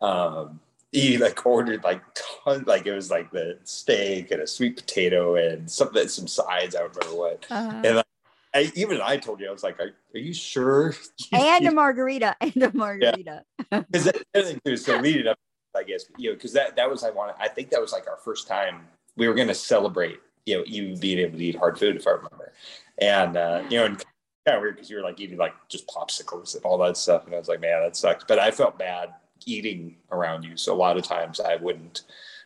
uh, 0.00 0.04
um, 0.04 0.60
he 0.92 1.18
like 1.18 1.44
ordered 1.44 1.84
like 1.84 2.02
tons, 2.44 2.66
like 2.66 2.86
it 2.86 2.92
was 2.92 3.10
like 3.10 3.30
the 3.30 3.58
steak 3.64 4.30
and 4.30 4.40
a 4.40 4.46
sweet 4.46 4.76
potato 4.76 5.34
and 5.34 5.70
something, 5.70 6.08
some 6.08 6.26
sides. 6.26 6.74
I 6.74 6.80
don't 6.80 6.96
remember 6.96 7.18
what, 7.18 7.46
uh-huh. 7.50 7.82
and 7.84 7.96
like, 7.96 8.06
I, 8.54 8.72
even 8.74 9.00
I 9.02 9.18
told 9.18 9.40
you, 9.40 9.48
I 9.48 9.52
was 9.52 9.62
like, 9.62 9.78
"Are, 9.80 9.90
are 10.14 10.18
you 10.18 10.32
sure?" 10.32 10.94
and 11.32 11.66
a 11.66 11.72
margarita, 11.72 12.36
and 12.40 12.56
a 12.62 12.72
margarita. 12.74 13.42
Because 13.70 14.12
yeah. 14.34 14.76
so 14.76 14.98
leading 14.98 15.26
up, 15.26 15.38
I 15.76 15.82
guess 15.82 16.06
you 16.16 16.30
know, 16.30 16.36
because 16.36 16.52
that 16.52 16.76
that 16.76 16.88
was 16.88 17.04
I 17.04 17.10
wanted. 17.10 17.34
I 17.40 17.48
think 17.48 17.70
that 17.70 17.80
was 17.80 17.92
like 17.92 18.08
our 18.08 18.18
first 18.18 18.46
time 18.46 18.86
we 19.16 19.28
were 19.28 19.34
going 19.34 19.48
to 19.48 19.54
celebrate, 19.54 20.20
you 20.44 20.58
know, 20.58 20.64
you 20.64 20.96
being 20.96 21.18
able 21.18 21.38
to 21.38 21.44
eat 21.44 21.56
hard 21.56 21.78
food, 21.78 21.96
if 21.96 22.06
I 22.06 22.12
remember, 22.12 22.52
and 22.98 23.36
uh, 23.36 23.62
you 23.68 23.78
know, 23.78 23.86
and 23.86 24.04
kind 24.46 24.56
of 24.56 24.62
weird 24.62 24.76
because 24.76 24.88
you 24.88 24.96
were 24.96 25.02
like 25.02 25.20
eating 25.20 25.36
like 25.36 25.54
just 25.68 25.86
popsicles 25.88 26.54
and 26.54 26.64
all 26.64 26.78
that 26.78 26.96
stuff, 26.96 27.26
and 27.26 27.34
I 27.34 27.38
was 27.38 27.48
like, 27.48 27.60
man, 27.60 27.82
that 27.82 27.96
sucks. 27.96 28.24
But 28.26 28.38
I 28.38 28.50
felt 28.50 28.78
bad 28.78 29.12
eating 29.44 29.96
around 30.12 30.44
you, 30.44 30.56
so 30.56 30.72
a 30.72 30.76
lot 30.76 30.96
of 30.96 31.04
times 31.04 31.40
I 31.40 31.56
wouldn't. 31.56 32.02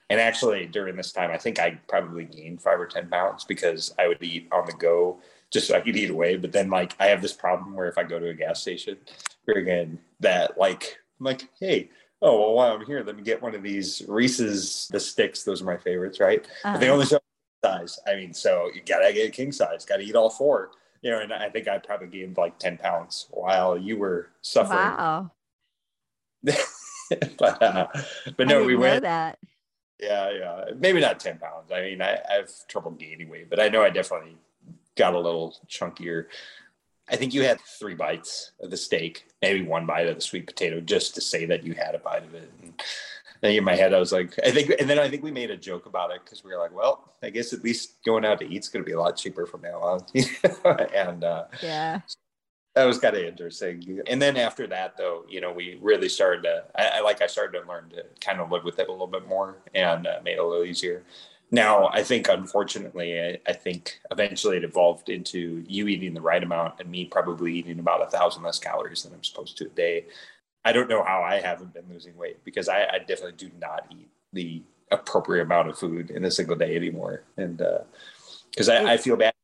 And 0.09 0.21
actually, 0.21 0.67
during 0.67 0.97
this 0.97 1.13
time, 1.13 1.31
I 1.31 1.39
think 1.39 1.61
I 1.61 1.79
probably 1.89 2.25
gained 2.25 2.63
five 2.63 2.81
or 2.81 2.87
ten 2.87 3.09
pounds 3.09 3.45
because 3.45 3.95
I 3.99 4.09
would 4.09 4.23
eat 4.23 4.49
on 4.51 4.67
the 4.67 4.73
go 4.73 5.21
just 5.51 5.69
so 5.69 5.77
I 5.77 5.81
could 5.81 5.97
eat 5.97 6.11
away. 6.11 6.37
But 6.37 6.53
then 6.53 6.71
like 6.71 6.95
I 6.99 7.07
have 7.07 7.23
this 7.23 7.33
problem 7.33 7.75
where 7.75 7.89
if 7.89 7.99
I 7.99 8.03
go 8.03 8.19
to 8.19 8.31
a 8.31 8.35
gas 8.35 8.61
station, 8.61 8.97
again, 9.55 9.99
that 10.21 10.59
like 10.59 10.99
I'm 11.21 11.27
like, 11.27 11.49
hey, 11.59 11.91
oh 12.23 12.41
well 12.41 12.55
while 12.55 12.73
I'm 12.73 12.87
here, 12.87 13.03
let 13.05 13.17
me 13.17 13.23
get 13.23 13.43
one 13.43 13.55
of 13.55 13.63
these 13.63 14.03
Reese's 14.09 14.89
the 14.91 15.01
sticks. 15.01 15.45
Those 15.45 15.63
are 15.63 15.67
my 15.67 15.77
favorites, 15.77 16.19
right? 16.19 16.45
Uh-huh. 16.45 16.73
But 16.73 16.81
they 16.81 16.87
uh-huh. 16.87 16.95
only 16.95 17.07
show 17.07 17.21
size. 17.63 18.01
I 18.07 18.17
mean, 18.17 18.33
so 18.33 18.71
you 18.75 18.81
gotta 18.87 19.13
get 19.13 19.29
a 19.29 19.31
king 19.31 19.53
size, 19.53 19.85
gotta 19.85 20.03
eat 20.03 20.17
all 20.17 20.31
four. 20.31 20.71
You 21.03 21.11
know, 21.11 21.21
and 21.21 21.33
I 21.33 21.49
think 21.49 21.67
I 21.67 21.79
probably 21.79 22.09
gained 22.09 22.37
like 22.37 22.59
10 22.59 22.77
pounds 22.77 23.27
while 23.31 23.79
you 23.79 23.97
were 23.97 24.29
suffering. 24.43 24.79
Wow. 24.79 25.31
but 27.39 27.63
uh, 27.63 27.87
but 28.37 28.47
no, 28.47 28.65
we 28.65 28.77
went 28.77 29.03
that. 29.03 29.39
Yeah, 29.99 30.31
yeah. 30.31 30.65
Maybe 30.79 31.01
not 31.01 31.21
10 31.21 31.39
pounds. 31.39 31.71
I 31.73 31.83
mean, 31.83 32.01
I, 32.03 32.19
I 32.29 32.35
have 32.35 32.51
trouble 32.69 32.93
gaining 32.93 33.29
weight, 33.29 33.51
but 33.51 33.61
I 33.61 33.69
know 33.69 33.83
I 33.83 33.91
definitely 33.91 34.37
got 34.97 35.15
a 35.15 35.21
little 35.21 35.57
chunkier. 35.69 36.27
I 37.09 37.17
think 37.17 37.35
you 37.35 37.45
had 37.45 37.61
three 37.61 37.95
bites 37.95 38.53
of 38.61 38.71
the 38.71 38.77
steak, 38.77 39.27
maybe 39.43 39.63
one 39.63 39.85
bite 39.85 40.07
of 40.07 40.15
the 40.15 40.21
sweet 40.21 40.47
potato, 40.47 40.81
just 40.81 41.15
to 41.17 41.21
say 41.21 41.45
that 41.47 41.65
you 41.65 41.75
had 41.75 41.95
a 41.95 41.99
bite 41.99 42.25
of 42.25 42.35
it. 42.35 42.51
And 42.63 42.81
in 43.43 43.65
my 43.65 43.75
head, 43.75 43.95
I 43.95 43.99
was 43.99 44.13
like, 44.13 44.39
I 44.45 44.51
think, 44.51 44.71
and 44.79 44.89
then 44.89 44.99
I 44.99 45.09
think 45.09 45.23
we 45.23 45.31
made 45.31 45.51
a 45.51 45.57
joke 45.57 45.87
about 45.87 46.11
it 46.11 46.21
because 46.25 46.45
we 46.45 46.51
were 46.51 46.59
like, 46.59 46.75
well, 46.75 47.15
I 47.23 47.31
guess 47.31 47.53
at 47.53 47.65
least 47.65 48.05
going 48.05 48.25
out 48.25 48.39
to 48.41 48.47
eat 48.47 48.63
is 48.63 48.69
going 48.69 48.85
to 48.85 48.87
be 48.87 48.93
a 48.93 49.01
lot 49.01 49.17
cheaper 49.17 49.47
from 49.47 49.63
now 49.63 49.81
on. 49.81 50.01
and 50.95 51.25
uh, 51.25 51.45
yeah, 51.63 52.01
that 52.75 52.85
was 52.85 52.99
kind 52.99 53.17
of 53.17 53.23
interesting. 53.23 54.03
And 54.07 54.21
then 54.21 54.37
after 54.37 54.67
that, 54.69 54.97
though, 54.97 55.25
you 55.29 55.41
know, 55.41 55.53
we 55.53 55.79
really 55.81 56.09
started 56.09 56.43
to, 56.43 56.65
I, 56.77 56.99
I 56.99 57.01
like, 57.01 57.23
I 57.23 57.27
started 57.27 57.59
to 57.61 57.67
learn 57.67 57.91
to 57.91 58.05
kind 58.21 58.41
of 58.41 58.51
live 58.51 58.65
with 58.65 58.79
it 58.79 58.89
a 58.89 58.93
little 58.93 59.07
bit 59.07 59.27
more 59.27 59.57
and 59.75 60.07
uh, 60.07 60.21
made 60.23 60.35
it 60.35 60.41
a 60.41 60.47
little 60.47 60.65
easier. 60.65 61.03
Now, 61.51 61.89
I 61.89 62.05
think 62.05 62.29
unfortunately, 62.29 63.21
I, 63.21 63.39
I, 63.45 63.53
think 63.53 63.99
eventually 64.13 64.57
it 64.57 64.63
evolved 64.63 65.09
into 65.09 65.65
you 65.67 65.89
eating 65.89 66.15
the 66.15 66.21
right 66.21 66.43
amount 66.43 66.79
and 66.79 66.89
me 66.89 67.07
probably 67.07 67.55
eating 67.55 67.81
about 67.81 68.07
a 68.07 68.11
thousand 68.11 68.45
less 68.45 68.61
calories 68.61 69.03
than 69.03 69.13
I'm 69.13 69.25
supposed 69.25 69.59
to 69.59 69.67
a 69.67 69.71
day. 69.71 70.05
I 70.65 70.73
don't 70.73 70.89
know 70.89 71.03
how 71.03 71.23
I 71.23 71.41
haven't 71.41 71.73
been 71.73 71.85
losing 71.91 72.17
weight 72.17 72.45
because 72.45 72.69
I, 72.69 72.85
I 72.85 72.99
definitely 72.99 73.33
do 73.33 73.51
not 73.59 73.87
eat 73.91 74.09
the 74.33 74.63
appropriate 74.91 75.43
amount 75.43 75.69
of 75.69 75.79
food 75.79 76.11
in 76.11 76.25
a 76.25 76.31
single 76.31 76.57
day 76.57 76.77
anymore. 76.77 77.25
And 77.37 77.63
because 78.51 78.69
uh, 78.69 78.73
I, 78.73 78.93
I 78.93 78.97
feel 78.97 79.17
bad, 79.17 79.35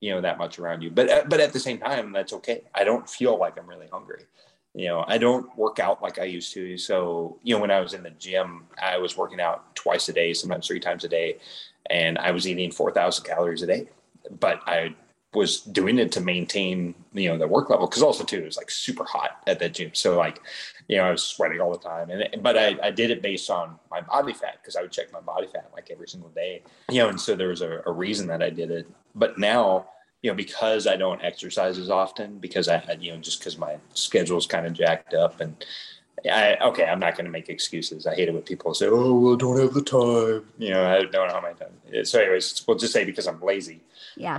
you 0.00 0.12
know, 0.12 0.20
that 0.20 0.38
much 0.38 0.58
around 0.58 0.82
you, 0.82 0.90
but 0.90 1.08
uh, 1.08 1.24
but 1.28 1.40
at 1.40 1.52
the 1.52 1.60
same 1.60 1.78
time, 1.78 2.12
that's 2.12 2.32
okay. 2.32 2.62
I 2.74 2.84
don't 2.84 3.08
feel 3.08 3.38
like 3.38 3.58
I'm 3.58 3.68
really 3.68 3.88
hungry 3.90 4.24
you 4.74 4.88
know 4.88 5.04
i 5.06 5.18
don't 5.18 5.54
work 5.56 5.78
out 5.78 6.02
like 6.02 6.18
i 6.18 6.24
used 6.24 6.52
to 6.52 6.78
so 6.78 7.38
you 7.42 7.54
know 7.54 7.60
when 7.60 7.70
i 7.70 7.80
was 7.80 7.94
in 7.94 8.02
the 8.02 8.10
gym 8.10 8.64
i 8.80 8.96
was 8.96 9.16
working 9.16 9.40
out 9.40 9.74
twice 9.74 10.08
a 10.08 10.12
day 10.12 10.32
sometimes 10.32 10.66
three 10.66 10.80
times 10.80 11.04
a 11.04 11.08
day 11.08 11.36
and 11.90 12.18
i 12.18 12.30
was 12.30 12.46
eating 12.46 12.70
4000 12.70 13.24
calories 13.24 13.62
a 13.62 13.66
day 13.66 13.88
but 14.40 14.60
i 14.66 14.94
was 15.34 15.60
doing 15.60 15.98
it 15.98 16.12
to 16.12 16.20
maintain 16.20 16.94
you 17.12 17.28
know 17.28 17.38
the 17.38 17.46
work 17.46 17.70
level 17.70 17.86
because 17.86 18.02
also 18.02 18.24
too 18.24 18.38
it 18.38 18.44
was 18.44 18.56
like 18.56 18.70
super 18.70 19.04
hot 19.04 19.42
at 19.46 19.58
that 19.58 19.72
gym 19.72 19.90
so 19.94 20.16
like 20.16 20.42
you 20.88 20.96
know 20.96 21.04
i 21.04 21.10
was 21.10 21.22
sweating 21.22 21.60
all 21.60 21.72
the 21.72 21.78
time 21.78 22.10
and 22.10 22.42
but 22.42 22.58
i, 22.58 22.76
I 22.82 22.90
did 22.90 23.10
it 23.10 23.22
based 23.22 23.48
on 23.50 23.78
my 23.90 24.02
body 24.02 24.34
fat 24.34 24.58
because 24.60 24.76
i 24.76 24.82
would 24.82 24.92
check 24.92 25.12
my 25.12 25.20
body 25.20 25.46
fat 25.46 25.70
like 25.72 25.90
every 25.90 26.08
single 26.08 26.30
day 26.30 26.62
you 26.90 26.98
know 26.98 27.08
and 27.08 27.20
so 27.20 27.34
there 27.34 27.48
was 27.48 27.62
a, 27.62 27.82
a 27.86 27.92
reason 27.92 28.26
that 28.28 28.42
i 28.42 28.50
did 28.50 28.70
it 28.70 28.86
but 29.14 29.38
now 29.38 29.86
you 30.22 30.30
know, 30.30 30.36
because 30.36 30.86
I 30.86 30.96
don't 30.96 31.20
exercise 31.22 31.78
as 31.78 31.90
often, 31.90 32.38
because 32.38 32.68
I, 32.68 32.96
you 33.00 33.12
know, 33.12 33.18
just 33.18 33.40
because 33.40 33.58
my 33.58 33.76
schedule 33.92 34.38
is 34.38 34.46
kind 34.46 34.66
of 34.66 34.72
jacked 34.72 35.14
up 35.14 35.40
and 35.40 35.64
I, 36.30 36.56
okay, 36.62 36.84
I'm 36.84 37.00
not 37.00 37.16
going 37.16 37.24
to 37.24 37.30
make 37.30 37.48
excuses. 37.48 38.06
I 38.06 38.14
hate 38.14 38.28
it 38.28 38.34
when 38.34 38.42
people 38.42 38.74
say, 38.74 38.86
oh, 38.86 39.14
well, 39.14 39.36
don't 39.36 39.58
have 39.58 39.74
the 39.74 39.82
time. 39.82 40.46
You 40.58 40.70
know, 40.70 40.86
I 40.86 41.02
don't 41.02 41.12
know 41.12 41.34
how 41.34 41.40
my 41.40 41.52
time. 41.52 42.04
So 42.04 42.20
anyways, 42.20 42.64
we'll 42.66 42.78
just 42.78 42.92
say 42.92 43.04
because 43.04 43.26
I'm 43.26 43.40
lazy. 43.40 43.80
Yeah. 44.16 44.38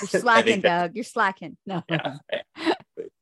You're 0.00 0.08
slacking, 0.20 0.60
Doug. 0.60 0.94
You're 0.94 1.04
slacking. 1.04 1.56
No. 1.66 1.82
Yeah. 1.88 2.16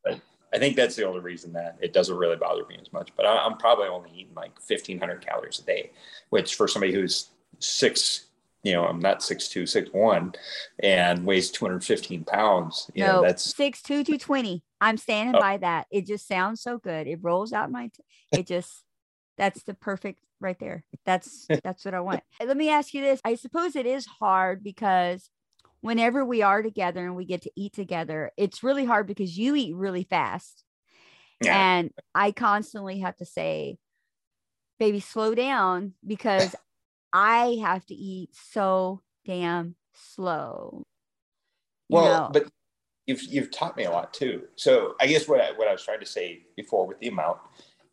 But 0.05 0.21
I 0.53 0.59
think 0.59 0.77
that's 0.77 0.97
the 0.97 1.07
only 1.07 1.21
reason 1.21 1.53
that 1.53 1.77
it 1.81 1.93
doesn't 1.93 2.17
really 2.17 2.37
bother 2.37 2.65
me 2.67 2.79
as 2.81 2.93
much. 2.93 3.11
But 3.17 3.27
I'm 3.27 3.59
probably 3.59 3.87
only 3.87 4.11
eating 4.11 4.35
like 4.35 4.53
1500 4.67 5.25
calories 5.25 5.59
a 5.59 5.63
day, 5.63 5.91
which 6.31 6.55
for 6.55 6.67
somebody 6.67 6.93
who's 6.93 7.29
six 7.59 8.29
you 8.65 8.73
know, 8.73 8.85
I'm 8.85 8.99
not 8.99 9.23
six 9.23 9.49
two, 9.49 9.67
six 9.67 9.91
one, 9.93 10.33
and 10.81 11.25
weighs 11.25 11.51
215 11.51 12.25
pounds. 12.25 12.91
You 12.95 13.05
no, 13.05 13.13
know, 13.13 13.23
that's 13.23 13.55
six 13.55 13.83
two, 13.83 14.03
two 14.05 14.19
twenty. 14.19 14.63
I'm 14.81 14.97
standing 14.97 15.37
oh. 15.37 15.41
by 15.41 15.59
that. 15.59 15.87
It 15.91 16.07
just 16.07 16.27
sounds 16.27 16.61
so 16.61 16.79
good. 16.79 17.07
It 17.07 17.21
rolls 17.23 17.53
out 17.53 17.71
my. 17.71 17.87
T- 17.87 18.39
it 18.39 18.47
just 18.47 18.83
that's 19.37 19.63
the 19.63 19.75
perfect 19.75 20.21
right 20.41 20.59
there. 20.59 20.85
That's 21.07 21.47
that's 21.63 21.85
what 21.85 21.95
I 21.95 22.01
want. 22.01 22.23
Let 22.45 22.57
me 22.57 22.69
ask 22.69 22.95
you 22.95 23.01
this. 23.01 23.21
I 23.25 23.37
suppose 23.37 23.77
it 23.77 23.87
is 23.87 24.07
hard 24.07 24.63
because 24.65 25.31
whenever 25.81 26.25
we 26.25 26.43
are 26.43 26.63
together 26.63 27.05
and 27.05 27.17
we 27.17 27.25
get 27.25 27.43
to 27.43 27.51
eat 27.57 27.73
together, 27.73 28.33
it's 28.37 28.63
really 28.63 28.85
hard 28.85 29.07
because 29.07 29.39
you 29.39 29.55
eat 29.55 29.75
really 29.75 30.05
fast. 30.05 30.65
Yeah. 31.43 31.79
And 31.79 31.91
I 32.15 32.33
constantly 32.33 33.01
have 33.01 33.17
to 33.17 33.25
say, 33.25 33.79
baby, 34.79 35.01
slow 35.01 35.35
down 35.35 35.95
because 36.07 36.55
I 37.13 37.59
have 37.63 37.87
to 37.87 37.95
eat 37.95 38.31
so 38.33 39.03
damn 39.25 39.77
slow. 39.95 40.85
Well, 41.89 42.05
know? 42.05 42.31
but 42.33 42.51
you've 43.07 43.23
you've 43.23 43.51
taught 43.51 43.77
me 43.77 43.85
a 43.85 43.91
lot 43.91 44.13
too. 44.13 44.43
So 44.57 44.95
I 45.01 45.07
guess 45.07 45.27
what 45.27 45.41
I, 45.41 45.53
what 45.53 45.69
I 45.69 45.73
was 45.73 45.85
trying 45.85 46.01
to 46.01 46.07
say 46.07 46.43
before 46.57 46.87
with 46.87 46.99
the 46.99 47.09
amount 47.09 47.39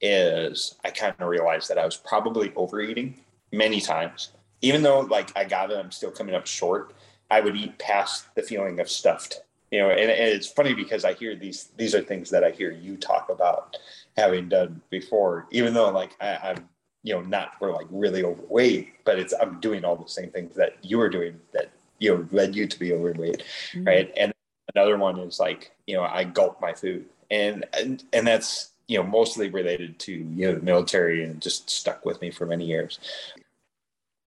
is 0.02 0.76
I 0.84 0.92
kind 0.92 1.16
of 1.18 1.28
realized 1.28 1.70
that 1.70 1.78
I 1.78 1.86
was 1.86 1.96
probably 1.96 2.52
overeating 2.56 3.22
many 3.52 3.80
times, 3.80 4.32
even 4.62 4.84
though 4.84 5.00
like 5.00 5.32
I 5.38 5.46
got 5.46 5.72
it, 5.72 5.78
I'm 5.78 5.92
still 5.92 6.12
coming 6.12 6.36
up 6.36 6.46
short. 6.46 6.94
I 7.32 7.42
would 7.42 7.56
eat 7.56 7.78
past 7.80 8.34
the 8.36 8.44
feeling 8.44 8.80
of 8.80 8.90
stuffed, 8.90 9.42
you 9.72 9.80
know. 9.80 9.90
And, 9.90 10.12
and 10.12 10.30
it's 10.30 10.48
funny 10.48 10.74
because 10.74 11.06
I 11.06 11.14
hear 11.14 11.36
these 11.36 11.70
these 11.78 11.96
are 11.96 12.02
things 12.02 12.30
that 12.30 12.44
I 12.44 12.52
hear 12.52 12.72
you 12.72 12.98
talk 12.98 13.30
about 13.30 13.78
having 14.18 14.50
done 14.50 14.82
before, 14.90 15.48
even 15.52 15.74
though 15.74 15.90
like 15.90 16.16
I, 16.22 16.36
I'm 16.36 16.70
you 17.06 17.14
know 17.14 17.22
not 17.22 17.58
for 17.58 17.72
like 17.72 17.86
really 17.92 18.24
overweight 18.24 18.90
but 19.06 19.20
it's 19.20 19.34
i'm 19.40 19.60
doing 19.62 19.86
all 19.86 19.96
the 19.96 20.10
same 20.10 20.32
things 20.32 20.56
that 20.56 20.76
you 20.82 20.98
were 20.98 21.08
doing 21.08 21.40
that 21.54 21.70
you 22.00 22.14
know 22.14 22.28
led 22.32 22.56
you 22.56 22.68
to 22.68 22.80
be 22.80 22.92
overweight 22.92 23.44
mm-hmm. 23.72 23.86
right 23.86 24.12
and 24.18 24.34
another 24.74 24.98
one 24.98 25.18
is 25.20 25.40
like 25.40 25.72
you 25.86 25.96
know 25.96 26.04
i 26.04 26.24
gulp 26.24 26.60
my 26.60 26.74
food 26.74 27.06
and 27.32 27.64
and 27.74 28.04
and 28.12 28.28
that's 28.28 28.72
you 28.88 28.98
know 28.98 29.04
mostly 29.04 29.50
related 29.50 29.98
to 30.00 30.12
you 30.12 30.48
know 30.48 30.56
the 30.56 30.62
military 30.62 31.24
and 31.24 31.42
just 31.42 31.70
stuck 31.70 32.04
with 32.06 32.20
me 32.22 32.32
for 32.32 32.46
many 32.46 32.66
years 32.66 33.00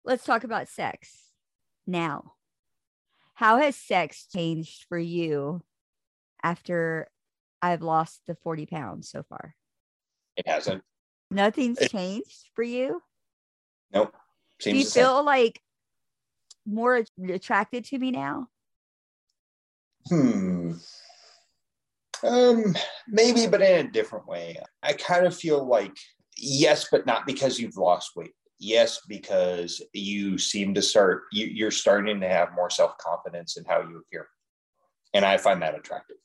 let's 0.03 0.25
talk 0.25 0.43
about 0.43 0.67
sex 0.67 1.19
now 1.85 2.33
how 3.43 3.57
has 3.57 3.75
sex 3.75 4.27
changed 4.33 4.85
for 4.87 4.97
you 4.97 5.61
after 6.41 7.07
i've 7.61 7.81
lost 7.81 8.21
the 8.27 8.35
40 8.35 8.65
pounds 8.65 9.09
so 9.09 9.23
far 9.23 9.55
it 10.37 10.47
hasn't 10.47 10.83
Nothing's 11.33 11.79
changed 11.89 12.49
for 12.53 12.63
you? 12.63 13.01
Nope. 13.91 14.13
Seems 14.61 14.73
Do 14.73 14.79
you 14.79 14.85
feel 14.85 15.17
same. 15.17 15.25
like 15.25 15.59
more 16.65 17.03
attracted 17.27 17.85
to 17.85 17.97
me 17.97 18.11
now? 18.11 18.47
Hmm. 20.07 20.73
Um, 22.23 22.75
maybe, 23.07 23.47
but 23.47 23.61
in 23.61 23.87
a 23.87 23.91
different 23.91 24.27
way. 24.27 24.57
I 24.83 24.93
kind 24.93 25.25
of 25.25 25.35
feel 25.35 25.67
like 25.67 25.95
yes, 26.37 26.87
but 26.91 27.05
not 27.05 27.25
because 27.25 27.59
you've 27.59 27.77
lost 27.77 28.11
weight. 28.15 28.35
Yes, 28.59 29.01
because 29.07 29.81
you 29.93 30.37
seem 30.37 30.73
to 30.75 30.81
start. 30.81 31.23
You, 31.31 31.47
you're 31.47 31.71
starting 31.71 32.21
to 32.21 32.29
have 32.29 32.55
more 32.55 32.69
self 32.69 32.97
confidence 32.97 33.57
in 33.57 33.65
how 33.65 33.81
you 33.81 33.97
appear, 33.97 34.27
and 35.13 35.25
I 35.25 35.37
find 35.37 35.61
that 35.61 35.75
attractive. 35.75 36.17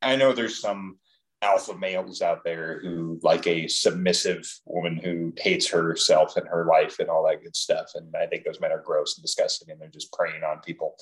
I 0.00 0.16
know 0.16 0.32
there's 0.32 0.60
some 0.60 0.98
alpha 1.42 1.76
males 1.76 2.20
out 2.20 2.42
there 2.44 2.80
who 2.80 3.20
like 3.22 3.46
a 3.46 3.68
submissive 3.68 4.44
woman 4.66 4.96
who 4.96 5.32
hates 5.36 5.68
herself 5.68 6.36
and 6.36 6.48
her 6.48 6.66
life 6.66 6.98
and 6.98 7.08
all 7.08 7.24
that 7.26 7.42
good 7.42 7.54
stuff. 7.54 7.92
And 7.94 8.14
I 8.16 8.26
think 8.26 8.44
those 8.44 8.60
men 8.60 8.72
are 8.72 8.82
gross 8.82 9.16
and 9.16 9.22
disgusting 9.22 9.70
and 9.70 9.80
they're 9.80 9.88
just 9.88 10.12
preying 10.12 10.42
on 10.42 10.60
people. 10.60 10.96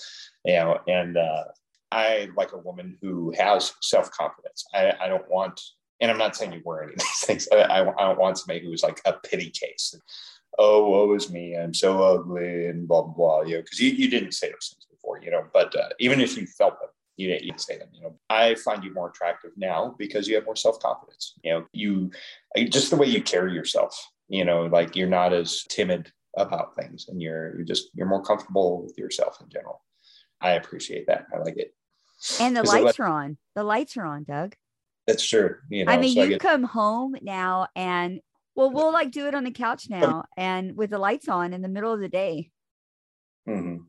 You 0.44 0.54
know, 0.54 0.78
and 0.86 1.16
uh, 1.16 1.44
I 1.90 2.28
like 2.36 2.52
a 2.52 2.58
woman 2.58 2.98
who 3.00 3.32
has 3.38 3.72
self 3.80 4.10
confidence. 4.10 4.64
I, 4.74 4.92
I, 5.00 5.08
don't 5.08 5.28
want, 5.30 5.60
and 6.00 6.10
I'm 6.10 6.18
not 6.18 6.36
saying 6.36 6.52
you 6.52 6.62
were 6.64 6.82
any 6.82 6.92
of 6.92 6.98
these 6.98 7.20
things. 7.20 7.48
I, 7.52 7.56
I, 7.56 7.80
I 7.80 8.08
don't 8.08 8.18
want 8.18 8.38
somebody 8.38 8.64
who's 8.64 8.82
like 8.82 9.00
a 9.04 9.14
pity 9.14 9.50
case. 9.50 9.94
Oh, 10.58 10.88
woe 10.88 11.14
is 11.14 11.30
me. 11.30 11.56
I'm 11.56 11.74
so 11.74 12.02
ugly 12.02 12.66
and 12.66 12.88
blah, 12.88 13.02
blah, 13.02 13.12
blah. 13.14 13.42
You 13.42 13.56
know, 13.56 13.62
because 13.62 13.80
you, 13.80 13.90
you 13.90 14.08
didn't 14.08 14.32
say 14.32 14.48
those 14.48 14.74
things 14.74 14.86
before, 14.90 15.20
you 15.20 15.30
know, 15.30 15.44
but 15.52 15.74
uh, 15.76 15.88
even 16.00 16.20
if 16.20 16.36
you 16.36 16.46
felt 16.46 16.80
them, 16.80 16.88
you 17.16 17.28
didn't, 17.28 17.42
you 17.44 17.50
didn't 17.50 17.60
say 17.62 17.78
them. 17.78 17.88
You 17.92 18.02
know, 18.02 18.14
I 18.30 18.54
find 18.56 18.84
you 18.84 18.92
more 18.92 19.10
attractive 19.10 19.50
now 19.56 19.94
because 19.98 20.28
you 20.28 20.34
have 20.34 20.44
more 20.44 20.56
self 20.56 20.78
confidence. 20.80 21.34
You 21.42 21.52
know, 21.52 21.66
you 21.72 22.10
just 22.68 22.90
the 22.90 22.96
way 22.96 23.06
you 23.06 23.22
carry 23.22 23.52
yourself. 23.52 23.98
You 24.28 24.44
know, 24.44 24.66
like 24.66 24.96
you're 24.96 25.08
not 25.08 25.32
as 25.32 25.62
timid 25.68 26.10
about 26.36 26.74
things, 26.74 27.06
and 27.08 27.22
you're 27.22 27.54
you're 27.56 27.64
just 27.64 27.88
you're 27.94 28.08
more 28.08 28.22
comfortable 28.22 28.82
with 28.82 28.98
yourself 28.98 29.38
in 29.40 29.48
general. 29.48 29.82
I 30.40 30.52
appreciate 30.52 31.06
that. 31.06 31.26
I 31.34 31.38
like 31.38 31.56
it. 31.56 31.74
And 32.40 32.56
the 32.56 32.62
lights 32.62 32.98
are 32.98 33.06
on. 33.06 33.38
The 33.54 33.62
lights 33.62 33.96
are 33.96 34.04
on, 34.04 34.24
Doug. 34.24 34.54
That's 35.06 35.26
true. 35.26 35.56
You 35.70 35.84
know, 35.84 35.92
I 35.92 35.98
mean, 35.98 36.14
so 36.14 36.20
you 36.20 36.26
I 36.26 36.28
get- 36.30 36.40
come 36.40 36.64
home 36.64 37.16
now 37.22 37.68
and 37.76 38.20
well, 38.56 38.70
we'll 38.70 38.92
like 38.92 39.10
do 39.10 39.26
it 39.26 39.34
on 39.34 39.44
the 39.44 39.50
couch 39.50 39.88
now 39.90 40.24
and 40.36 40.76
with 40.76 40.90
the 40.90 40.98
lights 40.98 41.28
on 41.28 41.52
in 41.52 41.60
the 41.60 41.68
middle 41.68 41.92
of 41.92 42.00
the 42.00 42.08
day. 42.08 42.50
Mm-hmm. 43.46 43.84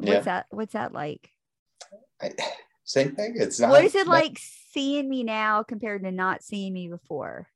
Yeah. 0.00 0.14
What's 0.14 0.24
that? 0.24 0.46
What's 0.50 0.72
that 0.72 0.92
like? 0.92 1.30
I, 2.20 2.32
same 2.84 3.14
thing. 3.14 3.34
It's 3.36 3.60
not. 3.60 3.70
What 3.70 3.84
is 3.84 3.94
it 3.94 4.06
not, 4.06 4.12
like 4.12 4.38
seeing 4.72 5.08
me 5.08 5.22
now 5.22 5.62
compared 5.62 6.02
to 6.02 6.10
not 6.10 6.42
seeing 6.42 6.74
me 6.74 6.88
before? 6.88 7.46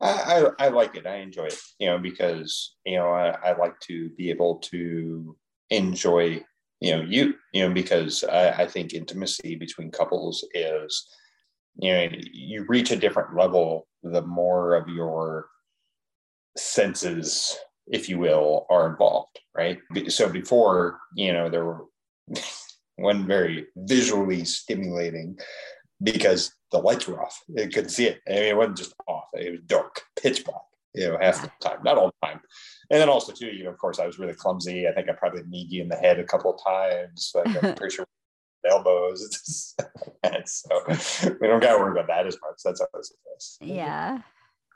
I, 0.00 0.50
I, 0.58 0.66
I 0.66 0.68
like 0.68 0.96
it. 0.96 1.06
I 1.06 1.18
enjoy 1.18 1.46
it. 1.46 1.58
You 1.78 1.90
know, 1.90 1.98
because 1.98 2.74
you 2.84 2.96
know 2.96 3.10
I, 3.10 3.30
I 3.30 3.56
like 3.56 3.78
to 3.82 4.10
be 4.10 4.30
able 4.30 4.56
to 4.56 5.36
enjoy 5.70 6.44
you 6.80 6.96
know 6.96 7.02
you 7.02 7.34
you 7.52 7.66
know 7.66 7.72
because 7.72 8.24
I, 8.24 8.50
I 8.50 8.66
think 8.66 8.94
intimacy 8.94 9.54
between 9.54 9.92
couples 9.92 10.44
is 10.54 11.06
you 11.78 11.92
know 11.92 12.08
you 12.32 12.64
reach 12.68 12.90
a 12.90 12.96
different 12.96 13.36
level 13.36 13.86
the 14.12 14.22
more 14.22 14.74
of 14.74 14.88
your 14.88 15.46
senses 16.56 17.56
if 17.86 18.08
you 18.08 18.18
will 18.18 18.66
are 18.70 18.90
involved 18.90 19.38
right 19.54 19.78
so 20.08 20.28
before 20.28 20.98
you 21.14 21.32
know 21.32 21.48
there 21.48 21.64
were 21.64 21.84
one 22.96 23.26
very 23.26 23.66
visually 23.76 24.44
stimulating 24.44 25.38
because 26.02 26.52
the 26.72 26.78
lights 26.78 27.06
were 27.06 27.22
off. 27.22 27.42
You 27.48 27.68
couldn't 27.68 27.90
see 27.90 28.06
it. 28.06 28.20
I 28.28 28.32
mean, 28.32 28.42
it 28.42 28.56
wasn't 28.56 28.78
just 28.78 28.94
off; 29.06 29.26
it 29.34 29.50
was 29.50 29.60
dark, 29.66 30.02
pitch 30.20 30.44
black. 30.44 30.60
You 30.94 31.08
know, 31.08 31.18
half 31.20 31.42
the 31.42 31.50
time, 31.60 31.82
not 31.84 31.98
all 31.98 32.10
the 32.22 32.26
time. 32.26 32.40
And 32.90 33.00
then 33.00 33.10
also 33.10 33.32
too, 33.32 33.48
you 33.48 33.64
know, 33.64 33.70
of 33.70 33.76
course, 33.76 33.98
I 33.98 34.06
was 34.06 34.18
really 34.18 34.32
clumsy. 34.32 34.88
I 34.88 34.92
think 34.92 35.10
I 35.10 35.12
probably 35.12 35.42
kneed 35.46 35.70
you 35.70 35.82
in 35.82 35.88
the 35.88 35.96
head 35.96 36.18
a 36.18 36.24
couple 36.24 36.54
of 36.54 36.60
times. 36.64 37.32
Like 37.34 37.48
I'm 37.48 37.74
pretty 37.76 37.96
sure 37.96 38.06
elbows. 38.68 39.74
and 40.22 40.48
so 40.48 40.68
we 41.40 41.46
don't 41.46 41.60
got 41.60 41.72
to 41.72 41.78
worry 41.78 41.92
about 41.92 42.08
that 42.08 42.26
as 42.26 42.38
much. 42.42 42.60
That's 42.64 42.80
always 42.80 43.08
the 43.08 43.16
case. 43.30 43.58
Yeah 43.60 44.20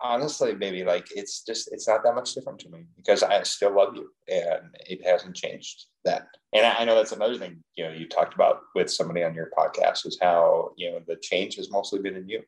honestly, 0.01 0.55
maybe 0.55 0.85
like 0.85 1.09
it's 1.15 1.43
just 1.43 1.73
it's 1.73 1.87
not 1.87 2.03
that 2.05 2.15
much 2.15 2.35
different 2.35 2.59
to 2.61 2.71
me 2.71 2.87
because 2.97 3.23
I 3.23 3.43
still 3.43 3.75
love 3.75 3.95
you 3.95 4.11
and 4.29 4.75
it 4.87 5.05
hasn't 5.05 5.37
changed 5.37 5.87
that. 6.05 6.27
And 6.53 6.67
I 6.67 6.85
know 6.85 6.95
that's 6.95 7.13
another 7.13 7.37
thing, 7.37 7.63
you 7.77 7.85
know, 7.85 7.91
you 7.91 8.09
talked 8.09 8.35
about 8.35 8.61
with 8.75 8.91
somebody 8.91 9.23
on 9.23 9.35
your 9.35 9.51
podcast 9.57 10.07
is 10.07 10.19
how, 10.21 10.71
you 10.77 10.91
know, 10.91 11.01
the 11.07 11.17
change 11.23 11.57
has 11.57 11.71
mostly 11.71 12.01
been 12.01 12.17
in 12.17 12.29
you. 12.29 12.43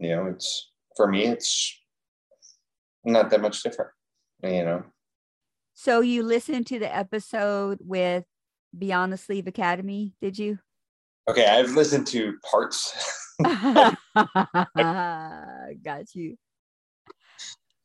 You 0.00 0.08
know, 0.10 0.26
it's 0.26 0.72
for 0.96 1.06
me, 1.06 1.26
it's 1.26 1.78
not 3.04 3.30
that 3.30 3.40
much 3.40 3.62
different, 3.62 3.90
you 4.42 4.64
know. 4.64 4.84
So 5.74 6.00
you 6.00 6.22
listened 6.22 6.66
to 6.68 6.78
the 6.78 6.94
episode 6.94 7.78
with 7.82 8.24
Beyond 8.76 9.12
the 9.12 9.16
Sleeve 9.16 9.46
Academy, 9.46 10.12
did 10.20 10.36
you? 10.38 10.58
Okay, 11.28 11.46
I've 11.46 11.70
listened 11.70 12.06
to 12.08 12.34
parts. 12.50 12.92
Got 13.42 13.96
you. 16.14 16.36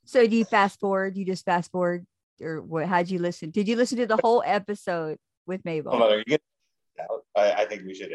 So 0.06 0.26
do 0.28 0.36
you 0.36 0.44
fast 0.46 0.80
forward? 0.80 1.18
You 1.18 1.26
just 1.26 1.46
fast 1.46 1.72
forward, 1.72 2.08
or 2.42 2.62
what? 2.62 2.88
How'd 2.88 3.10
you 3.10 3.20
listen? 3.20 3.52
Did 3.52 3.68
you 3.68 3.76
listen 3.76 4.00
to 4.00 4.08
the 4.08 4.18
whole 4.18 4.42
episode 4.46 5.20
with 5.46 5.64
Mabel? 5.66 5.98
Hold 5.98 6.14
on, 6.14 6.24
I, 7.36 7.52
I 7.52 7.66
think 7.66 7.84
we 7.86 7.94
should 7.94 8.10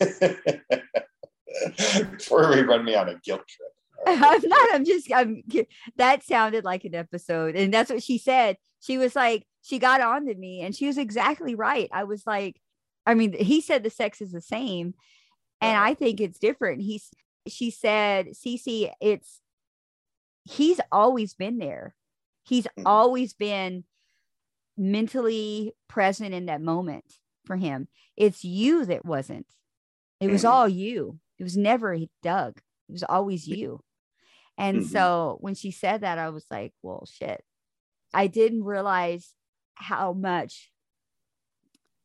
before 2.12 2.50
we 2.50 2.60
run 2.62 2.84
me 2.84 2.94
on 2.94 3.08
a 3.08 3.18
guilt 3.24 3.42
trip. 3.48 3.70
I'm 4.06 4.48
not. 4.48 4.74
I'm 4.74 4.84
just. 4.84 5.12
I'm. 5.12 5.42
That 5.96 6.24
sounded 6.24 6.64
like 6.64 6.84
an 6.84 6.94
episode, 6.94 7.56
and 7.56 7.72
that's 7.72 7.90
what 7.90 8.02
she 8.02 8.18
said. 8.18 8.56
She 8.82 8.98
was 8.98 9.16
like, 9.16 9.46
she 9.62 9.78
got 9.78 10.02
on 10.02 10.26
to 10.26 10.34
me, 10.34 10.60
and 10.60 10.76
she 10.76 10.86
was 10.86 10.98
exactly 10.98 11.54
right. 11.54 11.88
I 11.92 12.04
was 12.04 12.24
like, 12.26 12.60
I 13.06 13.14
mean, 13.14 13.32
he 13.32 13.62
said 13.62 13.82
the 13.82 13.90
sex 13.90 14.20
is 14.20 14.32
the 14.32 14.42
same, 14.42 14.94
and. 15.60 15.78
I 15.78 15.94
think 15.94 16.20
it's 16.20 16.38
different. 16.38 16.82
He's. 16.82 17.08
She 17.48 17.72
said, 17.72 18.34
Cece, 18.34 18.92
it's 19.00 19.40
he's 20.44 20.80
always 20.90 21.34
been 21.34 21.58
there. 21.58 21.94
He's 22.44 22.66
mm. 22.78 22.82
always 22.86 23.32
been 23.34 23.84
mentally 24.76 25.74
present 25.88 26.34
in 26.34 26.46
that 26.46 26.60
moment 26.60 27.04
for 27.44 27.56
him. 27.56 27.88
It's 28.16 28.44
you 28.44 28.84
that 28.86 29.04
wasn't. 29.04 29.46
It 30.20 30.30
was 30.30 30.42
mm-hmm. 30.42 30.52
all 30.52 30.68
you. 30.68 31.18
It 31.38 31.42
was 31.42 31.56
never 31.56 31.96
Doug. 32.22 32.58
It 32.88 32.92
was 32.92 33.02
always 33.02 33.46
you. 33.46 33.80
And 34.56 34.78
mm-hmm. 34.78 34.88
so 34.88 35.38
when 35.40 35.54
she 35.54 35.70
said 35.70 36.02
that, 36.02 36.18
I 36.18 36.28
was 36.28 36.46
like, 36.50 36.72
well, 36.82 37.06
shit. 37.10 37.42
I 38.14 38.26
didn't 38.26 38.64
realize 38.64 39.32
how 39.74 40.12
much 40.12 40.70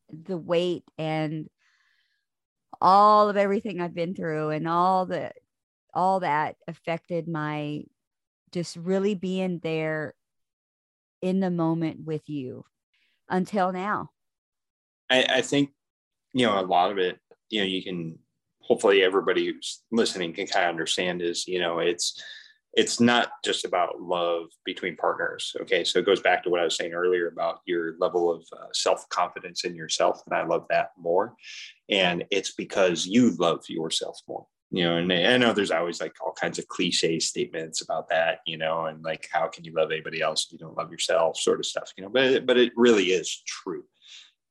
the 0.10 0.38
weight 0.38 0.84
and 0.98 1.50
all 2.80 3.30
of 3.30 3.38
everything 3.38 3.82
I've 3.82 3.96
been 3.96 4.16
through 4.16 4.50
and 4.52 4.68
all 4.68 5.06
the 5.06 5.32
all 5.94 6.20
that 6.22 6.56
affected 6.68 7.28
my 7.28 7.84
just 8.52 8.76
really 8.76 9.16
being 9.16 9.60
there 9.62 10.14
in 11.22 11.40
the 11.40 11.50
moment 11.50 12.06
with 12.06 12.30
you 12.30 12.64
until 13.30 13.72
now. 13.72 14.12
I, 15.10 15.26
I 15.30 15.42
think, 15.42 15.72
you 16.34 16.46
know, 16.46 16.60
a 16.60 16.62
lot 16.62 16.92
of 16.92 16.98
it, 16.98 17.20
you 17.50 17.62
know, 17.62 17.66
you 17.66 17.84
can 17.84 18.20
hopefully 18.62 19.04
everybody 19.04 19.48
who's 19.48 19.82
listening 19.92 20.34
can 20.34 20.48
kind 20.48 20.66
of 20.66 20.70
understand 20.70 21.22
is, 21.22 21.48
you 21.48 21.60
know, 21.60 21.80
it's, 21.80 22.22
it's 22.78 23.00
not 23.00 23.30
just 23.44 23.66
about 23.66 24.00
love 24.00 24.46
between 24.64 24.96
partners. 24.96 25.54
Okay. 25.62 25.84
So 25.84 25.98
it 25.98 26.06
goes 26.06 26.22
back 26.22 26.44
to 26.44 26.50
what 26.52 26.60
I 26.60 26.64
was 26.64 26.78
saying 26.78 26.94
earlier 26.94 27.28
about 27.28 27.62
your 27.66 27.96
level 27.98 28.32
of 28.32 28.46
uh, 28.54 28.68
self 28.72 29.10
confidence 29.10 29.66
in 29.66 29.76
yourself. 29.76 30.22
And 30.28 30.38
I 30.38 30.46
love 30.46 30.66
that 30.70 30.92
more. 30.96 31.34
And 31.90 32.24
it's 32.30 32.54
because 32.54 33.08
you 33.08 33.32
love 33.32 33.66
yourself 33.68 34.20
more 34.28 34.46
you 34.70 34.84
know 34.84 34.98
and 34.98 35.14
i 35.14 35.38
know 35.38 35.54
there's 35.54 35.72
always 35.72 36.02
like 36.02 36.14
all 36.20 36.34
kinds 36.34 36.60
of 36.60 36.68
cliche 36.68 37.20
statements 37.20 37.82
about 37.82 38.10
that 38.10 38.40
you 38.46 38.58
know 38.58 38.86
and 38.88 39.02
like 39.02 39.28
how 39.32 39.48
can 39.48 39.64
you 39.64 39.74
love 39.74 39.92
anybody 39.92 40.22
else 40.22 40.46
if 40.46 40.52
you 40.52 40.58
don't 40.58 40.78
love 40.78 40.92
yourself 40.92 41.38
sort 41.38 41.60
of 41.60 41.66
stuff 41.66 41.94
you 41.96 42.04
know 42.04 42.10
but 42.10 42.46
but 42.46 42.58
it 42.58 42.74
really 42.76 43.06
is 43.06 43.44
true 43.48 43.86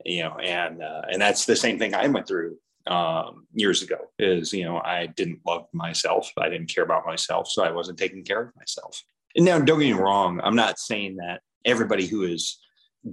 you 0.07 0.23
know 0.23 0.35
and 0.39 0.83
uh, 0.83 1.03
and 1.11 1.21
that's 1.21 1.45
the 1.45 1.55
same 1.55 1.79
thing 1.79 1.95
i 1.95 2.09
went 2.09 2.27
through 2.27 2.57
um, 2.87 3.47
years 3.53 3.83
ago 3.83 3.99
is 4.19 4.53
you 4.53 4.65
know 4.65 4.79
i 4.79 5.07
didn't 5.07 5.41
love 5.47 5.67
myself 5.73 6.31
i 6.39 6.49
didn't 6.49 6.73
care 6.73 6.85
about 6.85 7.07
myself 7.07 7.49
so 7.49 7.65
i 7.65 7.71
wasn't 7.71 7.99
taking 7.99 8.25
care 8.25 8.43
of 8.43 8.57
myself 8.57 9.03
and 9.35 9.45
now 9.45 9.59
don't 9.59 9.81
get 9.81 9.87
me 9.87 9.93
wrong 9.93 10.41
i'm 10.45 10.57
not 10.57 10.79
saying 10.79 11.17
that 11.17 11.41
everybody 11.65 12.07
who 12.07 12.23
is 12.23 12.59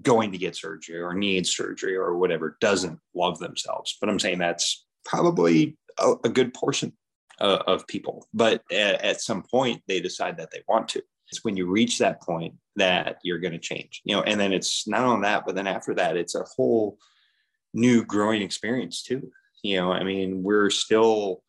going 0.01 0.32
to 0.32 0.38
get 0.38 0.55
surgery 0.55 0.99
or 0.99 1.13
needs 1.13 1.55
surgery 1.55 1.95
or 1.95 2.17
whatever 2.17 2.57
doesn't 2.61 2.99
love 3.15 3.39
themselves 3.39 3.97
but 3.99 4.09
i'm 4.09 4.19
saying 4.19 4.38
that's 4.38 4.86
probably 5.05 5.78
a, 5.99 6.13
a 6.24 6.30
good 6.30 6.53
portion 6.53 6.93
uh, 7.39 7.63
of 7.67 7.88
people. 7.88 8.28
But 8.34 8.63
at, 8.71 9.01
at 9.03 9.21
some 9.21 9.43
point, 9.43 9.82
they 9.88 9.99
decide 9.99 10.38
that 10.38 10.49
they 10.51 10.63
want 10.67 10.88
to. 10.89 11.01
It's 11.30 11.43
when 11.43 11.57
you 11.57 11.67
reach 11.67 11.97
that 11.97 12.21
point 12.21 12.53
that 12.76 13.17
you're 13.24 13.39
going 13.39 13.53
to 13.53 13.59
change, 13.59 14.01
you 14.03 14.15
know. 14.15 14.24
And 14.24 14.39
then 14.39 14.53
it's 14.53 14.88
not 14.88 15.03
on 15.03 15.21
that, 15.21 15.45
but 15.45 15.55
then 15.55 15.67
after 15.67 15.93
that, 15.95 16.17
it's 16.17 16.36
a 16.36 16.45
whole 16.55 16.97
new 17.74 18.05
growing 18.05 18.41
experience 18.41 19.01
too. 19.03 19.32
You 19.64 19.78
know, 19.78 19.91
I 19.91 20.03
mean, 20.03 20.43
we're 20.43 20.70
still 20.70 21.41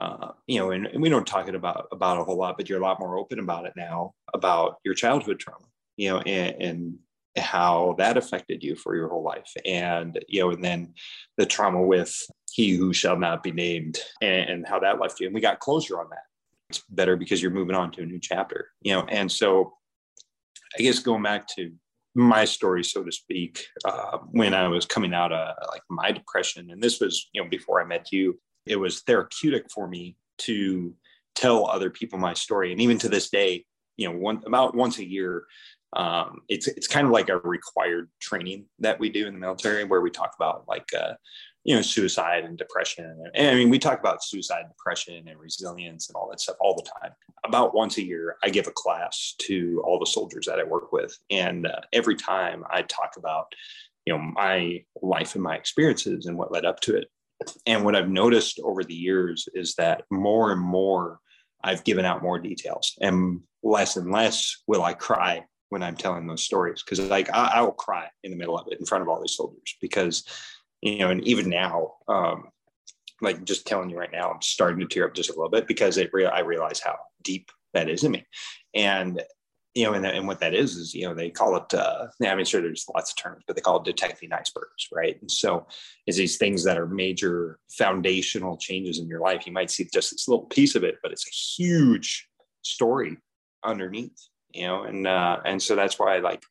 uh, 0.00 0.32
you 0.46 0.58
know, 0.58 0.72
and, 0.72 0.86
and, 0.86 1.00
we 1.00 1.08
don't 1.08 1.26
talk 1.26 1.48
it 1.48 1.54
about 1.54 1.88
about 1.90 2.20
a 2.20 2.24
whole 2.24 2.36
lot, 2.36 2.56
but 2.58 2.68
you're 2.68 2.80
a 2.80 2.84
lot 2.84 3.00
more 3.00 3.16
open 3.16 3.38
about 3.38 3.64
it 3.64 3.72
now 3.76 4.12
about 4.34 4.76
your 4.84 4.94
childhood 4.94 5.40
trauma, 5.40 5.64
you 5.96 6.10
know, 6.10 6.20
and, 6.20 6.62
and, 6.62 6.98
how 7.38 7.94
that 7.98 8.16
affected 8.16 8.64
you 8.64 8.74
for 8.74 8.96
your 8.96 9.10
whole 9.10 9.22
life, 9.22 9.52
and 9.66 10.18
you 10.26 10.40
know, 10.40 10.50
and 10.52 10.64
then 10.64 10.94
the 11.36 11.44
trauma 11.44 11.82
with 11.82 12.14
he 12.50 12.70
who 12.70 12.94
shall 12.94 13.18
not 13.18 13.42
be 13.42 13.52
named 13.52 13.98
and, 14.22 14.48
and 14.48 14.66
how 14.66 14.80
that 14.80 14.98
left 14.98 15.20
you. 15.20 15.26
And 15.26 15.34
we 15.34 15.42
got 15.42 15.60
closure 15.60 16.00
on 16.00 16.08
that. 16.08 16.22
It's 16.70 16.82
better 16.88 17.14
because 17.14 17.42
you're 17.42 17.50
moving 17.50 17.76
on 17.76 17.90
to 17.92 18.02
a 18.02 18.06
new 18.06 18.18
chapter, 18.18 18.68
you 18.80 18.94
know. 18.94 19.04
And 19.10 19.30
so, 19.30 19.74
I 20.78 20.82
guess 20.82 20.98
going 20.98 21.22
back 21.22 21.46
to 21.56 21.72
my 22.16 22.46
story, 22.46 22.82
so 22.82 23.04
to 23.04 23.12
speak, 23.12 23.66
uh, 23.84 24.18
when 24.30 24.54
I 24.54 24.66
was 24.68 24.86
coming 24.86 25.12
out 25.12 25.32
of 25.32 25.54
like 25.70 25.82
my 25.90 26.10
depression, 26.10 26.70
and 26.70 26.82
this 26.82 26.98
was, 26.98 27.28
you 27.32 27.42
know, 27.42 27.48
before 27.48 27.80
I 27.80 27.84
met 27.84 28.10
you, 28.10 28.40
it 28.64 28.76
was 28.76 29.02
therapeutic 29.02 29.70
for 29.70 29.86
me 29.86 30.16
to 30.38 30.94
tell 31.34 31.68
other 31.68 31.90
people 31.90 32.18
my 32.18 32.32
story. 32.32 32.72
And 32.72 32.80
even 32.80 32.96
to 32.98 33.10
this 33.10 33.28
day, 33.28 33.66
you 33.98 34.08
know, 34.08 34.16
one 34.16 34.42
about 34.46 34.74
once 34.74 34.98
a 34.98 35.06
year, 35.06 35.44
um, 35.92 36.40
it's 36.48 36.66
it's 36.68 36.88
kind 36.88 37.06
of 37.06 37.12
like 37.12 37.28
a 37.28 37.38
required 37.38 38.10
training 38.18 38.64
that 38.78 38.98
we 38.98 39.10
do 39.10 39.26
in 39.26 39.34
the 39.34 39.40
military 39.40 39.84
where 39.84 40.00
we 40.00 40.10
talk 40.10 40.32
about 40.36 40.64
like 40.66 40.88
uh, 40.98 41.12
you 41.66 41.74
know 41.74 41.82
suicide 41.82 42.44
and 42.44 42.56
depression. 42.56 43.22
And 43.34 43.48
i 43.48 43.54
mean 43.54 43.68
we 43.68 43.78
talk 43.78 43.98
about 43.98 44.24
suicide 44.24 44.64
depression 44.68 45.26
and 45.28 45.38
resilience 45.38 46.08
and 46.08 46.14
all 46.14 46.30
that 46.30 46.40
stuff 46.40 46.56
all 46.60 46.76
the 46.76 46.88
time. 47.00 47.12
About 47.44 47.74
once 47.74 47.98
a 47.98 48.06
year 48.06 48.36
i 48.42 48.48
give 48.48 48.68
a 48.68 48.72
class 48.72 49.34
to 49.40 49.82
all 49.84 49.98
the 49.98 50.06
soldiers 50.06 50.46
that 50.46 50.60
i 50.60 50.64
work 50.64 50.92
with. 50.92 51.18
And 51.30 51.66
uh, 51.66 51.80
every 51.92 52.14
time 52.14 52.64
i 52.70 52.82
talk 52.82 53.14
about 53.18 53.52
you 54.06 54.14
know 54.14 54.22
my 54.22 54.84
life 55.02 55.34
and 55.34 55.42
my 55.42 55.56
experiences 55.56 56.26
and 56.26 56.38
what 56.38 56.52
led 56.52 56.64
up 56.64 56.80
to 56.80 56.96
it. 56.96 57.08
And 57.66 57.84
what 57.84 57.96
i've 57.96 58.08
noticed 58.08 58.60
over 58.62 58.84
the 58.84 58.94
years 58.94 59.48
is 59.52 59.74
that 59.74 60.04
more 60.10 60.52
and 60.52 60.60
more 60.60 61.18
i've 61.64 61.82
given 61.82 62.04
out 62.04 62.22
more 62.22 62.38
details 62.38 62.96
and 63.00 63.40
less 63.64 63.96
and 63.96 64.12
less 64.12 64.62
will 64.68 64.84
i 64.84 64.94
cry 64.94 65.44
when 65.70 65.82
i'm 65.82 65.96
telling 65.96 66.28
those 66.28 66.44
stories. 66.44 66.84
Because 66.84 67.00
like 67.00 67.28
I, 67.34 67.54
I 67.56 67.62
will 67.62 67.72
cry 67.72 68.06
in 68.22 68.30
the 68.30 68.36
middle 68.36 68.56
of 68.56 68.68
it 68.70 68.78
in 68.78 68.86
front 68.86 69.02
of 69.02 69.08
all 69.08 69.20
these 69.20 69.34
soldiers 69.34 69.76
because 69.80 70.22
you 70.82 70.98
know, 70.98 71.10
and 71.10 71.26
even 71.26 71.48
now, 71.48 71.94
um, 72.08 72.48
like 73.22 73.44
just 73.44 73.66
telling 73.66 73.90
you 73.90 73.98
right 73.98 74.12
now, 74.12 74.30
I'm 74.30 74.42
starting 74.42 74.80
to 74.80 74.86
tear 74.86 75.06
up 75.06 75.14
just 75.14 75.30
a 75.30 75.32
little 75.32 75.48
bit 75.48 75.66
because 75.66 75.96
it 75.96 76.10
real 76.12 76.30
I 76.32 76.40
realize 76.40 76.80
how 76.80 76.96
deep 77.22 77.50
that 77.72 77.88
is 77.88 78.04
in 78.04 78.12
me. 78.12 78.26
And 78.74 79.22
you 79.76 79.84
know, 79.84 79.92
and, 79.92 80.06
and 80.06 80.26
what 80.26 80.40
that 80.40 80.54
is 80.54 80.74
is, 80.76 80.94
you 80.94 81.06
know, 81.06 81.14
they 81.14 81.28
call 81.28 81.54
it, 81.54 81.74
uh, 81.74 82.06
I 82.24 82.34
mean, 82.34 82.46
sure, 82.46 82.62
there's 82.62 82.86
lots 82.94 83.10
of 83.10 83.16
terms, 83.18 83.44
but 83.46 83.54
they 83.54 83.60
call 83.60 83.76
it 83.76 83.84
detecting 83.84 84.32
icebergs, 84.32 84.88
right? 84.90 85.20
And 85.20 85.30
so, 85.30 85.66
is 86.06 86.16
these 86.16 86.38
things 86.38 86.64
that 86.64 86.78
are 86.78 86.86
major 86.86 87.58
foundational 87.76 88.56
changes 88.56 88.98
in 88.98 89.06
your 89.06 89.20
life. 89.20 89.46
You 89.46 89.52
might 89.52 89.70
see 89.70 89.86
just 89.92 90.12
this 90.12 90.28
little 90.28 90.46
piece 90.46 90.76
of 90.76 90.82
it, 90.82 90.96
but 91.02 91.12
it's 91.12 91.26
a 91.26 91.62
huge 91.62 92.26
story 92.62 93.18
underneath, 93.62 94.18
you 94.54 94.66
know, 94.66 94.84
and 94.84 95.06
uh, 95.06 95.40
and 95.44 95.62
so 95.62 95.76
that's 95.76 95.98
why, 95.98 96.20
like, 96.20 96.42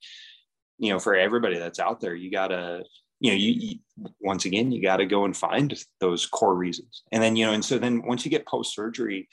you 0.77 0.91
know, 0.91 0.99
for 0.99 1.15
everybody 1.15 1.57
that's 1.57 1.79
out 1.79 2.01
there, 2.01 2.13
you 2.13 2.29
gotta 2.29 2.83
you 3.19 3.31
know, 3.31 3.37
you, 3.37 3.51
you 3.51 3.79
once 4.19 4.45
again, 4.45 4.71
you 4.71 4.81
got 4.81 4.97
to 4.97 5.05
go 5.05 5.25
and 5.25 5.35
find 5.35 5.73
those 5.99 6.25
core 6.25 6.55
reasons. 6.55 7.03
And 7.11 7.23
then, 7.23 7.35
you 7.35 7.45
know, 7.45 7.53
and 7.53 7.63
so 7.63 7.77
then 7.77 8.05
once 8.05 8.25
you 8.25 8.31
get 8.31 8.45
post 8.45 8.75
surgery, 8.75 9.29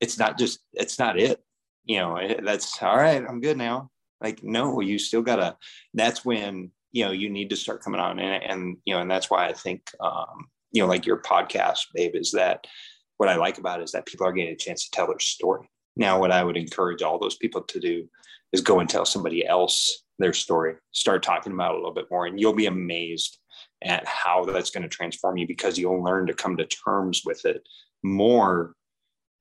it's 0.00 0.18
not 0.18 0.38
just, 0.38 0.60
it's 0.72 0.98
not 0.98 1.18
it, 1.18 1.42
you 1.84 1.98
know, 1.98 2.18
that's 2.42 2.80
all 2.82 2.96
right. 2.96 3.24
I'm 3.28 3.40
good 3.40 3.56
now. 3.56 3.90
Like, 4.20 4.42
no, 4.42 4.80
you 4.80 4.98
still 4.98 5.22
gotta, 5.22 5.56
that's 5.92 6.24
when, 6.24 6.70
you 6.92 7.04
know, 7.04 7.10
you 7.10 7.28
need 7.28 7.50
to 7.50 7.56
start 7.56 7.82
coming 7.82 8.00
on. 8.00 8.18
And, 8.18 8.42
and 8.42 8.76
you 8.84 8.94
know, 8.94 9.00
and 9.00 9.10
that's 9.10 9.30
why 9.30 9.46
I 9.46 9.52
think, 9.52 9.90
um, 10.00 10.48
you 10.72 10.82
know, 10.82 10.88
like 10.88 11.06
your 11.06 11.20
podcast, 11.20 11.86
babe, 11.92 12.12
is 12.14 12.32
that 12.32 12.66
what 13.16 13.28
I 13.28 13.36
like 13.36 13.58
about 13.58 13.80
it 13.80 13.84
is 13.84 13.92
that 13.92 14.06
people 14.06 14.26
are 14.26 14.32
getting 14.32 14.54
a 14.54 14.56
chance 14.56 14.84
to 14.84 14.90
tell 14.90 15.06
their 15.06 15.18
story. 15.18 15.68
Now, 15.96 16.18
what 16.18 16.32
I 16.32 16.42
would 16.42 16.56
encourage 16.56 17.02
all 17.02 17.18
those 17.18 17.36
people 17.36 17.62
to 17.62 17.80
do 17.80 18.08
is 18.52 18.60
go 18.60 18.80
and 18.80 18.88
tell 18.88 19.04
somebody 19.04 19.46
else 19.46 20.03
their 20.18 20.32
story, 20.32 20.76
start 20.92 21.22
talking 21.22 21.52
about 21.52 21.72
it 21.72 21.74
a 21.74 21.78
little 21.78 21.94
bit 21.94 22.10
more, 22.10 22.26
and 22.26 22.38
you'll 22.40 22.52
be 22.52 22.66
amazed 22.66 23.38
at 23.82 24.06
how 24.06 24.44
that's 24.44 24.70
going 24.70 24.82
to 24.82 24.88
transform 24.88 25.36
you 25.36 25.46
because 25.46 25.78
you'll 25.78 26.02
learn 26.02 26.26
to 26.26 26.34
come 26.34 26.56
to 26.56 26.66
terms 26.66 27.22
with 27.24 27.44
it 27.44 27.66
more 28.02 28.74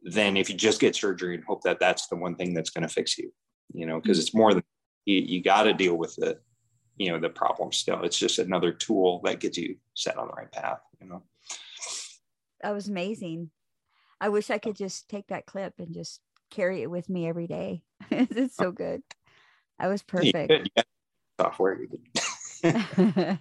than 0.04 0.36
if 0.36 0.50
you 0.50 0.56
just 0.56 0.82
get 0.82 0.96
surgery 0.96 1.36
and 1.36 1.44
hope 1.46 1.62
that 1.64 1.80
that's 1.80 2.08
the 2.08 2.16
one 2.16 2.36
thing 2.36 2.54
that's 2.54 2.70
going 2.70 2.88
to 2.88 2.94
fix 2.94 3.18
you, 3.18 3.32
you 3.74 3.86
know, 3.86 4.00
because 4.00 4.18
mm. 4.18 4.22
it's 4.22 4.34
more 4.34 4.54
than 4.54 4.64
you, 5.06 5.20
you 5.20 5.42
got 5.42 5.64
to 5.64 5.74
deal 5.74 5.96
with 5.96 6.16
the, 6.16 6.38
you 6.98 7.12
know, 7.12 7.20
the 7.20 7.30
problem 7.30 7.72
still. 7.72 8.04
It's 8.04 8.18
just 8.18 8.40
another 8.40 8.72
tool 8.72 9.22
that 9.24 9.40
gets 9.40 9.58
you 9.58 9.78
set 9.94 10.18
on 10.18 10.28
the 10.28 10.34
right 10.34 10.52
path, 10.52 10.80
you 11.02 11.08
know. 11.08 11.24
That 12.62 12.74
was 12.74 12.88
amazing. 12.88 13.50
I 14.20 14.30
wish 14.30 14.50
I 14.50 14.58
could 14.58 14.76
just 14.76 15.10
take 15.10 15.28
that 15.28 15.46
clip 15.46 15.74
and 15.80 15.94
just 15.94 16.22
carry 16.50 16.82
it 16.82 16.90
with 16.90 17.10
me 17.10 17.28
every 17.28 17.48
day. 17.48 17.82
it's 18.12 18.56
so 18.56 18.72
good. 18.72 19.02
That 19.80 19.88
was 19.88 20.04
perfect. 20.04 20.70
Yeah, 20.76 20.84
software. 21.40 21.80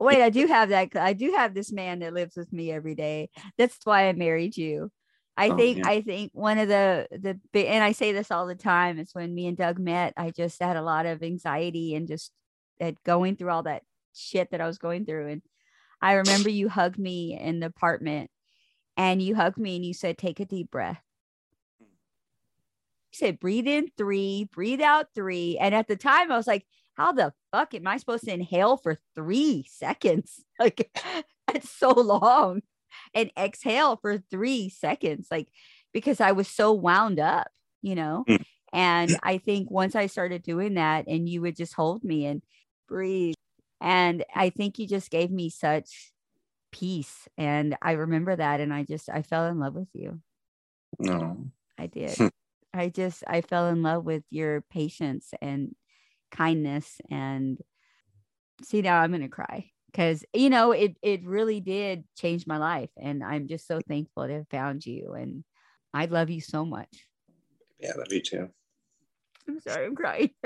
Wait, 0.00 0.22
I 0.22 0.30
do 0.30 0.46
have 0.46 0.68
that. 0.70 0.96
I 0.96 1.12
do 1.12 1.34
have 1.36 1.54
this 1.54 1.72
man 1.72 1.98
that 2.00 2.14
lives 2.14 2.36
with 2.36 2.52
me 2.52 2.70
every 2.70 2.94
day. 2.94 3.28
That's 3.58 3.76
why 3.84 4.08
I 4.08 4.12
married 4.12 4.56
you. 4.56 4.90
I 5.36 5.48
oh, 5.50 5.56
think 5.56 5.78
yeah. 5.78 5.88
I 5.88 6.00
think 6.02 6.32
one 6.34 6.58
of 6.58 6.68
the 6.68 7.08
the 7.52 7.66
and 7.66 7.82
I 7.82 7.92
say 7.92 8.12
this 8.12 8.30
all 8.30 8.46
the 8.46 8.54
time. 8.54 8.98
It's 8.98 9.14
when 9.14 9.34
me 9.34 9.46
and 9.46 9.56
Doug 9.56 9.78
met. 9.78 10.14
I 10.16 10.30
just 10.30 10.62
had 10.62 10.76
a 10.76 10.82
lot 10.82 11.06
of 11.06 11.22
anxiety 11.22 11.94
and 11.94 12.06
just 12.06 12.30
at 12.78 13.02
going 13.04 13.36
through 13.36 13.50
all 13.50 13.62
that 13.64 13.82
shit 14.14 14.50
that 14.50 14.60
I 14.60 14.66
was 14.66 14.78
going 14.78 15.06
through. 15.06 15.28
And 15.28 15.42
I 16.00 16.14
remember 16.14 16.50
you 16.50 16.68
hugged 16.68 16.98
me 16.98 17.38
in 17.38 17.60
the 17.60 17.66
apartment, 17.66 18.30
and 18.96 19.20
you 19.22 19.34
hugged 19.34 19.58
me 19.58 19.76
and 19.76 19.84
you 19.84 19.94
said, 19.94 20.18
"Take 20.18 20.40
a 20.40 20.44
deep 20.44 20.70
breath." 20.70 21.02
He 23.10 23.16
said, 23.16 23.40
breathe 23.40 23.66
in 23.66 23.88
three, 23.96 24.48
breathe 24.52 24.80
out 24.80 25.06
three. 25.14 25.58
And 25.58 25.74
at 25.74 25.88
the 25.88 25.96
time, 25.96 26.30
I 26.30 26.36
was 26.36 26.46
like, 26.46 26.66
how 26.94 27.12
the 27.12 27.32
fuck 27.52 27.74
am 27.74 27.86
I 27.86 27.96
supposed 27.96 28.24
to 28.24 28.32
inhale 28.32 28.76
for 28.76 28.98
three 29.14 29.66
seconds? 29.68 30.44
Like, 30.60 30.94
that's 31.46 31.70
so 31.70 31.90
long. 31.90 32.60
And 33.14 33.30
exhale 33.38 33.96
for 33.96 34.18
three 34.18 34.68
seconds. 34.68 35.28
Like, 35.30 35.48
because 35.94 36.20
I 36.20 36.32
was 36.32 36.48
so 36.48 36.72
wound 36.72 37.18
up, 37.18 37.48
you 37.80 37.94
know? 37.94 38.24
Mm. 38.28 38.44
And 38.74 39.16
I 39.22 39.38
think 39.38 39.70
once 39.70 39.94
I 39.94 40.06
started 40.06 40.42
doing 40.42 40.74
that, 40.74 41.06
and 41.08 41.26
you 41.26 41.40
would 41.40 41.56
just 41.56 41.72
hold 41.72 42.04
me 42.04 42.26
and 42.26 42.42
breathe. 42.88 43.34
And 43.80 44.22
I 44.34 44.50
think 44.50 44.78
you 44.78 44.86
just 44.86 45.10
gave 45.10 45.30
me 45.30 45.48
such 45.48 46.12
peace. 46.70 47.26
And 47.38 47.76
I 47.80 47.92
remember 47.92 48.36
that. 48.36 48.60
And 48.60 48.72
I 48.72 48.84
just, 48.84 49.08
I 49.08 49.22
fell 49.22 49.46
in 49.46 49.58
love 49.58 49.74
with 49.74 49.88
you. 49.94 50.20
No. 50.98 51.50
I 51.78 51.86
did. 51.86 52.16
I 52.72 52.88
just 52.88 53.24
I 53.26 53.40
fell 53.40 53.68
in 53.68 53.82
love 53.82 54.04
with 54.04 54.22
your 54.30 54.62
patience 54.70 55.32
and 55.40 55.74
kindness 56.30 57.00
and 57.10 57.58
see 58.62 58.82
now 58.82 59.00
I'm 59.00 59.10
gonna 59.10 59.28
cry 59.28 59.70
because 59.86 60.24
you 60.32 60.50
know 60.50 60.72
it 60.72 60.96
it 61.02 61.24
really 61.24 61.60
did 61.60 62.04
change 62.16 62.46
my 62.46 62.58
life 62.58 62.90
and 62.96 63.24
I'm 63.24 63.48
just 63.48 63.66
so 63.66 63.80
thankful 63.88 64.26
to 64.26 64.34
have 64.34 64.48
found 64.48 64.86
you 64.86 65.14
and 65.14 65.44
I 65.92 66.04
love 66.04 66.30
you 66.30 66.40
so 66.40 66.64
much. 66.64 67.06
Yeah, 67.80 67.92
I 67.94 67.98
love 67.98 68.12
you 68.12 68.20
too. 68.20 68.48
I'm 69.48 69.60
sorry, 69.60 69.86
I'm 69.86 69.96
crying. 69.96 70.30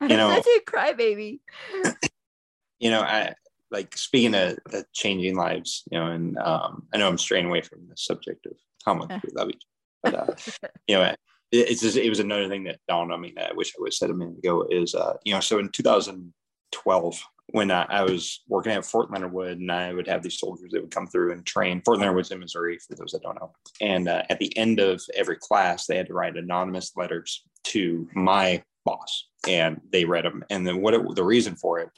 I'm 0.00 0.10
you 0.10 0.16
know, 0.16 0.34
such 0.34 0.46
a 0.46 0.70
crybaby. 0.70 1.40
you 2.78 2.90
know, 2.90 3.00
I 3.00 3.32
like 3.70 3.96
speaking 3.96 4.34
of, 4.34 4.58
of, 4.72 4.84
changing 4.92 5.36
lives, 5.36 5.84
you 5.90 5.98
know, 5.98 6.06
and 6.06 6.36
um, 6.38 6.86
I 6.92 6.98
know 6.98 7.08
I'm 7.08 7.18
straying 7.18 7.46
away 7.46 7.62
from 7.62 7.86
the 7.88 7.96
subject 7.96 8.44
of 8.46 8.52
how 8.84 8.94
much 8.94 9.10
we 9.24 9.30
love 9.34 9.48
each 9.48 9.62
but 10.02 10.14
uh, 10.14 10.26
you 10.88 10.96
know, 10.96 11.14
it's 11.52 11.80
just, 11.80 11.96
it 11.96 12.08
was 12.08 12.20
another 12.20 12.48
thing 12.48 12.64
that 12.64 12.80
dawned 12.88 13.12
on 13.12 13.20
me 13.20 13.32
that 13.36 13.50
I 13.50 13.54
wish 13.54 13.70
I 13.70 13.80
would 13.80 13.88
have 13.88 13.94
said 13.94 14.10
a 14.10 14.14
minute 14.14 14.38
ago 14.38 14.66
is 14.70 14.94
uh, 14.94 15.14
you 15.24 15.32
know, 15.32 15.40
so 15.40 15.58
in 15.58 15.68
2012 15.70 17.22
when 17.50 17.70
I, 17.70 17.86
I, 17.88 18.02
was 18.02 18.42
working 18.48 18.72
at 18.72 18.84
Fort 18.84 19.10
Leonard 19.10 19.32
Wood 19.32 19.60
and 19.60 19.70
I 19.70 19.92
would 19.92 20.08
have 20.08 20.22
these 20.22 20.38
soldiers 20.38 20.72
that 20.72 20.80
would 20.80 20.90
come 20.90 21.06
through 21.06 21.32
and 21.32 21.46
train. 21.46 21.80
Fort 21.84 21.98
Leonard 21.98 22.16
Wood's 22.16 22.30
in 22.32 22.40
Missouri, 22.40 22.78
for 22.78 22.96
those 22.96 23.12
that 23.12 23.22
don't 23.22 23.40
know. 23.40 23.52
And 23.80 24.08
uh, 24.08 24.24
at 24.28 24.40
the 24.40 24.56
end 24.56 24.80
of 24.80 25.00
every 25.14 25.36
class, 25.36 25.86
they 25.86 25.96
had 25.96 26.08
to 26.08 26.14
write 26.14 26.36
anonymous 26.36 26.92
letters 26.96 27.44
to 27.64 28.08
my 28.14 28.62
boss, 28.84 29.28
and 29.48 29.80
they 29.92 30.04
read 30.04 30.24
them. 30.24 30.44
And 30.50 30.66
then 30.66 30.80
what 30.80 30.94
it, 30.94 31.14
the 31.14 31.24
reason 31.24 31.54
for 31.54 31.78
it 31.78 31.88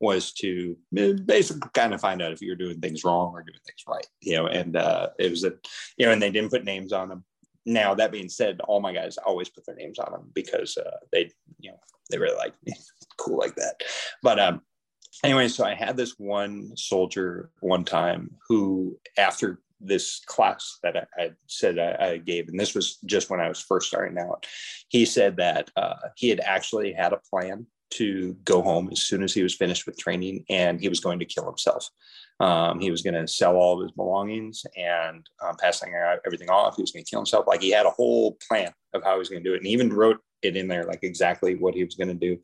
was 0.00 0.32
to 0.32 0.76
basically 0.92 1.68
kind 1.74 1.94
of 1.94 2.00
find 2.00 2.20
out 2.20 2.32
if 2.32 2.42
you're 2.42 2.56
doing 2.56 2.80
things 2.80 3.04
wrong 3.04 3.32
or 3.32 3.42
doing 3.42 3.58
things 3.66 3.84
right, 3.86 4.06
you 4.20 4.36
know. 4.36 4.46
And 4.46 4.76
uh, 4.76 5.10
it 5.18 5.30
was 5.30 5.44
a, 5.44 5.52
you 5.96 6.06
know, 6.06 6.12
and 6.12 6.20
they 6.20 6.30
didn't 6.30 6.50
put 6.50 6.64
names 6.64 6.92
on 6.92 7.08
them 7.08 7.24
now 7.66 7.94
that 7.94 8.12
being 8.12 8.28
said 8.28 8.60
all 8.62 8.80
my 8.80 8.92
guys 8.92 9.16
always 9.18 9.48
put 9.48 9.64
their 9.66 9.76
names 9.76 9.98
on 9.98 10.12
them 10.12 10.30
because 10.34 10.76
uh, 10.76 10.98
they 11.12 11.30
you 11.58 11.70
know 11.70 11.78
they 12.10 12.18
really 12.18 12.36
like 12.36 12.54
me 12.64 12.74
cool 13.18 13.38
like 13.38 13.54
that 13.54 13.80
but 14.22 14.38
um 14.38 14.60
anyway 15.22 15.48
so 15.48 15.64
i 15.64 15.74
had 15.74 15.96
this 15.96 16.14
one 16.18 16.70
soldier 16.76 17.50
one 17.60 17.84
time 17.84 18.30
who 18.48 18.98
after 19.16 19.60
this 19.80 20.20
class 20.26 20.78
that 20.82 20.96
I, 20.96 21.22
I 21.22 21.30
said 21.46 21.78
I, 21.78 22.12
I, 22.12 22.16
gave, 22.18 22.48
and 22.48 22.58
this 22.58 22.74
was 22.74 22.96
just 23.04 23.30
when 23.30 23.40
I 23.40 23.48
was 23.48 23.60
first 23.60 23.88
starting 23.88 24.18
out. 24.18 24.46
He 24.88 25.04
said 25.04 25.36
that 25.36 25.70
uh, 25.76 25.94
he 26.16 26.28
had 26.28 26.40
actually 26.40 26.92
had 26.92 27.12
a 27.12 27.20
plan 27.30 27.66
to 27.90 28.36
go 28.44 28.62
home 28.62 28.88
as 28.90 29.02
soon 29.02 29.22
as 29.22 29.32
he 29.32 29.42
was 29.42 29.54
finished 29.54 29.86
with 29.86 29.98
training, 29.98 30.44
and 30.48 30.80
he 30.80 30.88
was 30.88 31.00
going 31.00 31.18
to 31.20 31.24
kill 31.24 31.44
himself. 31.44 31.88
Um, 32.40 32.80
he 32.80 32.90
was 32.90 33.02
going 33.02 33.14
to 33.14 33.28
sell 33.28 33.56
all 33.56 33.76
of 33.76 33.82
his 33.82 33.92
belongings 33.92 34.66
and 34.76 35.24
um, 35.40 35.56
passing 35.60 35.94
everything 36.26 36.50
off. 36.50 36.76
He 36.76 36.82
was 36.82 36.90
going 36.90 37.04
to 37.04 37.10
kill 37.10 37.20
himself. 37.20 37.46
Like 37.46 37.62
he 37.62 37.70
had 37.70 37.86
a 37.86 37.90
whole 37.90 38.36
plan 38.48 38.72
of 38.92 39.04
how 39.04 39.12
he 39.12 39.18
was 39.18 39.28
going 39.28 39.42
to 39.42 39.48
do 39.48 39.54
it, 39.54 39.58
and 39.58 39.66
he 39.66 39.72
even 39.72 39.92
wrote 39.92 40.18
it 40.42 40.56
in 40.56 40.68
there, 40.68 40.84
like 40.84 41.02
exactly 41.02 41.54
what 41.54 41.74
he 41.74 41.84
was 41.84 41.94
going 41.94 42.08
to 42.08 42.14
do. 42.14 42.38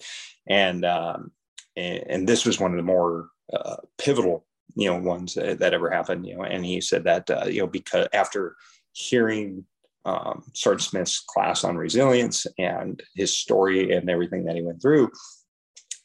And, 0.49 0.85
um, 0.85 1.33
and, 1.77 2.05
and 2.09 2.29
this 2.29 2.47
was 2.47 2.61
one 2.61 2.71
of 2.71 2.77
the 2.77 2.83
more 2.83 3.29
uh, 3.53 3.77
pivotal, 3.99 4.47
you 4.77 4.89
know, 4.89 4.99
ones 4.99 5.35
that, 5.35 5.59
that, 5.59 5.75
ever 5.75 5.91
happened. 5.91 6.27
You 6.27 6.37
know, 6.37 6.45
and 6.45 6.65
he 6.65 6.81
said 6.81 7.05
that 7.05 7.29
uh, 7.29 7.47
you 7.47 7.61
know 7.61 7.67
because 7.67 8.07
after 8.13 8.57
hearing 8.93 9.65
um, 10.05 10.45
Sergeant 10.55 10.83
Smith's 10.83 11.21
class 11.21 11.65
on 11.65 11.77
resilience 11.77 12.47
and 12.59 13.03
his 13.15 13.37
story 13.37 13.93
and 13.93 14.09
everything 14.09 14.45
that 14.45 14.57
he 14.57 14.63
went 14.63 14.81
through, 14.81 15.11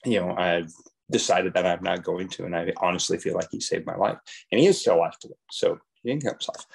you 0.05 0.19
know, 0.19 0.31
I 0.31 0.63
decided 1.11 1.53
that 1.53 1.65
I'm 1.65 1.83
not 1.83 2.03
going 2.03 2.29
to. 2.29 2.45
And 2.45 2.55
I 2.55 2.71
honestly 2.77 3.17
feel 3.17 3.35
like 3.35 3.49
he 3.51 3.59
saved 3.59 3.85
my 3.85 3.95
life. 3.95 4.17
And 4.51 4.59
he 4.59 4.67
is 4.67 4.79
still 4.79 4.95
alive 4.95 5.17
today. 5.19 5.35
So 5.51 5.77
he 6.01 6.09
didn't 6.09 6.23
kill 6.23 6.33
himself. 6.33 6.65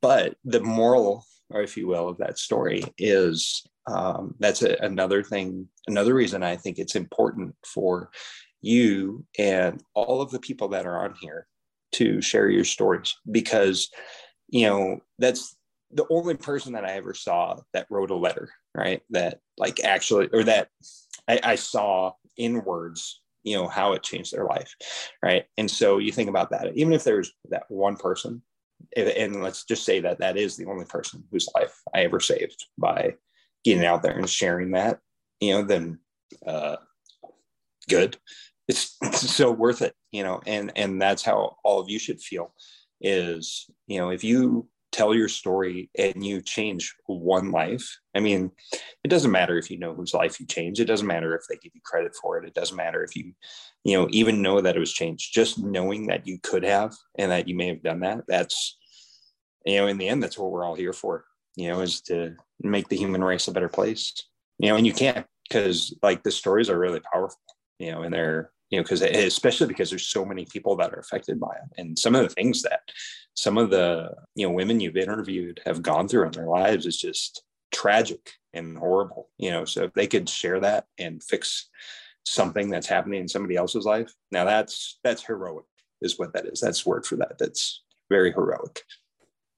But 0.00 0.36
the 0.44 0.60
moral, 0.60 1.24
or 1.50 1.62
if 1.62 1.76
you 1.76 1.86
will, 1.86 2.08
of 2.08 2.18
that 2.18 2.38
story 2.38 2.82
is 2.96 3.66
um, 3.86 4.34
that's 4.38 4.62
a, 4.62 4.76
another 4.80 5.22
thing, 5.22 5.68
another 5.86 6.14
reason 6.14 6.42
I 6.42 6.56
think 6.56 6.78
it's 6.78 6.94
important 6.94 7.54
for 7.66 8.10
you 8.60 9.24
and 9.38 9.82
all 9.94 10.20
of 10.20 10.30
the 10.30 10.40
people 10.40 10.68
that 10.68 10.86
are 10.86 11.04
on 11.04 11.14
here 11.20 11.46
to 11.92 12.20
share 12.20 12.50
your 12.50 12.64
stories 12.64 13.16
because, 13.30 13.88
you 14.48 14.66
know, 14.66 14.98
that's 15.18 15.56
the 15.90 16.06
only 16.10 16.36
person 16.36 16.74
that 16.74 16.84
I 16.84 16.92
ever 16.92 17.14
saw 17.14 17.60
that 17.72 17.86
wrote 17.88 18.10
a 18.10 18.16
letter, 18.16 18.50
right? 18.74 19.00
That 19.10 19.40
like 19.56 19.82
actually, 19.82 20.28
or 20.32 20.44
that 20.44 20.68
I, 21.26 21.40
I 21.42 21.54
saw 21.54 22.12
in 22.36 22.62
words 22.64 23.22
you 23.48 23.56
know 23.56 23.68
how 23.68 23.92
it 23.92 24.02
changed 24.02 24.32
their 24.32 24.44
life 24.44 24.74
right? 25.22 25.44
And 25.56 25.70
so 25.70 25.98
you 25.98 26.12
think 26.12 26.28
about 26.28 26.50
that. 26.50 26.76
Even 26.76 26.92
if 26.92 27.04
there's 27.04 27.32
that 27.50 27.64
one 27.68 27.96
person 27.96 28.42
and 28.96 29.42
let's 29.42 29.64
just 29.64 29.84
say 29.84 30.00
that 30.00 30.18
that 30.20 30.36
is 30.36 30.56
the 30.56 30.66
only 30.66 30.84
person 30.84 31.24
whose 31.32 31.48
life 31.56 31.82
i 31.94 32.02
ever 32.02 32.20
saved 32.20 32.66
by 32.78 33.12
getting 33.64 33.84
out 33.84 34.02
there 34.02 34.16
and 34.16 34.30
sharing 34.30 34.70
that 34.70 35.00
you 35.40 35.52
know 35.52 35.62
then 35.62 35.98
uh 36.46 36.76
good. 37.88 38.16
It's, 38.68 38.96
it's 39.02 39.30
so 39.30 39.50
worth 39.50 39.82
it 39.82 39.94
you 40.12 40.22
know 40.22 40.40
and 40.46 40.70
and 40.76 41.00
that's 41.00 41.24
how 41.24 41.56
all 41.64 41.80
of 41.80 41.88
you 41.88 41.98
should 41.98 42.20
feel 42.20 42.52
is 43.00 43.68
you 43.86 43.98
know 43.98 44.10
if 44.10 44.22
you 44.22 44.68
tell 44.92 45.14
your 45.14 45.28
story 45.28 45.90
and 45.98 46.24
you 46.24 46.40
change 46.40 46.94
one 47.06 47.50
life, 47.50 47.98
I 48.14 48.20
mean, 48.20 48.50
it 49.04 49.08
doesn't 49.08 49.30
matter 49.30 49.58
if 49.58 49.70
you 49.70 49.78
know 49.78 49.94
whose 49.94 50.14
life 50.14 50.40
you 50.40 50.46
change. 50.46 50.80
It 50.80 50.86
doesn't 50.86 51.06
matter 51.06 51.34
if 51.36 51.42
they 51.48 51.56
give 51.56 51.72
you 51.74 51.80
credit 51.84 52.14
for 52.20 52.38
it. 52.38 52.46
It 52.46 52.54
doesn't 52.54 52.76
matter 52.76 53.02
if 53.02 53.14
you, 53.14 53.32
you 53.84 53.96
know, 53.96 54.08
even 54.10 54.42
know 54.42 54.60
that 54.60 54.76
it 54.76 54.80
was 54.80 54.92
changed. 54.92 55.34
Just 55.34 55.58
knowing 55.58 56.06
that 56.06 56.26
you 56.26 56.38
could 56.42 56.64
have 56.64 56.94
and 57.18 57.30
that 57.30 57.48
you 57.48 57.56
may 57.56 57.68
have 57.68 57.82
done 57.82 58.00
that, 58.00 58.24
that's, 58.26 58.76
you 59.64 59.76
know, 59.76 59.86
in 59.86 59.98
the 59.98 60.08
end, 60.08 60.22
that's 60.22 60.38
what 60.38 60.50
we're 60.50 60.64
all 60.64 60.74
here 60.74 60.92
for, 60.92 61.24
you 61.56 61.68
know, 61.68 61.80
is 61.80 62.00
to 62.02 62.34
make 62.62 62.88
the 62.88 62.96
human 62.96 63.22
race 63.22 63.48
a 63.48 63.52
better 63.52 63.68
place, 63.68 64.12
you 64.58 64.68
know, 64.68 64.76
and 64.76 64.86
you 64.86 64.92
can't 64.92 65.26
because 65.48 65.96
like 66.02 66.22
the 66.22 66.30
stories 66.30 66.70
are 66.70 66.78
really 66.78 67.00
powerful, 67.12 67.40
you 67.78 67.90
know, 67.90 68.02
and 68.02 68.12
they're, 68.12 68.50
you 68.70 68.78
know, 68.78 68.82
because 68.82 69.00
especially 69.00 69.66
because 69.66 69.90
there's 69.90 70.08
so 70.08 70.24
many 70.24 70.44
people 70.44 70.76
that 70.76 70.92
are 70.92 71.00
affected 71.00 71.40
by 71.40 71.54
it. 71.54 71.80
And 71.80 71.98
some 71.98 72.14
of 72.14 72.22
the 72.22 72.34
things 72.34 72.62
that 72.62 72.80
some 73.38 73.56
of 73.56 73.70
the, 73.70 74.10
you 74.34 74.44
know, 74.44 74.52
women 74.52 74.80
you've 74.80 74.96
interviewed 74.96 75.60
have 75.64 75.80
gone 75.80 76.08
through 76.08 76.26
in 76.26 76.32
their 76.32 76.48
lives 76.48 76.86
is 76.86 76.96
just 76.96 77.44
tragic 77.70 78.32
and 78.52 78.76
horrible, 78.76 79.28
you 79.38 79.52
know. 79.52 79.64
So 79.64 79.84
if 79.84 79.94
they 79.94 80.08
could 80.08 80.28
share 80.28 80.58
that 80.58 80.86
and 80.98 81.22
fix 81.22 81.68
something 82.24 82.68
that's 82.68 82.88
happening 82.88 83.20
in 83.20 83.28
somebody 83.28 83.54
else's 83.54 83.84
life, 83.84 84.12
now 84.32 84.44
that's 84.44 84.98
that's 85.04 85.24
heroic, 85.24 85.66
is 86.02 86.18
what 86.18 86.32
that 86.32 86.46
is. 86.46 86.58
That's 86.58 86.84
word 86.84 87.06
for 87.06 87.14
that. 87.16 87.38
That's 87.38 87.84
very 88.10 88.32
heroic. 88.32 88.82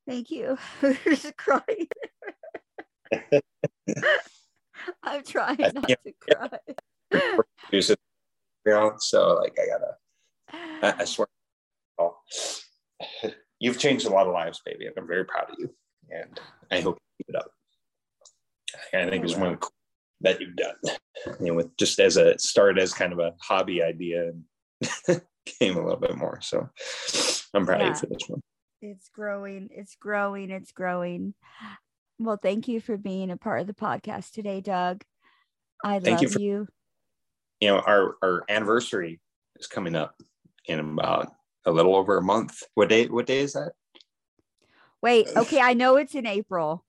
Thank 0.07 0.31
you. 0.31 0.59
just 1.05 1.35
crying. 1.39 1.89
I'm 5.03 5.23
trying 5.25 5.57
not 5.59 5.89
to 5.89 6.13
cry 6.31 6.59
you 7.73 7.83
know 8.67 8.93
so 8.99 9.35
like 9.43 9.57
i 9.61 9.67
gotta 9.67 9.97
i, 10.83 11.03
I 11.03 11.05
swear 11.07 11.27
oh, 11.99 12.17
you've 13.61 13.79
changed 13.79 14.07
a 14.07 14.11
lot 14.11 14.27
of 14.27 14.33
lives 14.33 14.61
baby 14.65 14.87
and 14.87 14.95
i'm 14.99 15.07
very 15.07 15.25
proud 15.25 15.49
of 15.51 15.57
you. 15.59 15.71
And 16.11 16.41
i 16.73 16.81
hope 16.81 16.97
you 16.97 17.25
keep 17.25 17.35
it 17.35 17.39
up. 17.39 17.53
I 18.93 19.09
think 19.09 19.25
it's 19.25 19.37
one 19.37 19.49
of 19.49 19.53
the 19.53 19.59
cool 19.59 19.73
that 20.23 20.41
you've 20.41 20.57
done. 20.57 20.75
You 21.41 21.47
know 21.47 21.55
with 21.55 21.77
just 21.77 22.01
as 22.01 22.17
a 22.17 22.39
started 22.39 22.83
as 22.83 22.93
kind 22.93 23.13
of 23.13 23.21
a 23.21 23.35
hobby 23.41 23.83
idea 23.83 24.31
and 24.31 25.23
came 25.47 25.77
a 25.77 25.83
little 25.83 26.01
bit 26.01 26.17
more. 26.17 26.41
So 26.41 26.69
i'm 27.55 27.67
proud 27.67 27.81
yeah. 27.81 27.91
of 27.91 27.95
you 27.97 28.01
for 28.01 28.07
this 28.07 28.29
one. 28.29 28.41
It's 28.83 29.09
growing 29.09 29.69
it's 29.73 29.95
growing 29.97 30.51
it's 30.51 30.73
growing. 30.73 31.35
Well 32.19 32.39
thank 32.43 32.69
you 32.69 32.81
for 32.81 32.97
being 32.97 33.31
a 33.31 33.37
part 33.37 33.61
of 33.61 33.67
the 33.67 33.75
podcast 33.75 34.33
today 34.33 34.61
doug. 34.61 35.05
I 35.85 36.01
thank 36.01 36.17
love 36.17 36.23
you, 36.23 36.29
for- 36.29 36.41
you. 36.41 36.69
You 37.61 37.69
know, 37.69 37.79
our 37.81 38.17
our 38.23 38.45
anniversary 38.49 39.21
is 39.57 39.67
coming 39.67 39.95
up 39.95 40.15
in 40.67 40.81
about 40.81 41.33
a 41.65 41.71
little 41.71 41.95
over 41.95 42.17
a 42.17 42.23
month. 42.23 42.63
What 42.75 42.89
day? 42.89 43.07
What 43.07 43.27
day 43.27 43.41
is 43.41 43.55
that? 43.55 43.73
Wait. 45.03 45.29
Okay, 45.37 45.61
I 45.61 45.75
know 45.75 45.97
it's 45.97 46.15
in 46.15 46.27
April. 46.27 46.85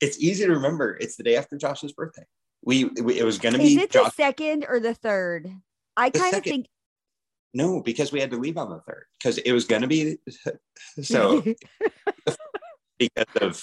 It's 0.00 0.18
easy 0.18 0.44
to 0.44 0.52
remember. 0.52 0.96
It's 1.00 1.16
the 1.16 1.22
day 1.22 1.36
after 1.36 1.56
Josh's 1.56 1.92
birthday. 1.92 2.24
We, 2.62 2.84
we 2.84 3.18
it 3.18 3.24
was 3.24 3.38
going 3.38 3.54
to 3.54 3.58
be. 3.58 3.76
Is 3.76 3.82
it 3.82 3.90
Josh- 3.90 4.06
the 4.06 4.22
second 4.22 4.66
or 4.68 4.80
the 4.80 4.94
third? 4.94 5.50
I 5.96 6.10
kind 6.10 6.34
of 6.34 6.42
think. 6.42 6.66
No, 7.54 7.80
because 7.80 8.12
we 8.12 8.20
had 8.20 8.30
to 8.32 8.36
leave 8.36 8.58
on 8.58 8.68
the 8.68 8.80
third 8.80 9.06
because 9.18 9.38
it 9.38 9.52
was 9.52 9.64
going 9.64 9.82
to 9.82 9.88
be 9.88 10.18
so 11.02 11.42
because 12.98 13.24
of 13.40 13.62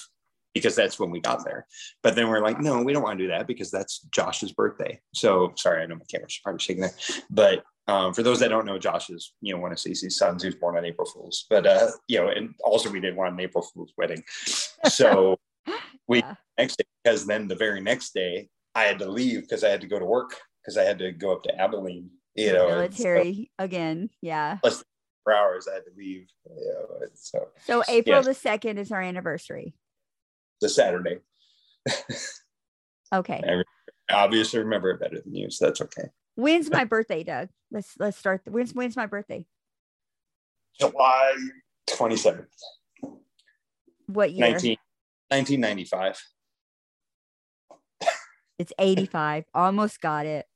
because 0.54 0.76
that's 0.76 0.98
when 0.98 1.10
we 1.10 1.20
got 1.20 1.44
there. 1.44 1.66
But 2.02 2.14
then 2.14 2.28
we're 2.28 2.40
like, 2.40 2.60
no, 2.60 2.80
we 2.80 2.92
don't 2.92 3.02
want 3.02 3.18
to 3.18 3.24
do 3.24 3.30
that 3.30 3.46
because 3.46 3.70
that's 3.70 4.00
Josh's 4.12 4.52
birthday. 4.52 5.00
So 5.12 5.52
sorry, 5.56 5.82
I 5.82 5.86
know 5.86 5.96
my 5.96 6.04
camera's 6.10 6.40
probably 6.42 6.60
shaking 6.60 6.82
there. 6.82 6.94
But 7.28 7.64
um, 7.86 8.14
for 8.14 8.22
those 8.22 8.40
that 8.40 8.48
don't 8.48 8.64
know, 8.64 8.78
Josh 8.78 9.10
is, 9.10 9.34
you 9.40 9.52
know, 9.52 9.60
one 9.60 9.72
of 9.72 9.78
Cece's 9.78 10.16
sons 10.16 10.42
who's 10.42 10.54
born 10.54 10.76
on 10.76 10.84
April 10.84 11.06
Fool's. 11.06 11.46
But 11.50 11.66
uh, 11.66 11.88
you 12.08 12.18
know, 12.18 12.28
and 12.28 12.54
also 12.64 12.88
we 12.88 13.00
did 13.00 13.16
want 13.16 13.34
an 13.34 13.40
April 13.40 13.62
Fool's 13.74 13.92
wedding. 13.98 14.22
So 14.88 15.38
we 16.08 16.18
yeah. 16.20 16.34
next 16.56 16.76
day, 16.76 16.84
because 17.02 17.26
then 17.26 17.48
the 17.48 17.56
very 17.56 17.80
next 17.80 18.14
day 18.14 18.48
I 18.74 18.84
had 18.84 18.98
to 19.00 19.10
leave 19.10 19.42
because 19.42 19.64
I 19.64 19.68
had 19.68 19.80
to 19.82 19.88
go 19.88 19.98
to 19.98 20.06
work 20.06 20.36
because 20.62 20.78
I 20.78 20.84
had 20.84 20.98
to 21.00 21.12
go 21.12 21.32
up 21.32 21.42
to 21.42 21.60
Abilene, 21.60 22.10
you 22.34 22.52
know. 22.52 22.68
Military 22.68 23.50
so, 23.58 23.64
again. 23.64 24.08
Yeah. 24.22 24.58
Plus 24.62 24.82
four 25.24 25.34
hours 25.34 25.66
I 25.68 25.74
had 25.74 25.84
to 25.84 25.92
leave. 25.96 26.26
You 26.48 26.72
know, 26.72 27.06
so 27.14 27.48
So 27.66 27.82
April 27.88 28.16
yeah. 28.16 28.22
the 28.22 28.34
second 28.34 28.78
is 28.78 28.92
our 28.92 29.02
anniversary 29.02 29.74
the 30.64 30.68
Saturday. 30.70 31.18
okay. 33.14 33.42
I 34.10 34.14
obviously 34.14 34.60
remember 34.60 34.90
it 34.90 35.00
better 35.00 35.20
than 35.20 35.34
you, 35.34 35.50
so 35.50 35.66
that's 35.66 35.80
okay. 35.82 36.08
When's 36.36 36.70
my 36.70 36.84
birthday, 36.84 37.22
Doug? 37.22 37.48
Let's 37.70 37.92
let's 37.98 38.16
start. 38.16 38.42
When's 38.46 38.72
when's 38.72 38.96
my 38.96 39.06
birthday? 39.06 39.44
July 40.80 41.36
twenty 41.86 42.16
seventh. 42.16 42.48
What 44.06 44.32
year? 44.32 44.50
19, 44.50 44.76
1995. 45.28 46.22
It's 48.58 48.72
85. 48.78 49.44
Almost 49.54 50.00
got 50.00 50.26
it. 50.26 50.46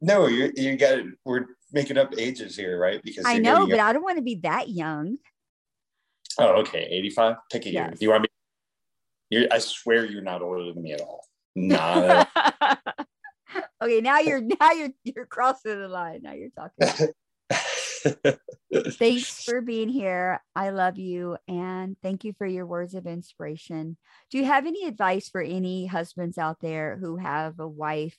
No, 0.00 0.26
you 0.26 0.52
you 0.54 0.76
got 0.76 0.98
it. 0.98 1.06
We're 1.24 1.46
making 1.72 1.96
up 1.96 2.12
ages 2.18 2.56
here, 2.56 2.78
right? 2.78 3.00
Because 3.02 3.24
I 3.26 3.38
know, 3.38 3.66
but 3.66 3.80
I 3.80 3.92
don't 3.92 4.02
want 4.02 4.18
to 4.18 4.22
be 4.22 4.36
that 4.42 4.68
young. 4.68 5.16
Oh, 6.38 6.60
okay. 6.60 6.86
85. 6.90 7.36
Pick 7.50 7.66
a 7.66 7.70
yes. 7.70 7.74
year. 7.74 7.90
Do 7.90 7.98
you 8.00 8.10
want 8.10 8.22
me 8.22 8.28
you're, 9.34 9.48
I 9.50 9.58
swear 9.58 10.04
you're 10.04 10.22
not 10.22 10.42
older 10.42 10.72
than 10.72 10.82
me 10.82 10.92
at 10.92 11.00
all. 11.00 11.26
Not. 11.56 12.28
okay, 13.82 14.00
now 14.00 14.18
you're 14.20 14.40
now 14.40 14.72
you're 14.72 14.90
you're 15.04 15.26
crossing 15.26 15.78
the 15.78 15.88
line. 15.88 16.20
Now 16.22 16.32
you're 16.32 16.50
talking. 16.50 17.12
Thanks 18.98 19.44
for 19.44 19.60
being 19.60 19.88
here. 19.88 20.40
I 20.54 20.70
love 20.70 20.98
you 20.98 21.38
and 21.48 21.96
thank 22.02 22.24
you 22.24 22.34
for 22.36 22.46
your 22.46 22.66
words 22.66 22.94
of 22.94 23.06
inspiration. 23.06 23.96
Do 24.30 24.38
you 24.38 24.44
have 24.44 24.66
any 24.66 24.86
advice 24.86 25.28
for 25.28 25.40
any 25.40 25.86
husbands 25.86 26.36
out 26.36 26.58
there 26.60 26.98
who 27.00 27.16
have 27.16 27.60
a 27.60 27.68
wife 27.68 28.18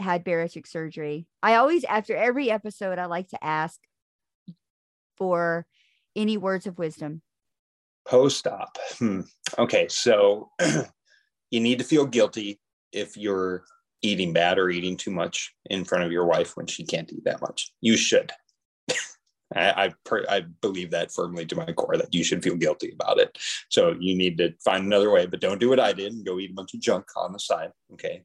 had 0.00 0.24
bariatric 0.24 0.66
surgery? 0.66 1.28
I 1.42 1.54
always 1.56 1.84
after 1.84 2.16
every 2.16 2.50
episode 2.50 2.98
I 2.98 3.06
like 3.06 3.28
to 3.28 3.44
ask 3.44 3.78
for 5.16 5.66
any 6.16 6.36
words 6.36 6.66
of 6.66 6.78
wisdom 6.78 7.22
Post 8.06 8.46
op. 8.46 8.76
Hmm. 8.98 9.20
Okay, 9.58 9.88
so 9.88 10.50
you 11.50 11.60
need 11.60 11.78
to 11.78 11.84
feel 11.84 12.06
guilty 12.06 12.60
if 12.92 13.16
you're 13.16 13.64
eating 14.02 14.32
bad 14.32 14.58
or 14.58 14.70
eating 14.70 14.96
too 14.96 15.10
much 15.10 15.54
in 15.66 15.84
front 15.84 16.04
of 16.04 16.12
your 16.12 16.26
wife 16.26 16.56
when 16.56 16.66
she 16.66 16.84
can't 16.84 17.10
eat 17.12 17.24
that 17.24 17.40
much. 17.40 17.72
You 17.80 17.96
should. 17.96 18.32
I 19.54 19.84
I, 19.84 19.92
per, 20.04 20.24
I, 20.28 20.40
believe 20.60 20.90
that 20.90 21.12
firmly 21.12 21.46
to 21.46 21.56
my 21.56 21.72
core 21.72 21.96
that 21.96 22.12
you 22.12 22.22
should 22.22 22.42
feel 22.42 22.56
guilty 22.56 22.92
about 22.92 23.18
it. 23.18 23.36
So 23.70 23.94
you 23.98 24.14
need 24.14 24.36
to 24.38 24.52
find 24.62 24.84
another 24.84 25.10
way, 25.10 25.26
but 25.26 25.40
don't 25.40 25.60
do 25.60 25.70
what 25.70 25.80
I 25.80 25.92
did 25.92 26.12
and 26.12 26.24
go 26.24 26.38
eat 26.38 26.50
a 26.50 26.54
bunch 26.54 26.74
of 26.74 26.80
junk 26.80 27.06
on 27.16 27.32
the 27.32 27.38
side. 27.38 27.70
Okay. 27.94 28.24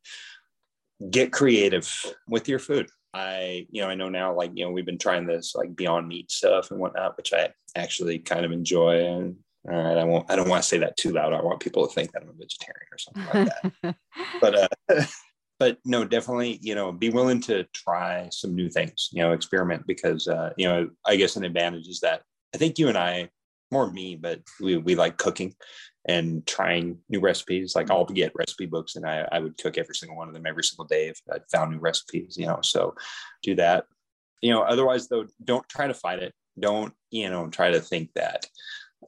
Get 1.10 1.32
creative 1.32 1.90
with 2.28 2.50
your 2.50 2.60
food. 2.60 2.90
I, 3.14 3.66
you 3.72 3.82
know, 3.82 3.88
I 3.88 3.96
know 3.96 4.10
now, 4.10 4.36
like, 4.36 4.52
you 4.54 4.66
know, 4.66 4.72
we've 4.72 4.86
been 4.86 4.98
trying 4.98 5.26
this 5.26 5.56
like 5.56 5.76
beyond 5.76 6.08
meat 6.08 6.30
stuff 6.30 6.72
and 6.72 6.80
whatnot, 6.80 7.18
which 7.18 7.34
I 7.34 7.50
actually 7.76 8.20
kind 8.20 8.46
of 8.46 8.52
enjoy. 8.52 9.06
And 9.06 9.38
all 9.68 9.84
right, 9.84 9.98
I 9.98 10.04
won't. 10.04 10.30
I 10.30 10.36
don't 10.36 10.50
want 10.50 10.64
to 10.64 10.70
say 10.70 10.78
that 10.80 10.98
too 10.98 11.12
loud. 11.12 11.34
I 11.34 11.42
want 11.42 11.60
people 11.60 11.86
to 11.88 11.94
think 11.94 12.12
that 12.12 12.24
I'm 12.24 12.30
a 12.30 12.34
vegetarian 12.34 12.88
or 12.92 12.98
something 12.98 13.26
like 13.34 13.74
that. 13.84 13.96
but 14.42 14.56
uh, 14.58 15.06
but 15.60 15.78
no, 15.84 16.06
definitely, 16.06 16.60
you 16.62 16.76
know, 16.76 16.92
be 16.92 17.10
willing 17.10 17.42
to 17.42 17.66
try 17.74 18.30
some 18.32 18.56
new 18.56 18.70
things. 18.70 19.10
You 19.12 19.24
know, 19.24 19.34
experiment 19.34 19.86
because 19.86 20.28
uh, 20.28 20.52
you 20.58 20.68
know, 20.68 20.90
I 21.06 21.18
guess 21.18 21.36
an 21.36 21.44
advantage 21.44 21.88
is 21.88 22.00
that 22.00 22.22
I 22.56 22.58
think 22.58 22.80
you 22.80 22.88
and 22.88 22.98
I 22.98 23.30
more 23.72 23.92
me, 23.92 24.16
but 24.16 24.42
we, 24.60 24.78
we 24.78 24.96
like 24.96 25.18
cooking 25.18 25.54
and 26.08 26.46
trying 26.48 26.98
new 27.10 27.20
recipes. 27.20 27.76
Like 27.76 27.92
I'll 27.92 28.06
get 28.06 28.32
recipe 28.36 28.66
books 28.66 28.96
and 28.96 29.06
I, 29.06 29.28
I 29.32 29.40
would 29.40 29.58
cook 29.58 29.78
every 29.78 29.96
single 29.96 30.18
one 30.18 30.28
of 30.28 30.34
them 30.34 30.48
every 30.48 30.64
single 30.64 30.86
day 30.86 31.10
if 31.10 31.20
I 31.32 31.38
found 31.52 31.72
new 31.72 31.80
recipes, 31.80 32.36
you 32.38 32.48
know, 32.48 32.60
so 32.64 32.96
do 33.44 33.56
that. 33.56 33.86
You 34.42 34.54
know, 34.54 34.62
otherwise 34.62 35.08
though, 35.08 35.28
don't 35.44 35.68
try 35.70 35.88
to 35.88 35.94
fight 35.94 36.20
it. 36.20 36.34
Don't, 36.60 36.94
you 37.12 37.30
know, 37.30 37.48
try 37.50 37.72
to 37.72 37.80
think 37.80 38.10
that, 38.16 38.46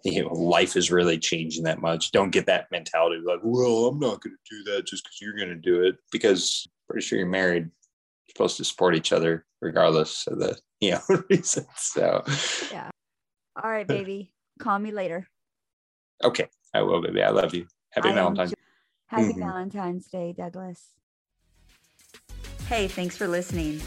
you 0.04 0.24
know, 0.24 0.34
life 0.34 0.76
is 0.76 0.92
really 0.92 1.18
changing 1.18 1.64
that 1.64 1.82
much. 1.82 2.12
Don't 2.12 2.32
get 2.32 2.46
that 2.48 2.68
mentality 2.72 3.22
like, 3.24 3.40
well, 3.44 3.88
I'm 3.88 4.00
not 4.00 4.22
going 4.22 4.36
to 4.36 4.56
do 4.56 4.72
that 4.72 4.86
just 4.86 5.04
because 5.04 5.22
you're 5.22 5.36
going 5.36 5.50
to 5.50 5.56
do 5.56 5.84
it 5.84 5.96
because 6.12 6.68
pretty 6.90 7.06
sure 7.06 7.20
you're 7.20 7.28
married. 7.28 7.64
You're 7.64 8.34
supposed 8.36 8.58
to 8.58 8.64
support 8.64 8.96
each 8.96 9.12
other 9.12 9.46
regardless 9.62 10.28
of 10.28 10.40
the, 10.40 10.58
you 10.80 10.92
know, 10.92 11.24
reasons. 11.30 11.68
So, 11.76 12.24
yeah. 12.72 12.90
All 13.62 13.70
right, 13.70 13.88
baby. 13.88 14.34
Call 14.60 14.80
me 14.80 14.92
later. 14.92 15.28
Okay. 16.24 16.48
I 16.74 16.82
will, 16.82 17.02
baby. 17.02 17.22
I 17.22 17.30
love 17.30 17.54
you. 17.54 17.68
Happy 17.92 18.10
I 18.10 18.14
Valentine's. 18.14 18.54
Happy 19.08 19.24
mm-hmm. 19.24 19.40
Valentine's 19.40 20.08
Day, 20.08 20.34
Douglas. 20.36 20.94
Hey, 22.68 22.88
thanks 22.88 23.18
for 23.18 23.28
listening. 23.28 23.82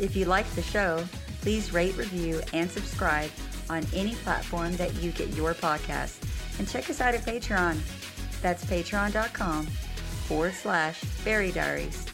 If 0.00 0.16
you 0.16 0.24
like 0.24 0.48
the 0.52 0.62
show, 0.62 1.04
please 1.42 1.72
rate, 1.74 1.96
review, 1.98 2.40
and 2.54 2.70
subscribe 2.70 3.30
on 3.70 3.84
any 3.94 4.14
platform 4.16 4.76
that 4.76 4.94
you 4.96 5.10
get 5.12 5.28
your 5.34 5.54
podcast. 5.54 6.18
And 6.58 6.68
check 6.68 6.88
us 6.90 7.00
out 7.00 7.14
at 7.14 7.22
Patreon. 7.22 7.78
That's 8.42 8.64
patreon.com 8.64 9.66
forward 9.66 10.54
slash 10.54 11.02
Bari 11.24 11.52
Diaries 11.52 12.04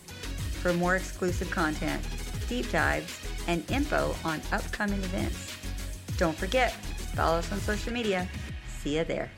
for 0.61 0.73
more 0.75 0.97
exclusive 0.97 1.51
content, 1.51 2.03
deep 2.49 2.71
dives, 2.71 3.19
and 3.47 3.69
info 3.71 4.15
on 4.25 4.41
upcoming 4.53 5.03
events. 5.03 5.57
Don't 6.17 6.37
forget, 6.37 6.73
follow 7.15 7.39
us 7.39 7.51
on 7.53 7.59
social 7.61 7.93
media. 7.93 8.29
See 8.83 8.99
you 8.99 9.05
there. 9.05 9.31